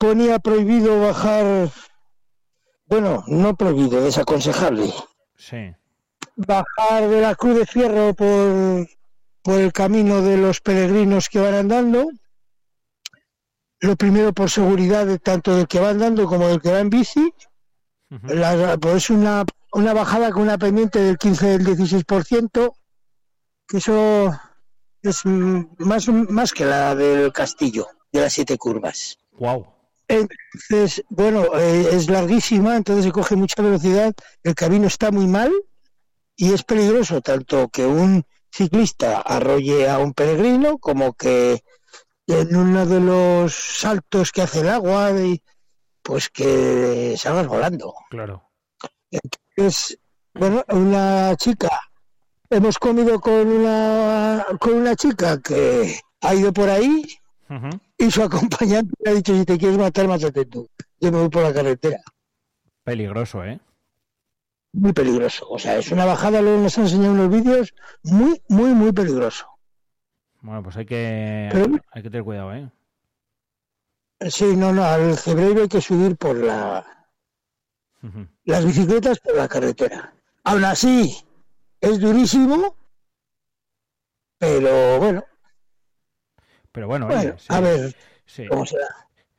ponía 0.00 0.38
prohibido 0.38 0.98
bajar, 0.98 1.70
bueno, 2.86 3.22
no 3.26 3.54
prohibido, 3.54 4.00
desaconsejable. 4.00 4.90
Sí. 5.36 5.74
Bajar 6.36 7.06
de 7.06 7.20
la 7.20 7.34
Cruz 7.34 7.58
de 7.58 7.66
Fierro 7.66 8.14
por, 8.14 8.88
por 9.42 9.60
el 9.60 9.72
camino 9.74 10.22
de 10.22 10.38
los 10.38 10.62
peregrinos 10.62 11.28
que 11.28 11.40
van 11.40 11.54
andando. 11.54 12.08
Lo 13.80 13.94
primero 13.96 14.32
por 14.32 14.50
seguridad 14.50 15.06
de 15.06 15.18
tanto 15.18 15.54
del 15.54 15.68
que 15.68 15.80
va 15.80 15.90
andando 15.90 16.26
como 16.26 16.48
del 16.48 16.62
que 16.62 16.72
va 16.72 16.80
en 16.80 16.88
bici. 16.88 17.34
pues 18.80 19.10
una, 19.10 19.44
una 19.72 19.92
bajada 19.92 20.30
con 20.30 20.42
una 20.42 20.56
pendiente 20.56 20.98
del 20.98 21.18
15 21.18 21.58
del 21.58 21.66
16%, 21.66 22.72
que 23.68 23.76
eso 23.76 24.40
es 25.02 25.26
más, 25.26 26.08
más 26.08 26.52
que 26.54 26.64
la 26.64 26.94
del 26.94 27.32
castillo, 27.34 27.86
de 28.10 28.22
las 28.22 28.32
siete 28.32 28.56
curvas. 28.56 29.18
Wow. 29.32 29.79
Entonces, 30.10 31.04
bueno, 31.08 31.56
eh, 31.56 31.90
es 31.92 32.10
larguísima, 32.10 32.76
entonces 32.76 33.04
se 33.04 33.12
coge 33.12 33.36
mucha 33.36 33.62
velocidad, 33.62 34.12
el 34.42 34.56
camino 34.56 34.88
está 34.88 35.12
muy 35.12 35.28
mal 35.28 35.52
y 36.34 36.52
es 36.52 36.64
peligroso 36.64 37.20
tanto 37.20 37.68
que 37.68 37.86
un 37.86 38.24
ciclista 38.50 39.20
arrolle 39.20 39.88
a 39.88 39.98
un 39.98 40.12
peregrino 40.12 40.78
como 40.78 41.12
que 41.12 41.62
en 42.26 42.56
uno 42.56 42.86
de 42.86 42.98
los 42.98 43.54
saltos 43.54 44.32
que 44.32 44.42
hace 44.42 44.60
el 44.60 44.70
agua, 44.70 45.12
pues 46.02 46.28
que 46.28 47.14
salgas 47.16 47.46
volando. 47.46 47.94
Claro. 48.10 48.50
Entonces, 49.12 49.96
bueno, 50.34 50.64
una 50.70 51.36
chica, 51.36 51.70
hemos 52.48 52.78
comido 52.80 53.20
con 53.20 53.46
una, 53.46 54.44
con 54.58 54.74
una 54.74 54.96
chica 54.96 55.40
que 55.40 56.00
ha 56.20 56.34
ido 56.34 56.52
por 56.52 56.68
ahí 56.68 57.04
y 58.00 58.10
su 58.10 58.22
acompañante 58.22 58.92
le 59.04 59.10
ha 59.10 59.14
dicho, 59.14 59.34
si 59.34 59.44
te 59.44 59.58
quieres 59.58 59.78
matar, 59.78 60.08
mátate 60.08 60.44
tú. 60.46 60.68
Yo 61.00 61.12
me 61.12 61.18
voy 61.18 61.28
por 61.28 61.42
la 61.42 61.52
carretera. 61.54 62.00
Peligroso, 62.82 63.44
¿eh? 63.44 63.60
Muy 64.72 64.92
peligroso. 64.92 65.46
O 65.48 65.58
sea, 65.58 65.76
es 65.78 65.90
una 65.92 66.04
bajada, 66.04 66.40
luego 66.42 66.62
nos 66.62 66.76
han 66.78 66.84
enseñado 66.84 67.12
unos 67.12 67.30
vídeos, 67.30 67.74
muy, 68.02 68.40
muy, 68.48 68.70
muy 68.74 68.92
peligroso. 68.92 69.46
Bueno, 70.42 70.62
pues 70.62 70.76
hay 70.76 70.86
que, 70.86 71.48
Pero- 71.52 71.78
hay 71.92 72.02
que 72.02 72.10
tener 72.10 72.24
cuidado, 72.24 72.54
¿eh? 72.54 72.70
Sí, 74.28 74.54
no, 74.56 74.72
no, 74.72 74.84
al 74.84 75.16
Cebreiro 75.16 75.62
hay 75.62 75.68
que 75.68 75.80
subir 75.80 76.16
por 76.16 76.36
la, 76.36 77.08
las 78.44 78.64
bicicletas 78.64 79.18
por 79.20 79.34
la 79.34 79.48
carretera. 79.48 80.14
Aún 80.44 80.64
así, 80.64 81.16
es 81.80 81.98
durísimo, 81.98 82.76
pero 84.38 84.98
bueno, 84.98 85.24
Pero 86.72 86.86
bueno, 86.86 87.08
sí, 87.20 87.28
a 87.48 87.60
ver 87.60 87.94
sí, 88.26 88.46
cómo 88.46 88.64
será. 88.66 88.86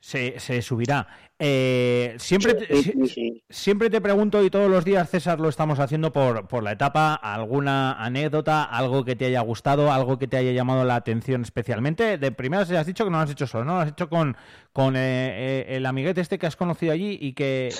se, 0.00 0.38
se 0.38 0.60
subirá. 0.62 1.06
Eh, 1.38 2.14
siempre, 2.18 2.54
te, 2.54 2.66
Sí, 2.76 2.82
si- 2.82 2.92
sí, 2.92 3.08
sí. 3.08 3.44
siempre 3.50 3.90
te 3.90 4.00
pregunto, 4.00 4.44
y 4.44 4.50
todos 4.50 4.70
los 4.70 4.84
días, 4.84 5.10
César, 5.10 5.40
lo 5.40 5.48
estamos 5.48 5.80
haciendo 5.80 6.12
por, 6.12 6.46
por 6.46 6.62
la 6.62 6.72
etapa, 6.72 7.14
alguna 7.14 7.94
anécdota, 7.94 8.62
algo 8.62 9.04
que 9.04 9.16
te 9.16 9.24
haya 9.24 9.40
gustado, 9.40 9.90
algo 9.90 10.18
que 10.18 10.28
te 10.28 10.36
haya 10.36 10.52
llamado 10.52 10.84
la 10.84 10.94
atención 10.94 11.42
especialmente. 11.42 12.16
De 12.18 12.30
primeras 12.30 12.70
has 12.70 12.86
dicho 12.86 13.04
que 13.04 13.10
no 13.10 13.16
lo 13.16 13.24
has 13.24 13.30
hecho 13.30 13.46
solo, 13.48 13.64
¿no? 13.64 13.74
Lo 13.74 13.80
has 13.80 13.88
hecho 13.90 14.08
con, 14.08 14.36
con 14.72 14.94
eh, 14.94 15.00
eh, 15.00 15.76
el 15.76 15.86
amiguete 15.86 16.20
este 16.20 16.38
que 16.38 16.46
has 16.46 16.54
conocido 16.56 16.92
allí 16.92 17.18
y 17.20 17.32
que, 17.32 17.70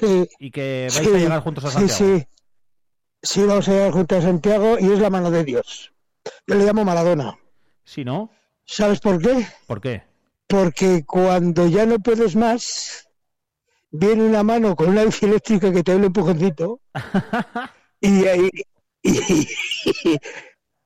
y 0.41 0.51
que 0.51 0.89
vais 0.93 1.07
a 1.07 1.19
llegar 1.19 1.41
juntos 1.41 1.65
a 1.67 1.71
Santiago. 1.71 2.17
sí. 2.17 2.27
Sí, 3.25 3.45
vamos 3.47 3.69
a 3.69 3.73
llegar 3.73 3.93
juntos 3.93 4.19
a 4.19 4.23
Santiago 4.23 4.77
y 4.81 4.87
es 4.91 4.99
la 4.99 5.09
mano 5.09 5.31
de 5.31 5.45
Dios. 5.45 5.93
Yo 6.49 6.57
le 6.57 6.65
llamo 6.65 6.85
Maradona. 6.85 7.39
¿Sí, 7.85 8.05
no? 8.05 8.31
¿Sabes 8.67 8.99
por 9.01 9.21
qué? 9.23 9.47
¿Por 9.67 9.81
qué? 9.81 10.03
Porque 10.49 11.05
cuando 11.05 11.67
ya 11.67 11.85
no 11.87 11.99
puedes 11.99 12.37
más, 12.37 13.09
viene 13.91 14.25
una 14.25 14.43
mano 14.45 14.77
con 14.77 14.91
una 14.91 15.05
bici 15.05 15.27
eléctrica 15.27 15.73
que 15.73 15.83
te 15.85 15.93
da 15.93 15.99
un 15.99 16.05
empujoncito 16.05 16.81
y 18.01 18.27
ahí 18.27 18.51
y, 19.03 19.49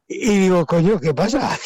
y 0.08 0.38
digo, 0.38 0.64
coño, 0.66 1.00
¿qué 1.00 1.12
pasa? 1.14 1.56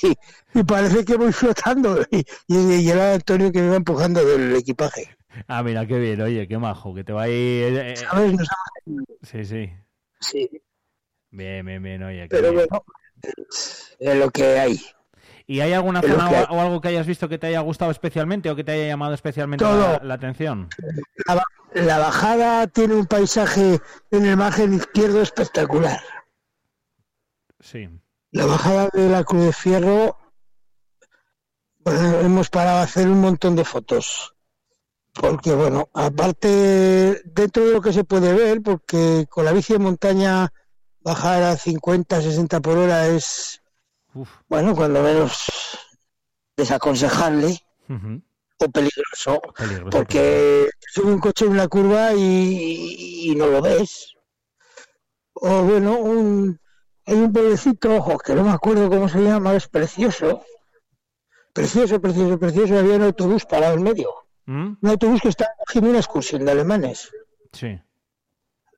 y 0.54 0.64
parece 0.64 1.04
que 1.04 1.16
voy 1.16 1.32
flotando 1.32 2.00
y, 2.10 2.24
y 2.48 2.90
era 2.90 3.14
Antonio 3.14 3.52
que 3.52 3.60
me 3.62 3.70
va 3.70 3.76
empujando 3.76 4.24
del 4.24 4.54
equipaje. 4.56 5.16
Ah, 5.48 5.62
mira, 5.62 5.86
qué 5.86 5.98
bien, 5.98 6.20
oye, 6.20 6.48
qué 6.48 6.58
majo, 6.58 6.94
que 6.94 7.04
te 7.04 7.12
va 7.12 7.22
a 7.22 7.28
ir... 7.28 7.34
eh, 7.76 8.02
eh, 8.02 8.08
¿Sabes? 8.10 8.32
Nos 8.34 8.48
ha- 8.50 8.54
sí, 9.22 9.44
sí. 9.44 9.70
Sí, 10.20 10.62
Bien, 11.30 11.64
bien, 11.66 11.82
bien, 11.82 12.02
oye. 12.04 12.28
qué 12.28 12.36
pero 12.36 12.52
bien. 12.52 12.54
bueno, 12.68 12.84
es 13.98 14.16
lo 14.16 14.30
que 14.30 14.58
hay. 14.58 14.80
¿Y 15.50 15.60
hay 15.62 15.72
alguna 15.72 16.00
zona 16.00 16.28
que 16.28 16.54
o, 16.54 16.60
algo 16.60 16.80
que 16.80 16.86
hayas 16.86 17.08
visto 17.08 17.28
que 17.28 17.36
te 17.36 17.48
haya 17.48 17.58
gustado 17.58 17.90
especialmente 17.90 18.48
o 18.48 18.54
que 18.54 18.62
te 18.62 18.70
haya 18.70 18.86
llamado 18.86 19.14
especialmente 19.14 19.64
la, 19.64 20.00
la 20.00 20.14
atención? 20.14 20.68
La, 21.26 21.42
la 21.74 21.98
bajada 21.98 22.68
tiene 22.68 22.94
un 22.94 23.06
paisaje 23.06 23.80
en 24.12 24.26
el 24.26 24.36
margen 24.36 24.74
izquierdo 24.74 25.20
espectacular. 25.20 25.98
Sí. 27.58 27.88
La 28.30 28.46
bajada 28.46 28.90
de 28.92 29.08
la 29.08 29.24
Cruz 29.24 29.46
de 29.46 29.52
Fierro, 29.52 30.18
bueno, 31.80 32.20
hemos 32.20 32.48
parado 32.48 32.78
a 32.78 32.82
hacer 32.82 33.08
un 33.08 33.20
montón 33.20 33.56
de 33.56 33.64
fotos. 33.64 34.36
Porque, 35.12 35.52
bueno, 35.52 35.88
aparte, 35.94 37.22
dentro 37.24 37.66
de 37.66 37.72
lo 37.72 37.80
que 37.80 37.92
se 37.92 38.04
puede 38.04 38.32
ver, 38.34 38.62
porque 38.62 39.26
con 39.28 39.44
la 39.44 39.50
bici 39.50 39.72
de 39.72 39.80
montaña 39.80 40.52
bajar 41.00 41.42
a 41.42 41.56
50, 41.56 42.22
60 42.22 42.60
por 42.60 42.78
hora 42.78 43.08
es, 43.08 43.60
Uf. 44.14 44.28
bueno, 44.48 44.74
cuando 44.74 45.02
menos 45.02 45.48
desaconsejable 46.56 47.60
o 48.58 48.68
peligroso. 48.70 49.40
Peligroso, 49.56 49.90
porque 49.90 50.68
sube 50.80 51.12
un 51.12 51.20
coche 51.20 51.46
en 51.46 51.52
una 51.52 51.68
curva 51.68 52.12
y, 52.14 53.30
y 53.30 53.34
no 53.34 53.46
lo 53.46 53.62
ves. 53.62 54.14
O 55.34 55.62
bueno, 55.62 55.96
un, 55.98 56.60
hay 57.06 57.14
un 57.14 57.32
pueblecito, 57.32 57.94
ojo, 57.96 58.18
que 58.18 58.34
no 58.34 58.44
me 58.44 58.50
acuerdo 58.50 58.90
cómo 58.90 59.08
se 59.08 59.20
llama, 59.20 59.54
es 59.54 59.68
precioso. 59.68 60.44
Precioso, 61.52 62.00
precioso, 62.00 62.38
precioso. 62.38 62.78
Había 62.78 62.96
un 62.96 63.02
autobús 63.02 63.44
parado 63.46 63.74
en 63.74 63.82
medio. 63.82 64.10
¿Mm? 64.46 64.74
Un 64.80 64.88
autobús 64.88 65.20
que 65.20 65.28
está 65.28 65.48
haciendo 65.66 65.90
una 65.90 65.98
excursión 65.98 66.44
de 66.44 66.52
alemanes. 66.52 67.10
Sí. 67.52 67.80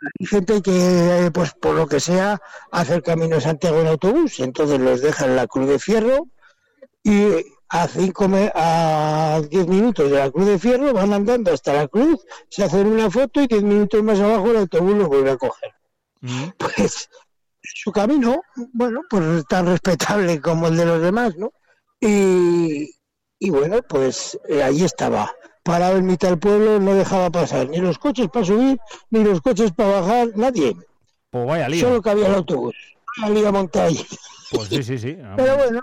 Hay 0.02 0.26
gente 0.26 0.62
que, 0.62 1.30
pues 1.32 1.52
por 1.54 1.74
lo 1.74 1.86
que 1.86 2.00
sea, 2.00 2.40
hace 2.70 2.94
el 2.94 3.02
camino 3.02 3.36
de 3.36 3.42
Santiago 3.42 3.80
en 3.80 3.86
autobús. 3.86 4.40
Entonces 4.40 4.80
los 4.80 5.00
dejan 5.00 5.30
en 5.30 5.36
la 5.36 5.46
Cruz 5.46 5.68
de 5.68 5.78
Fierro 5.78 6.28
y 7.04 7.28
a 7.68 7.88
cinco 7.88 8.28
a 8.54 9.40
10 9.48 9.66
minutos 9.66 10.10
de 10.10 10.18
la 10.18 10.30
Cruz 10.30 10.46
de 10.46 10.58
Fierro 10.58 10.92
van 10.92 11.12
andando 11.12 11.52
hasta 11.52 11.72
la 11.72 11.88
Cruz, 11.88 12.20
se 12.50 12.64
hacen 12.64 12.86
una 12.86 13.10
foto 13.10 13.40
y 13.40 13.46
10 13.46 13.62
minutos 13.62 14.02
más 14.02 14.20
abajo 14.20 14.50
el 14.50 14.58
autobús 14.58 14.94
los 14.94 15.08
vuelve 15.08 15.30
a 15.30 15.36
coger. 15.38 15.72
¿Mm? 16.20 16.50
Pues 16.58 17.08
su 17.62 17.90
camino, 17.90 18.42
bueno, 18.74 19.00
pues 19.08 19.44
tan 19.48 19.66
respetable 19.66 20.40
como 20.40 20.68
el 20.68 20.76
de 20.76 20.84
los 20.84 21.00
demás, 21.00 21.36
¿no? 21.36 21.52
Y, 21.98 22.94
y 23.38 23.50
bueno, 23.50 23.80
pues 23.88 24.38
eh, 24.48 24.62
ahí 24.62 24.84
estaba, 24.84 25.32
parado 25.62 25.96
en 25.96 26.06
mitad 26.06 26.28
del 26.28 26.38
pueblo, 26.38 26.78
no 26.80 26.94
dejaba 26.94 27.30
pasar 27.30 27.68
ni 27.68 27.78
los 27.78 27.98
coches 27.98 28.28
para 28.28 28.44
subir, 28.44 28.78
ni 29.10 29.24
los 29.24 29.40
coches 29.40 29.72
para 29.72 30.00
bajar, 30.00 30.28
nadie. 30.34 30.76
Pues 31.30 31.46
vaya 31.46 31.68
lío. 31.68 31.88
Solo 31.88 32.02
cabía 32.02 32.28
el 32.28 32.34
autobús. 32.34 32.74
La 33.20 33.30
liga 33.30 33.52
montada. 33.52 33.90
Pues 34.50 34.68
sí, 34.68 34.82
sí, 34.82 34.98
sí. 34.98 35.16
Pero 35.36 35.56
bueno, 35.56 35.80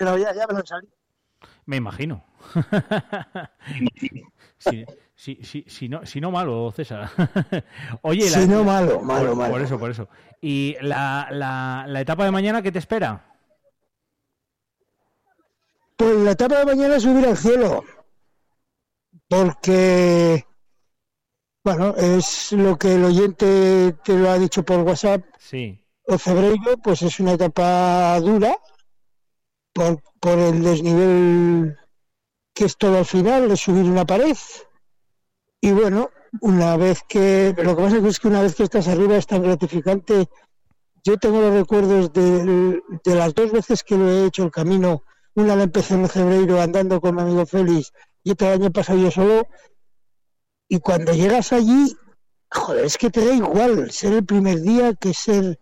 ya, 0.00 0.46
me 0.46 0.52
lo 0.52 0.58
han 0.58 0.66
salido. 0.66 0.92
Me 1.66 1.76
imagino. 1.76 2.24
sí, 4.58 4.84
sí, 5.42 5.64
si, 5.66 5.88
no, 5.88 6.06
si 6.06 6.20
no 6.20 6.30
malo, 6.30 6.72
César. 6.74 7.10
Oye, 8.02 8.28
Si 8.28 8.46
no 8.46 8.64
malo, 8.64 9.00
malo, 9.00 9.28
por, 9.28 9.36
malo. 9.36 9.52
por 9.52 9.62
eso, 9.62 9.78
por 9.78 9.90
eso. 9.90 10.08
¿Y 10.40 10.76
la, 10.80 11.28
la, 11.30 11.84
la 11.88 12.00
etapa 12.00 12.24
de 12.24 12.30
mañana 12.30 12.62
qué 12.62 12.72
te 12.72 12.78
espera? 12.78 13.24
Pues 15.96 16.16
la 16.16 16.30
etapa 16.30 16.60
de 16.60 16.64
mañana 16.64 16.96
es 16.96 17.02
subir 17.02 17.26
al 17.26 17.36
cielo. 17.36 17.84
Porque, 19.28 20.46
bueno, 21.62 21.94
es 21.96 22.52
lo 22.52 22.78
que 22.78 22.94
el 22.94 23.04
oyente 23.04 23.94
te 24.04 24.16
lo 24.16 24.30
ha 24.30 24.38
dicho 24.38 24.62
por 24.62 24.80
WhatsApp. 24.80 25.22
Sí. 25.38 25.78
O 26.06 26.16
Cebreiro, 26.16 26.78
pues 26.82 27.02
es 27.02 27.20
una 27.20 27.32
etapa 27.32 28.18
dura 28.20 28.56
por, 29.74 30.02
por 30.18 30.38
el 30.38 30.62
desnivel 30.62 31.76
que 32.54 32.64
es 32.64 32.76
todo 32.78 32.98
al 32.98 33.04
final, 33.04 33.48
de 33.50 33.56
subir 33.56 33.84
una 33.84 34.06
pared. 34.06 34.36
Y 35.60 35.72
bueno, 35.72 36.10
una 36.40 36.76
vez 36.78 37.02
que, 37.06 37.54
lo 37.56 37.76
que 37.76 37.82
pasa 37.82 37.98
es 37.98 38.18
que 38.18 38.28
una 38.28 38.42
vez 38.42 38.54
que 38.54 38.62
estás 38.62 38.88
arriba 38.88 39.16
es 39.16 39.26
tan 39.26 39.42
gratificante. 39.42 40.28
Yo 41.04 41.18
tengo 41.18 41.40
los 41.40 41.54
recuerdos 41.54 42.12
de, 42.12 42.80
de 43.04 43.14
las 43.14 43.34
dos 43.34 43.52
veces 43.52 43.84
que 43.84 43.96
lo 43.96 44.10
he 44.10 44.26
hecho 44.26 44.44
el 44.44 44.50
camino. 44.50 45.04
Una 45.34 45.54
la 45.54 45.64
empecé 45.64 45.94
en 45.94 46.08
Cebreiro 46.08 46.60
andando 46.60 47.00
con 47.00 47.14
mi 47.14 47.22
amigo 47.22 47.46
Félix 47.46 47.92
y 48.28 48.32
otra 48.32 48.48
el 48.52 48.60
año 48.62 48.70
pasado 48.70 48.98
yo 48.98 49.10
solo. 49.10 49.46
Y 50.68 50.80
cuando 50.80 51.12
llegas 51.14 51.52
allí, 51.54 51.96
joder, 52.50 52.84
es 52.84 52.98
que 52.98 53.08
te 53.10 53.24
da 53.24 53.32
igual 53.34 53.90
ser 53.90 54.12
el 54.12 54.24
primer 54.26 54.60
día 54.60 54.92
que 54.94 55.14
ser 55.14 55.58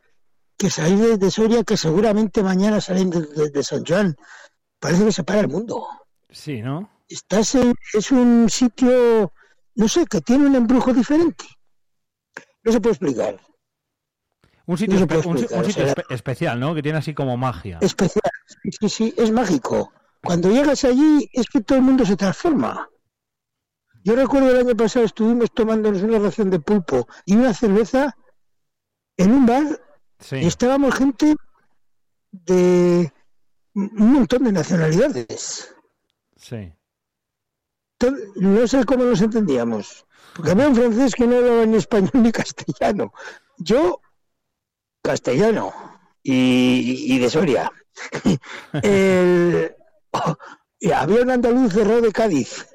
que 0.59 0.69
salir 0.71 0.99
desde 1.19 1.31
Soria, 1.31 1.63
que 1.65 1.77
seguramente 1.77 2.43
mañana 2.43 2.81
salen 2.81 3.11
de 3.11 3.63
San 3.63 3.85
Juan. 3.85 4.17
Parece 4.81 5.05
que 5.05 5.13
se 5.13 5.23
para 5.23 5.41
el 5.41 5.49
mundo. 5.49 5.87
Sí, 6.31 6.61
¿no? 6.63 6.91
Estás 7.09 7.55
en- 7.55 7.75
es 7.93 8.11
un 8.11 8.49
sitio, 8.51 9.33
no 9.77 9.89
sé, 9.89 10.07
que 10.07 10.21
tiene 10.23 10.47
un 10.47 10.55
embrujo 10.57 10.93
diferente. 10.93 11.45
No 12.65 12.73
se 12.73 12.81
puede 12.81 12.95
explicar. 12.95 13.39
Un 14.67 14.77
sitio, 14.79 14.99
No 14.99 15.07
espe- 15.07 15.25
un, 15.27 15.37
o 15.37 15.39
sitio 15.39 15.73
sea, 15.73 15.95
espe- 15.95 16.05
especial, 16.09 16.59
¿no? 16.59 16.75
Que 16.75 16.83
tiene 16.83 16.99
así 16.99 17.15
como 17.15 17.37
magia. 17.37 17.79
Especial. 17.81 18.23
Sí, 18.47 18.71
sí, 18.81 18.89
sí, 18.89 19.15
es 19.17 19.31
mágico. 19.31 19.93
Cuando 20.27 20.51
llegas 20.51 20.85
allí 20.85 21.29
es 21.33 21.47
que 21.47 21.61
todo 21.61 21.79
el 21.79 21.85
mundo 21.85 22.05
se 22.05 22.17
transforma. 22.17 22.89
Yo 24.03 24.15
recuerdo 24.17 24.51
el 24.51 24.59
año 24.67 24.77
pasado 24.77 25.05
estuvimos 25.05 25.53
tomándonos 25.53 26.03
una 26.03 26.19
ración 26.19 26.51
de 26.51 26.61
pulpo 26.61 27.07
y 27.25 27.35
una 27.37 27.55
cerveza 27.55 28.17
en 29.17 29.33
un 29.33 29.47
bar 29.47 29.83
Sí. 30.19 30.37
y 30.37 30.47
estábamos 30.47 30.95
gente 30.95 31.35
de 32.33 33.13
un 33.75 34.13
montón 34.13 34.45
de 34.45 34.53
nacionalidades. 34.53 35.75
Sí. 36.37 36.73
No 38.37 38.67
sé 38.67 38.85
cómo 38.85 39.05
nos 39.05 39.21
entendíamos. 39.21 40.07
Porque 40.35 40.51
había 40.53 40.69
un 40.69 40.75
francés 40.75 41.15
que 41.15 41.27
no 41.27 41.37
hablaba 41.37 41.67
ni 41.67 41.77
español 41.77 42.11
ni 42.15 42.33
castellano. 42.33 43.13
Yo, 43.59 44.01
castellano. 45.03 45.73
Y, 46.23 47.15
y 47.15 47.19
de 47.19 47.31
Soria. 47.31 47.71
El- 48.83 49.76
y 50.81 50.91
había 50.91 51.23
un 51.23 51.31
andaluz 51.31 51.73
cerrado 51.73 52.01
de 52.01 52.13
Cádiz. 52.13 52.67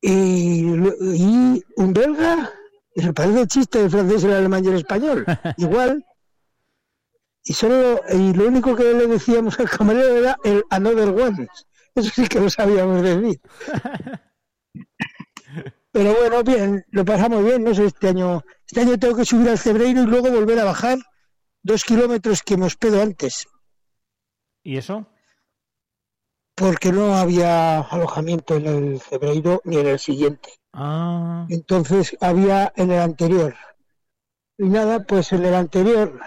Y, 0.00 0.64
un 0.64 1.92
belga. 1.92 2.50
Me 2.96 3.12
parece 3.12 3.46
chiste 3.46 3.82
el 3.82 3.90
francés, 3.90 4.24
el 4.24 4.32
alemán 4.32 4.64
y 4.64 4.68
el 4.68 4.76
español. 4.76 5.24
Igual. 5.56 6.04
Y 7.42 7.52
solo 7.52 8.00
y 8.10 8.32
lo 8.32 8.48
único 8.48 8.74
que 8.74 8.94
le 8.94 9.06
decíamos 9.06 9.58
al 9.60 9.68
camarero 9.68 10.16
era 10.16 10.38
el 10.44 10.64
another 10.70 11.08
one. 11.08 11.48
Eso 11.94 12.10
sí 12.10 12.26
que 12.26 12.40
lo 12.40 12.48
sabíamos 12.50 13.02
decir. 13.02 13.40
Pero 15.92 16.12
bueno, 16.14 16.42
bien, 16.42 16.84
lo 16.90 17.04
pasamos 17.04 17.44
bien, 17.44 17.62
no 17.62 17.72
sé, 17.72 17.84
este 17.84 18.08
año, 18.08 18.42
este 18.66 18.80
año 18.80 18.98
tengo 18.98 19.14
que 19.14 19.24
subir 19.24 19.48
al 19.48 19.60
Cebreiro 19.60 20.02
y 20.02 20.06
luego 20.06 20.28
volver 20.28 20.58
a 20.58 20.64
bajar 20.64 20.98
dos 21.62 21.84
kilómetros 21.84 22.42
que 22.42 22.56
me 22.56 22.66
hospedo 22.66 23.00
antes, 23.00 23.46
¿Y 24.64 24.78
eso? 24.78 25.06
Porque 26.54 26.92
no 26.92 27.14
había 27.16 27.80
alojamiento 27.80 28.54
en 28.56 28.66
el 28.66 29.00
Cebreiro 29.00 29.60
ni 29.64 29.78
en 29.78 29.86
el 29.86 29.98
siguiente. 29.98 30.50
Ah, 30.72 31.46
Entonces 31.48 32.16
había 32.20 32.72
en 32.76 32.90
el 32.90 33.00
anterior. 33.00 33.54
Y 34.58 34.68
nada, 34.68 35.04
pues 35.04 35.32
en 35.32 35.44
el 35.44 35.54
anterior, 35.54 36.20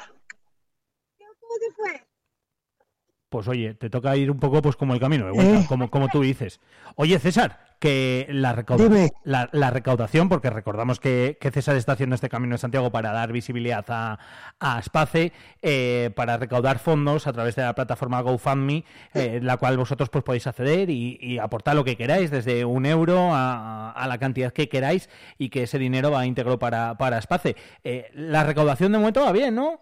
pues 3.30 3.48
oye, 3.48 3.74
te 3.74 3.90
toca 3.90 4.16
ir 4.16 4.32
un 4.32 4.40
poco 4.40 4.62
pues 4.62 4.76
como 4.76 4.94
el 4.94 5.00
camino 5.00 5.26
de 5.26 5.32
vuelta, 5.32 5.60
Eh. 5.62 5.66
como, 5.68 5.90
como 5.90 6.08
tú 6.08 6.22
dices. 6.22 6.62
Oye, 6.96 7.20
César, 7.20 7.76
que 7.80 8.26
la, 8.30 8.54
recauda- 8.56 8.84
Dime. 8.88 9.12
la, 9.24 9.50
la 9.52 9.70
recaudación, 9.70 10.30
porque 10.30 10.50
recordamos 10.50 11.00
que, 11.00 11.38
que 11.40 11.52
César 11.52 11.76
está 11.76 11.92
haciendo 11.92 12.16
este 12.16 12.30
camino 12.30 12.54
de 12.56 12.58
Santiago 12.60 12.90
para 12.90 13.12
dar 13.12 13.32
visibilidad 13.34 13.86
a, 13.90 14.18
a 14.60 14.80
Space, 14.80 15.34
eh, 15.62 16.12
para 16.16 16.38
recaudar 16.38 16.80
fondos 16.80 17.28
a 17.28 17.34
través 17.34 17.56
de 17.58 17.64
la 17.64 17.76
plataforma 17.76 18.22
GoFundMe, 18.22 18.86
eh, 19.14 19.40
la 19.44 19.58
cual 19.58 19.78
vosotros 19.78 20.10
pues 20.10 20.24
podéis 20.24 20.48
acceder 20.48 20.90
y, 20.90 21.18
y 21.22 21.38
aportar 21.38 21.76
lo 21.76 21.84
que 21.84 21.98
queráis, 21.98 22.32
desde 22.32 22.64
un 22.66 22.86
euro 22.86 23.34
a, 23.34 23.92
a 23.92 24.08
la 24.08 24.18
cantidad 24.18 24.54
que 24.54 24.70
queráis, 24.70 25.10
y 25.38 25.50
que 25.50 25.64
ese 25.64 25.78
dinero 25.78 26.12
va 26.12 26.26
íntegro 26.26 26.58
para, 26.60 26.98
para 26.98 27.18
Space. 27.20 27.56
Eh, 27.84 28.10
la 28.14 28.44
recaudación 28.46 28.94
de 28.94 29.00
momento 29.00 29.22
va 29.22 29.34
bien, 29.34 29.54
¿no? 29.54 29.82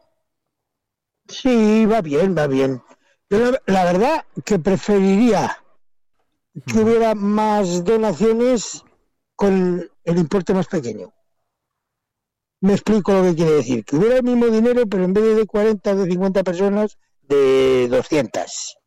sí, 1.27 1.85
va 1.85 2.01
bien, 2.01 2.35
va 2.37 2.47
bien. 2.47 2.81
Yo 3.29 3.39
la, 3.39 3.61
la 3.65 3.85
verdad 3.85 4.25
que 4.43 4.59
preferiría 4.59 5.57
que 6.65 6.79
hubiera 6.79 7.15
más 7.15 7.83
donaciones 7.83 8.83
con 9.35 9.89
el 10.03 10.17
importe 10.17 10.53
más 10.53 10.67
pequeño. 10.67 11.13
Me 12.61 12.73
explico 12.73 13.13
lo 13.13 13.23
que 13.23 13.35
quiere 13.35 13.51
decir. 13.51 13.83
Que 13.83 13.97
hubiera 13.97 14.17
el 14.17 14.23
mismo 14.23 14.47
dinero, 14.47 14.83
pero 14.87 15.03
en 15.03 15.13
vez 15.13 15.35
de 15.35 15.45
40 15.45 15.91
o 15.91 15.95
de 15.95 16.09
50 16.09 16.43
personas, 16.43 16.97
de 17.27 17.87
200. 17.89 18.77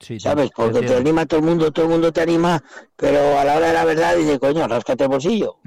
Sí, 0.00 0.18
¿Sabes? 0.18 0.50
Porque 0.56 0.80
te 0.80 0.96
anima 0.96 1.26
todo 1.26 1.40
el 1.40 1.46
mundo, 1.46 1.70
todo 1.70 1.84
el 1.84 1.90
mundo 1.92 2.10
te 2.10 2.22
anima, 2.22 2.62
pero 2.96 3.38
a 3.38 3.44
la 3.44 3.56
hora 3.56 3.66
de 3.66 3.72
la 3.74 3.84
verdad 3.84 4.16
dice, 4.16 4.38
coño, 4.38 4.66
ráscate 4.66 5.04
el 5.04 5.10
bolsillo. 5.10 5.58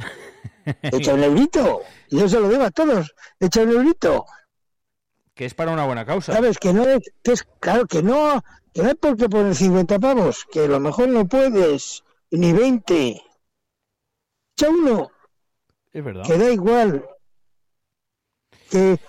Echa 0.82 1.14
un 1.14 1.24
eurito. 1.24 1.82
Y 2.10 2.20
yo 2.20 2.28
se 2.28 2.40
lo 2.40 2.50
digo 2.50 2.64
a 2.64 2.72
todos. 2.72 3.14
Echa 3.40 3.62
un 3.62 3.72
eurito. 3.72 4.26
Que 5.36 5.46
es 5.46 5.54
para 5.54 5.72
una 5.72 5.86
buena 5.86 6.06
causa. 6.06 6.34
¿Sabes? 6.34 6.60
Que 6.60 6.74
no 6.74 6.84
es, 6.84 7.12
que 7.24 7.32
es 7.32 7.44
claro, 7.60 7.88
que 7.88 8.04
no, 8.04 8.44
que 8.74 8.84
no 8.84 8.90
hay 8.90 8.96
por 8.96 9.18
qué 9.18 9.28
poner 9.28 9.56
50 9.56 10.00
pavos, 10.00 10.46
que 10.52 10.66
a 10.66 10.68
lo 10.68 10.80
mejor 10.80 11.10
no 11.10 11.28
puedes, 11.28 12.04
ni 12.30 12.54
20. 12.54 13.22
Echa 14.56 14.70
uno, 14.70 15.10
Es 15.92 16.04
verdad. 16.04 16.24
que 16.26 16.38
da 16.38 16.52
igual. 16.52 17.08
Que, 18.70 19.00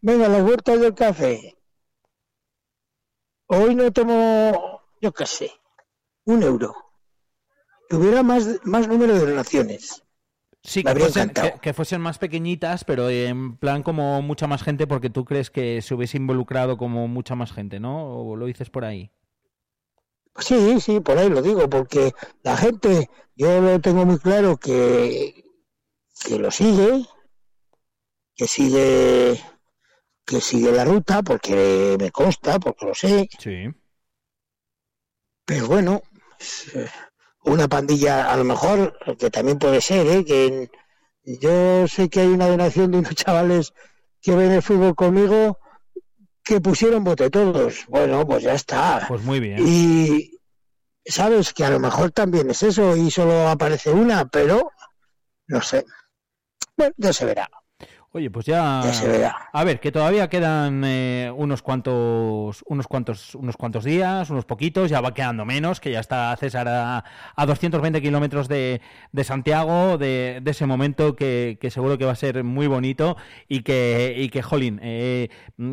venga, 0.00 0.28
las 0.28 0.42
vueltas 0.42 0.80
del 0.80 0.94
café. 0.94 1.54
Hoy 3.46 3.74
no 3.74 3.90
tomo, 3.92 4.82
yo 5.00 5.12
qué 5.12 5.26
sé, 5.26 5.52
un 6.24 6.42
euro. 6.42 6.74
Que 7.88 7.96
hubiera 7.96 8.22
más, 8.22 8.46
más 8.64 8.86
número 8.88 9.14
de 9.14 9.26
donaciones. 9.26 10.02
Sí, 10.68 10.84
que 10.84 10.94
fuesen, 10.94 11.30
encantado. 11.30 11.52
que, 11.54 11.60
que 11.60 11.72
fuesen 11.72 12.00
más 12.02 12.18
pequeñitas, 12.18 12.84
pero 12.84 13.08
en 13.08 13.56
plan 13.56 13.82
como 13.82 14.20
mucha 14.22 14.46
más 14.46 14.62
gente, 14.62 14.86
porque 14.86 15.08
tú 15.08 15.24
crees 15.24 15.50
que 15.50 15.80
se 15.82 15.94
hubiese 15.94 16.18
involucrado 16.18 16.76
como 16.76 17.08
mucha 17.08 17.34
más 17.34 17.52
gente, 17.52 17.80
¿no? 17.80 18.06
¿O 18.06 18.36
lo 18.36 18.44
dices 18.46 18.68
por 18.68 18.84
ahí? 18.84 19.10
Sí, 20.38 20.80
sí, 20.80 21.00
por 21.00 21.18
ahí 21.18 21.28
lo 21.30 21.42
digo, 21.42 21.68
porque 21.68 22.12
la 22.42 22.56
gente, 22.56 23.08
yo 23.34 23.60
lo 23.60 23.80
tengo 23.80 24.04
muy 24.04 24.18
claro 24.18 24.56
que, 24.58 25.44
que 26.24 26.38
lo 26.38 26.50
sigue, 26.50 27.06
que 28.36 28.46
sigue, 28.46 29.40
que 30.24 30.40
sigue 30.40 30.70
la 30.70 30.84
ruta, 30.84 31.22
porque 31.22 31.96
me 31.98 32.10
consta, 32.10 32.58
porque 32.60 32.86
lo 32.86 32.94
sé, 32.94 33.28
Sí. 33.38 33.68
pero 35.44 35.66
bueno, 35.66 36.02
una 37.44 37.68
pandilla, 37.68 38.30
a 38.32 38.36
lo 38.36 38.44
mejor, 38.44 38.98
que 39.18 39.30
también 39.30 39.58
puede 39.58 39.80
ser, 39.80 40.06
¿eh? 40.06 40.24
que 40.24 40.46
en- 40.46 40.70
yo 41.40 41.86
sé 41.88 42.08
que 42.08 42.20
hay 42.20 42.28
una 42.28 42.48
donación 42.48 42.90
de 42.90 42.98
unos 42.98 43.14
chavales 43.14 43.72
que 44.20 44.34
ven 44.34 44.50
el 44.52 44.62
fútbol 44.62 44.94
conmigo 44.94 45.58
que 46.42 46.60
pusieron 46.60 47.04
bote 47.04 47.28
todos. 47.30 47.84
Bueno, 47.88 48.26
pues 48.26 48.42
ya 48.42 48.54
está. 48.54 49.04
Pues 49.06 49.22
muy 49.22 49.38
bien. 49.38 49.58
Y 49.66 50.40
sabes 51.04 51.52
que 51.52 51.64
a 51.64 51.70
lo 51.70 51.78
mejor 51.78 52.10
también 52.12 52.48
es 52.50 52.62
eso 52.62 52.96
y 52.96 53.10
solo 53.10 53.48
aparece 53.48 53.90
una, 53.90 54.26
pero 54.28 54.70
no 55.46 55.60
sé. 55.60 55.84
Bueno, 56.76 56.94
ya 56.96 57.12
se 57.12 57.26
verá. 57.26 57.50
Oye, 58.18 58.30
pues 58.30 58.46
ya. 58.46 58.80
Ya 58.82 58.92
se 58.92 59.06
verá. 59.06 59.36
A 59.52 59.62
ver, 59.62 59.78
que 59.78 59.92
todavía 59.92 60.28
quedan 60.28 60.82
eh, 60.84 61.32
unos 61.36 61.62
cuantos, 61.62 62.64
unos 62.66 62.88
cuantos, 62.88 63.36
unos 63.36 63.56
cuantos 63.56 63.84
días, 63.84 64.28
unos 64.28 64.44
poquitos, 64.44 64.90
ya 64.90 65.00
va 65.00 65.14
quedando 65.14 65.44
menos, 65.44 65.78
que 65.78 65.92
ya 65.92 66.00
está 66.00 66.36
César 66.36 66.66
a, 66.66 67.04
a 67.36 67.46
220 67.46 68.02
kilómetros 68.02 68.48
de, 68.48 68.80
de 69.12 69.22
Santiago, 69.22 69.98
de, 69.98 70.40
de 70.42 70.50
ese 70.50 70.66
momento 70.66 71.14
que, 71.14 71.58
que 71.60 71.70
seguro 71.70 71.96
que 71.96 72.06
va 72.06 72.10
a 72.10 72.16
ser 72.16 72.42
muy 72.42 72.66
bonito 72.66 73.16
y 73.46 73.62
que, 73.62 74.16
y 74.18 74.30
que 74.30 74.42
jolín, 74.42 74.80
eh, 74.82 75.28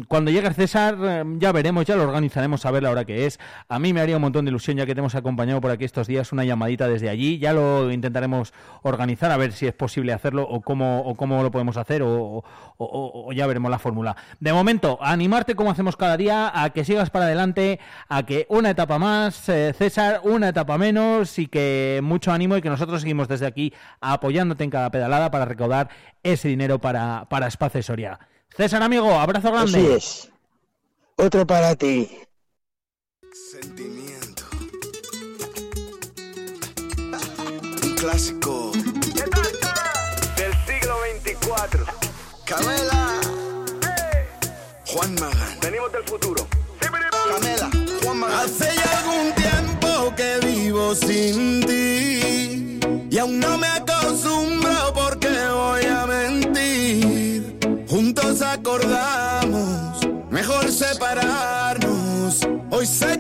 cuando 0.08 0.30
llegue 0.30 0.54
César 0.54 0.98
eh, 1.02 1.24
ya 1.40 1.52
veremos, 1.52 1.86
ya 1.86 1.96
lo 1.96 2.04
organizaremos 2.04 2.64
a 2.68 2.70
ver 2.70 2.84
la 2.84 2.92
hora 2.92 3.06
que 3.06 3.26
es. 3.26 3.40
A 3.70 3.80
mí 3.80 3.92
me 3.92 4.02
haría 4.02 4.18
un 4.18 4.22
montón 4.22 4.46
de 4.46 4.50
ilusión 4.50 4.78
ya 4.78 4.86
que 4.86 4.94
te 4.94 5.00
hemos 5.00 5.16
acompañado 5.16 5.62
por 5.62 5.72
aquí 5.72 5.84
estos 5.84 6.06
días, 6.06 6.32
una 6.32 6.46
llamadita 6.46 6.88
desde 6.88 7.10
allí, 7.10 7.40
ya 7.40 7.54
lo 7.54 7.92
intentaremos 7.92 8.54
organizar 8.84 9.32
a 9.32 9.38
ver 9.38 9.52
si 9.52 9.66
es 9.66 9.74
posible 9.74 10.14
hacerlo 10.14 10.44
o 10.48 10.62
cómo, 10.62 11.02
o 11.02 11.16
cómo 11.16 11.42
lo 11.42 11.50
podemos 11.50 11.78
hacer 11.78 12.04
o, 12.04 12.35
o- 12.38 12.86
o- 12.86 13.28
o 13.30 13.32
ya 13.34 13.48
veremos 13.48 13.70
la 13.72 13.80
fórmula. 13.80 14.16
De 14.40 14.52
momento, 14.54 14.98
animarte 15.02 15.56
como 15.56 15.72
hacemos 15.72 15.96
cada 15.96 16.18
día 16.18 16.52
a 16.54 16.70
que 16.72 16.84
sigas 16.86 17.10
para 17.10 17.26
adelante, 17.26 17.80
a 18.10 18.24
que 18.26 18.46
una 18.50 18.70
etapa 18.72 18.98
más, 19.00 19.48
eh, 19.50 19.74
César, 19.78 20.22
una 20.24 20.50
etapa 20.50 20.78
menos 20.78 21.38
y 21.40 21.48
que 21.48 22.00
mucho 22.04 22.32
ánimo 22.32 22.58
y 22.58 22.62
que 22.62 22.70
nosotros 22.70 23.02
seguimos 23.02 23.28
desde 23.28 23.46
aquí 23.46 23.74
apoyándote 24.02 24.64
en 24.64 24.70
cada 24.70 24.90
pedalada 24.92 25.32
para 25.32 25.46
recaudar 25.46 25.90
ese 26.24 26.48
dinero 26.48 26.80
para, 26.80 27.26
para 27.30 27.48
Espacio 27.48 27.82
Soria. 27.84 28.20
César, 28.56 28.82
amigo, 28.84 29.12
abrazo 29.20 29.52
grande. 29.52 29.80
Así 29.80 29.88
es. 29.92 30.32
Otro 31.18 31.46
para 31.46 31.76
ti. 31.76 32.10
Sentimiento. 33.52 34.44
Un 37.84 37.96
clásico. 37.96 38.72
Del 40.36 40.54
siglo 40.66 40.96
24. 41.14 41.86
Camela. 42.46 43.20
Juan 44.86 45.16
Magán. 45.16 45.60
Venimos 45.62 45.92
del 45.92 46.04
futuro. 46.04 46.48
Camela. 46.80 47.72
Juan 48.04 48.18
Magán. 48.20 48.40
Hace 48.40 48.66
ya 48.76 49.00
algún 49.00 49.34
tiempo 49.34 50.14
que 50.16 50.40
vivo 50.46 50.94
sin 50.94 51.66
ti. 51.66 52.80
Y 53.10 53.18
aún 53.18 53.40
no 53.40 53.58
me 53.58 53.66
acostumbro 53.66 54.94
porque 54.94 55.30
voy 55.30 55.86
a 55.86 56.06
mentir. 56.06 57.58
Juntos 57.90 58.44
acordamos, 58.44 60.08
mejor 60.30 60.72
separarnos. 60.72 62.48
Hoy 62.70 62.86
sé 62.86 63.15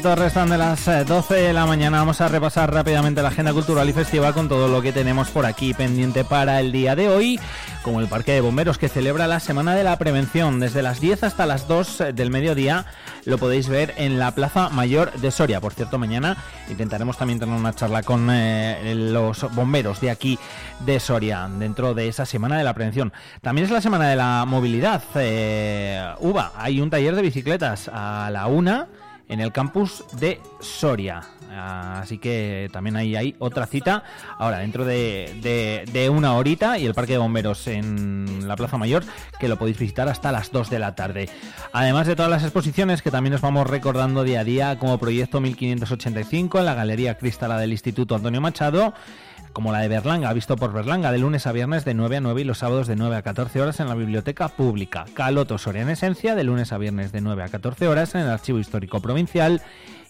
minutitos 0.00 0.24
restan 0.24 0.48
de 0.48 0.56
las 0.56 0.88
eh, 0.88 1.04
12 1.04 1.34
de 1.34 1.52
la 1.52 1.66
mañana. 1.66 1.98
Vamos 1.98 2.22
a 2.22 2.28
repasar 2.28 2.72
rápidamente 2.72 3.20
la 3.20 3.28
agenda 3.28 3.52
cultural 3.52 3.86
y 3.86 3.92
festiva 3.92 4.32
con 4.32 4.48
todo 4.48 4.66
lo 4.66 4.80
que 4.80 4.92
tenemos 4.92 5.28
por 5.28 5.44
aquí 5.44 5.74
pendiente 5.74 6.24
para 6.24 6.58
el 6.60 6.72
día 6.72 6.96
de 6.96 7.10
hoy. 7.10 7.38
como 7.82 8.00
el 8.00 8.08
Parque 8.08 8.32
de 8.32 8.40
Bomberos, 8.40 8.78
que 8.78 8.88
celebra 8.88 9.26
la 9.26 9.40
Semana 9.40 9.74
de 9.74 9.84
la 9.84 9.98
Prevención. 9.98 10.58
Desde 10.58 10.80
las 10.80 11.00
10 11.00 11.24
hasta 11.24 11.44
las 11.44 11.68
2 11.68 12.04
del 12.14 12.30
mediodía 12.30 12.86
lo 13.26 13.36
podéis 13.36 13.68
ver 13.68 13.92
en 13.98 14.18
la 14.18 14.34
Plaza 14.34 14.70
Mayor 14.70 15.12
de 15.12 15.30
Soria. 15.30 15.60
Por 15.60 15.74
cierto, 15.74 15.98
mañana 15.98 16.36
intentaremos 16.70 17.18
también 17.18 17.38
tener 17.38 17.54
una 17.54 17.74
charla 17.74 18.02
con 18.02 18.28
eh, 18.30 18.94
los 18.94 19.52
bomberos 19.54 20.00
de 20.00 20.10
aquí 20.10 20.38
de 20.80 20.98
Soria, 20.98 21.46
dentro 21.58 21.92
de 21.92 22.08
esa 22.08 22.24
Semana 22.24 22.56
de 22.56 22.64
la 22.64 22.72
Prevención. 22.72 23.12
También 23.42 23.66
es 23.66 23.70
la 23.70 23.82
Semana 23.82 24.08
de 24.08 24.16
la 24.16 24.46
Movilidad. 24.46 25.02
Eh, 25.16 26.02
UVA, 26.20 26.52
hay 26.56 26.80
un 26.80 26.88
taller 26.88 27.14
de 27.14 27.22
bicicletas 27.22 27.90
a 27.92 28.30
la 28.32 28.46
una 28.46 28.88
en 29.30 29.40
el 29.40 29.52
campus 29.52 30.04
de 30.18 30.40
Soria. 30.60 31.22
Así 31.50 32.18
que 32.18 32.68
también 32.72 32.96
hay, 32.96 33.16
hay 33.16 33.36
otra 33.38 33.66
cita 33.66 34.04
ahora 34.38 34.58
dentro 34.58 34.84
de, 34.84 36.08
una 36.12 36.34
horita 36.34 36.78
y 36.78 36.86
el 36.86 36.94
Parque 36.94 37.12
de 37.12 37.18
Bomberos 37.18 37.66
en 37.66 38.46
la 38.46 38.56
Plaza 38.56 38.76
Mayor 38.76 39.04
que 39.38 39.48
lo 39.48 39.56
podéis 39.56 39.78
visitar 39.78 40.08
hasta 40.08 40.32
las 40.32 40.52
2 40.52 40.70
de 40.70 40.78
la 40.78 40.94
tarde. 40.94 41.28
Además 41.72 42.06
de 42.06 42.16
todas 42.16 42.30
las 42.30 42.42
exposiciones 42.42 43.02
que 43.02 43.10
también 43.10 43.32
nos 43.32 43.40
vamos 43.40 43.66
recordando 43.66 44.22
día 44.22 44.40
a 44.40 44.44
día 44.44 44.78
como 44.78 44.98
Proyecto 44.98 45.40
1585 45.40 46.58
en 46.58 46.64
la 46.64 46.74
Galería 46.74 47.16
Cristala 47.16 47.58
del 47.58 47.72
Instituto 47.72 48.16
Antonio 48.16 48.40
Machado 48.40 48.94
como 49.52 49.72
la 49.72 49.80
de 49.80 49.88
Berlanga, 49.88 50.32
visto 50.32 50.56
por 50.56 50.72
Berlanga, 50.72 51.12
de 51.12 51.18
lunes 51.18 51.46
a 51.46 51.52
viernes 51.52 51.84
de 51.84 51.94
9 51.94 52.16
a 52.16 52.20
9 52.20 52.40
y 52.40 52.44
los 52.44 52.58
sábados 52.58 52.86
de 52.86 52.96
9 52.96 53.16
a 53.16 53.22
14 53.22 53.60
horas 53.60 53.80
en 53.80 53.88
la 53.88 53.94
Biblioteca 53.94 54.48
Pública. 54.48 55.04
Caloto 55.14 55.58
Soria 55.58 55.82
en 55.82 55.90
Esencia, 55.90 56.34
de 56.34 56.44
lunes 56.44 56.72
a 56.72 56.78
viernes 56.78 57.12
de 57.12 57.20
9 57.20 57.42
a 57.42 57.48
14 57.48 57.88
horas 57.88 58.14
en 58.14 58.22
el 58.22 58.30
Archivo 58.30 58.58
Histórico 58.58 59.00
Provincial 59.00 59.62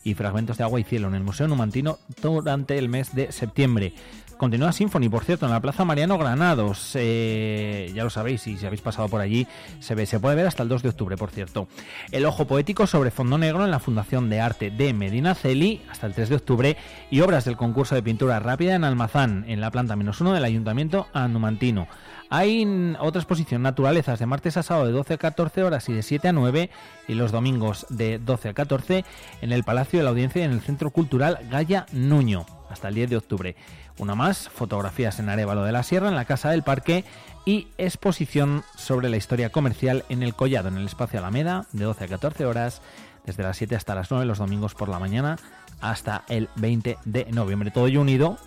y 0.02 0.14
Fragmentos 0.14 0.58
de 0.58 0.64
Agua 0.64 0.80
y 0.80 0.84
Cielo 0.84 1.08
en 1.08 1.14
el 1.14 1.22
Museo 1.22 1.46
Numantino 1.48 1.98
durante 2.22 2.78
el 2.78 2.88
mes 2.88 3.14
de 3.14 3.32
septiembre. 3.32 3.92
Continúa 4.40 4.72
Symphony, 4.72 5.10
por 5.10 5.22
cierto, 5.24 5.44
en 5.44 5.52
la 5.52 5.60
Plaza 5.60 5.84
Mariano 5.84 6.16
Granados. 6.16 6.92
Eh, 6.94 7.92
ya 7.94 8.04
lo 8.04 8.08
sabéis, 8.08 8.40
si 8.40 8.56
habéis 8.64 8.80
pasado 8.80 9.06
por 9.06 9.20
allí, 9.20 9.46
se 9.80 9.94
ve, 9.94 10.06
se 10.06 10.18
puede 10.18 10.34
ver 10.34 10.46
hasta 10.46 10.62
el 10.62 10.70
2 10.70 10.82
de 10.82 10.88
octubre, 10.88 11.18
por 11.18 11.30
cierto. 11.30 11.68
El 12.10 12.24
Ojo 12.24 12.46
Poético 12.46 12.86
sobre 12.86 13.10
fondo 13.10 13.36
negro 13.36 13.66
en 13.66 13.70
la 13.70 13.80
Fundación 13.80 14.30
de 14.30 14.40
Arte 14.40 14.70
de 14.70 14.94
Medina 14.94 15.34
Celi 15.34 15.82
hasta 15.90 16.06
el 16.06 16.14
3 16.14 16.30
de 16.30 16.36
octubre. 16.36 16.76
Y 17.10 17.20
obras 17.20 17.44
del 17.44 17.58
concurso 17.58 17.94
de 17.94 18.02
pintura 18.02 18.40
rápida 18.40 18.74
en 18.74 18.84
Almazán, 18.84 19.44
en 19.46 19.60
la 19.60 19.70
planta 19.70 19.94
menos 19.94 20.22
uno 20.22 20.32
del 20.32 20.44
Ayuntamiento 20.44 21.08
Numantino. 21.12 21.86
Hay 22.30 22.64
otra 22.98 23.20
exposición, 23.20 23.60
Naturalezas, 23.60 24.20
de 24.20 24.24
martes 24.24 24.56
a 24.56 24.62
sábado 24.62 24.86
de 24.86 24.92
12 24.92 25.14
a 25.14 25.18
14 25.18 25.64
horas 25.64 25.86
y 25.90 25.92
de 25.92 26.02
7 26.02 26.28
a 26.28 26.32
9, 26.32 26.70
y 27.08 27.14
los 27.14 27.30
domingos 27.30 27.86
de 27.90 28.18
12 28.18 28.48
a 28.48 28.54
14 28.54 29.04
en 29.42 29.52
el 29.52 29.64
Palacio 29.64 29.98
de 29.98 30.04
la 30.04 30.10
Audiencia 30.10 30.40
y 30.40 30.44
en 30.44 30.52
el 30.52 30.60
Centro 30.62 30.90
Cultural 30.92 31.40
Gaya 31.50 31.84
Nuño, 31.92 32.46
hasta 32.70 32.88
el 32.88 32.94
10 32.94 33.10
de 33.10 33.16
octubre. 33.16 33.56
Una 34.00 34.14
más, 34.14 34.48
fotografías 34.48 35.18
en 35.18 35.28
Arevalo 35.28 35.62
de 35.62 35.72
la 35.72 35.82
Sierra, 35.82 36.08
en 36.08 36.14
la 36.14 36.24
Casa 36.24 36.48
del 36.48 36.62
Parque 36.62 37.04
y 37.44 37.68
exposición 37.76 38.64
sobre 38.74 39.10
la 39.10 39.18
historia 39.18 39.50
comercial 39.50 40.06
en 40.08 40.22
el 40.22 40.34
Collado, 40.34 40.68
en 40.68 40.78
el 40.78 40.86
Espacio 40.86 41.18
Alameda, 41.18 41.66
de 41.72 41.84
12 41.84 42.04
a 42.04 42.08
14 42.08 42.46
horas, 42.46 42.80
desde 43.26 43.42
las 43.42 43.58
7 43.58 43.76
hasta 43.76 43.94
las 43.94 44.10
9 44.10 44.24
los 44.24 44.38
domingos 44.38 44.74
por 44.74 44.88
la 44.88 44.98
mañana 44.98 45.36
hasta 45.82 46.24
el 46.28 46.48
20 46.56 46.96
de 47.04 47.26
noviembre. 47.26 47.70
Todo 47.70 47.88
ello 47.88 48.00
unido 48.00 48.38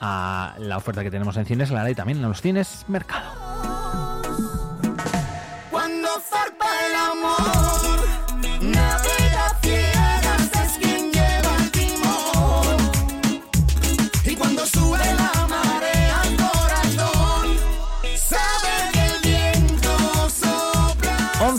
a 0.00 0.56
la 0.58 0.76
oferta 0.76 1.04
que 1.04 1.10
tenemos 1.12 1.36
en 1.36 1.46
Cines 1.46 1.70
Lara 1.70 1.88
y 1.88 1.94
también 1.94 2.18
en 2.18 2.28
los 2.28 2.42
cines 2.42 2.84
Mercado. 2.88 4.15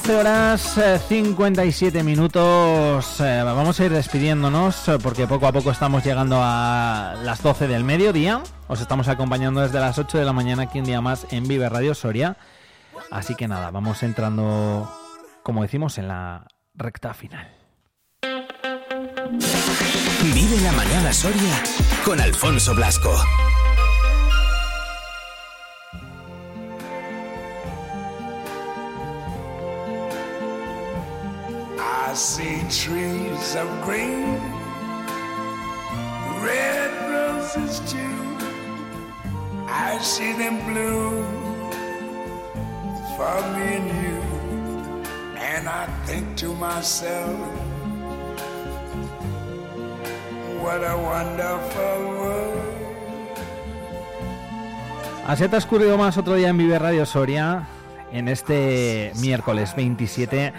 12 0.08 0.20
horas 0.22 0.78
eh, 0.78 1.00
57 1.06 2.02
minutos. 2.02 3.20
Eh, 3.20 3.42
vamos 3.44 3.78
a 3.78 3.86
ir 3.86 3.92
despidiéndonos 3.92 4.88
eh, 4.88 4.98
porque 5.04 5.28
poco 5.28 5.48
a 5.48 5.52
poco 5.52 5.70
estamos 5.70 6.02
llegando 6.02 6.40
a 6.42 7.16
las 7.24 7.44
12 7.44 7.68
del 7.68 7.84
mediodía. 7.84 8.42
Os 8.70 8.80
estamos 8.80 9.10
acompañando 9.10 9.60
desde 9.60 9.82
las 9.82 9.98
8 9.98 10.18
de 10.18 10.24
la 10.24 10.32
mañana 10.32 10.64
aquí 10.64 10.80
un 10.80 10.86
día 10.86 11.02
más 11.02 11.28
en 11.32 11.46
Vive 11.46 11.68
Radio 11.68 11.94
Soria. 11.94 12.38
Así 13.12 13.36
que 13.36 13.50
nada, 13.50 13.70
vamos 13.70 14.02
entrando, 14.02 14.90
como 15.44 15.62
decimos, 15.62 15.98
en 15.98 16.08
la 16.08 16.48
recta 16.74 17.14
final. 17.14 17.52
Vive 20.24 20.62
la 20.64 20.72
mañana 20.72 21.12
Soria 21.12 21.64
con 22.06 22.22
Alfonso 22.22 22.74
Blasco. 22.74 23.14
See 32.18 32.64
trees 32.70 33.56
of 33.56 33.68
green, 33.84 34.42
red 36.42 36.92
roses 37.14 37.80
too. 37.92 38.38
I 39.68 40.00
see 40.02 40.34
them 40.34 40.58
blue 40.66 41.24
for 43.16 43.38
me 43.54 43.70
you. 44.02 44.22
And 45.38 45.70
I 45.70 45.86
think 46.06 46.36
to 46.38 46.54
myself, 46.56 47.38
Así 55.28 55.44
ha 55.44 55.50
transcurrido 55.50 55.98
más 55.98 56.18
otro 56.18 56.36
día 56.36 56.50
en 56.50 56.58
Vive 56.58 56.80
Radio 56.80 57.06
Soria, 57.06 57.68
en 58.12 58.28
este 58.28 59.12
miércoles 59.20 59.76
27 59.76 60.54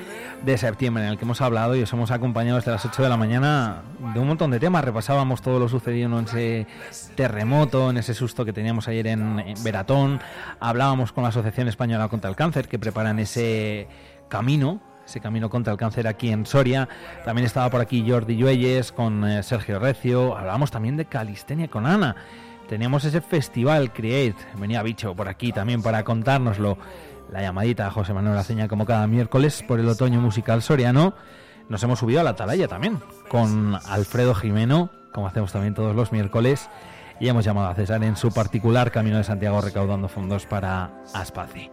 de 0.45 0.59
septiembre, 0.59 1.05
en 1.05 1.11
el 1.11 1.19
que 1.19 1.25
hemos 1.25 1.41
hablado 1.41 1.75
y 1.77 1.83
os 1.83 1.93
hemos 1.93 2.11
acompañado 2.11 2.57
desde 2.57 2.71
las 2.71 2.85
8 2.85 3.03
de 3.03 3.09
la 3.09 3.17
mañana 3.17 3.83
de 4.15 4.21
un 4.21 4.29
montón 4.29 4.51
de 4.51 4.61
temas. 4.61 4.85
Repasábamos 4.85 5.43
todo 5.43 5.59
lo 5.59 5.69
sucedido 5.69 6.19
en 6.19 6.25
ese 6.25 6.67
terremoto, 7.15 7.91
en 7.91 7.97
ese 7.97 8.15
susto 8.15 8.45
que 8.45 8.53
teníamos 8.53 8.89
ayer 8.89 9.07
en, 9.09 9.43
Veratón. 9.63 10.21
Hablábamos 10.61 11.13
con 11.13 11.23
la 11.23 11.31
Asociación 11.31 11.69
Española 11.69 12.09
contra 12.09 12.31
el 12.31 12.37
Cáncer, 12.37 12.69
que 12.69 12.79
preparan 12.79 13.19
ese 13.19 13.89
camino 14.29 14.81
ese 15.07 15.21
camino 15.21 15.49
contra 15.49 15.73
el 15.73 15.79
cáncer 15.79 16.07
aquí 16.07 16.31
en 16.31 16.45
Soria. 16.45 16.87
También 17.25 17.47
estaba 17.47 17.71
por 17.71 17.81
aquí 17.81 18.05
Jordi 18.07 18.37
Lluelles 18.37 18.93
con 18.93 19.27
eh, 19.27 19.43
Sergio 19.43 19.79
Recio. 19.79 20.37
Hablábamos 20.37 20.71
también 20.71 20.99
de 20.99 21.07
calistenia 21.07 21.69
con 21.69 21.87
Ana. 21.87 22.15
Teníamos 22.69 23.07
ese 23.07 23.23
festival 23.23 23.91
Create. 23.95 24.37
Venía 24.57 24.83
Bicho 24.83 25.17
por 25.17 25.29
aquí 25.29 25.51
también 25.51 25.81
para 25.83 26.05
contárnoslo. 26.05 26.77
La 27.31 27.43
llamadita 27.43 27.87
a 27.87 27.91
José 27.91 28.15
Manuel 28.15 28.39
Aceña 28.39 28.69
como 28.69 28.87
cada 28.87 29.07
miércoles 29.07 29.63
por 29.67 29.81
el 29.81 29.89
otoño 29.89 30.21
musical 30.21 30.63
soriano. 30.63 31.15
Nos 31.69 31.83
hemos 31.83 31.99
subido 31.99 32.21
a 32.21 32.23
la 32.23 32.31
atalaya 32.31 32.69
también 32.69 33.01
con 33.29 33.79
Alfredo 33.87 34.35
Jimeno, 34.35 34.91
como 35.13 35.27
hacemos 35.27 35.53
también 35.53 35.75
todos 35.75 35.95
los 35.95 36.13
miércoles. 36.13 36.71
Y 37.21 37.29
hemos 37.29 37.45
llamado 37.45 37.69
a 37.69 37.75
César 37.75 38.03
en 38.05 38.17
su 38.17 38.33
particular 38.33 38.91
Camino 38.91 39.19
de 39.19 39.25
Santiago 39.25 39.61
recaudando 39.61 40.09
fondos 40.09 40.47
para 40.47 40.91
Aspaci. 41.13 41.71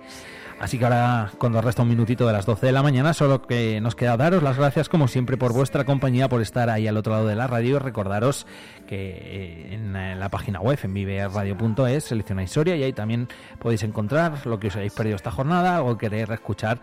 Así 0.59 0.79
que 0.79 0.85
ahora, 0.85 1.31
cuando 1.37 1.61
resta 1.61 1.81
un 1.81 1.89
minutito 1.89 2.25
de 2.25 2.31
las 2.31 2.45
12 2.45 2.67
de 2.67 2.71
la 2.71 2.81
mañana, 2.81 3.13
solo 3.13 3.41
que 3.41 3.81
nos 3.81 3.95
queda 3.95 4.15
daros 4.15 4.41
las 4.41 4.57
gracias, 4.57 4.87
como 4.87 5.07
siempre, 5.07 5.35
por 5.37 5.51
vuestra 5.51 5.83
compañía, 5.83 6.29
por 6.29 6.41
estar 6.41 6.69
ahí 6.69 6.87
al 6.87 6.95
otro 6.95 7.13
lado 7.13 7.27
de 7.27 7.35
la 7.35 7.47
radio. 7.47 7.77
Recordaros 7.79 8.47
que 8.87 9.17
eh, 9.17 9.73
en 9.73 10.19
la 10.19 10.29
página 10.29 10.61
web, 10.61 10.79
en 10.83 10.93
viveradio.es, 10.93 12.05
seleccionáis 12.05 12.51
Soria 12.51 12.77
y 12.77 12.83
ahí 12.83 12.93
también 12.93 13.27
podéis 13.59 13.83
encontrar 13.83 14.45
lo 14.47 14.59
que 14.59 14.67
os 14.67 14.75
hayáis 14.77 14.93
perdido 14.93 15.17
esta 15.17 15.31
jornada, 15.31 15.83
o 15.83 15.97
queréis 15.97 16.29
escuchar 16.29 16.79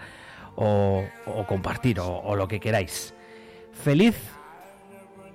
o, 0.55 1.05
compartir 1.49 1.99
o, 1.99 2.18
o 2.18 2.37
lo 2.37 2.49
que 2.49 2.61
queráis. 2.61 3.14
Feliz 3.73 4.16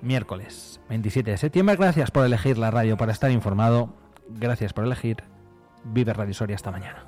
miércoles 0.00 0.80
27 0.88 1.32
de 1.32 1.36
septiembre. 1.38 1.76
Gracias 1.76 2.12
por 2.12 2.24
elegir 2.24 2.56
la 2.56 2.70
radio 2.70 2.96
para 2.96 3.10
estar 3.10 3.32
informado. 3.32 3.94
Gracias 4.28 4.72
por 4.72 4.84
elegir 4.84 5.24
Vive 5.84 6.12
Radio 6.12 6.34
Soria 6.34 6.56
esta 6.56 6.70
mañana. 6.70 7.07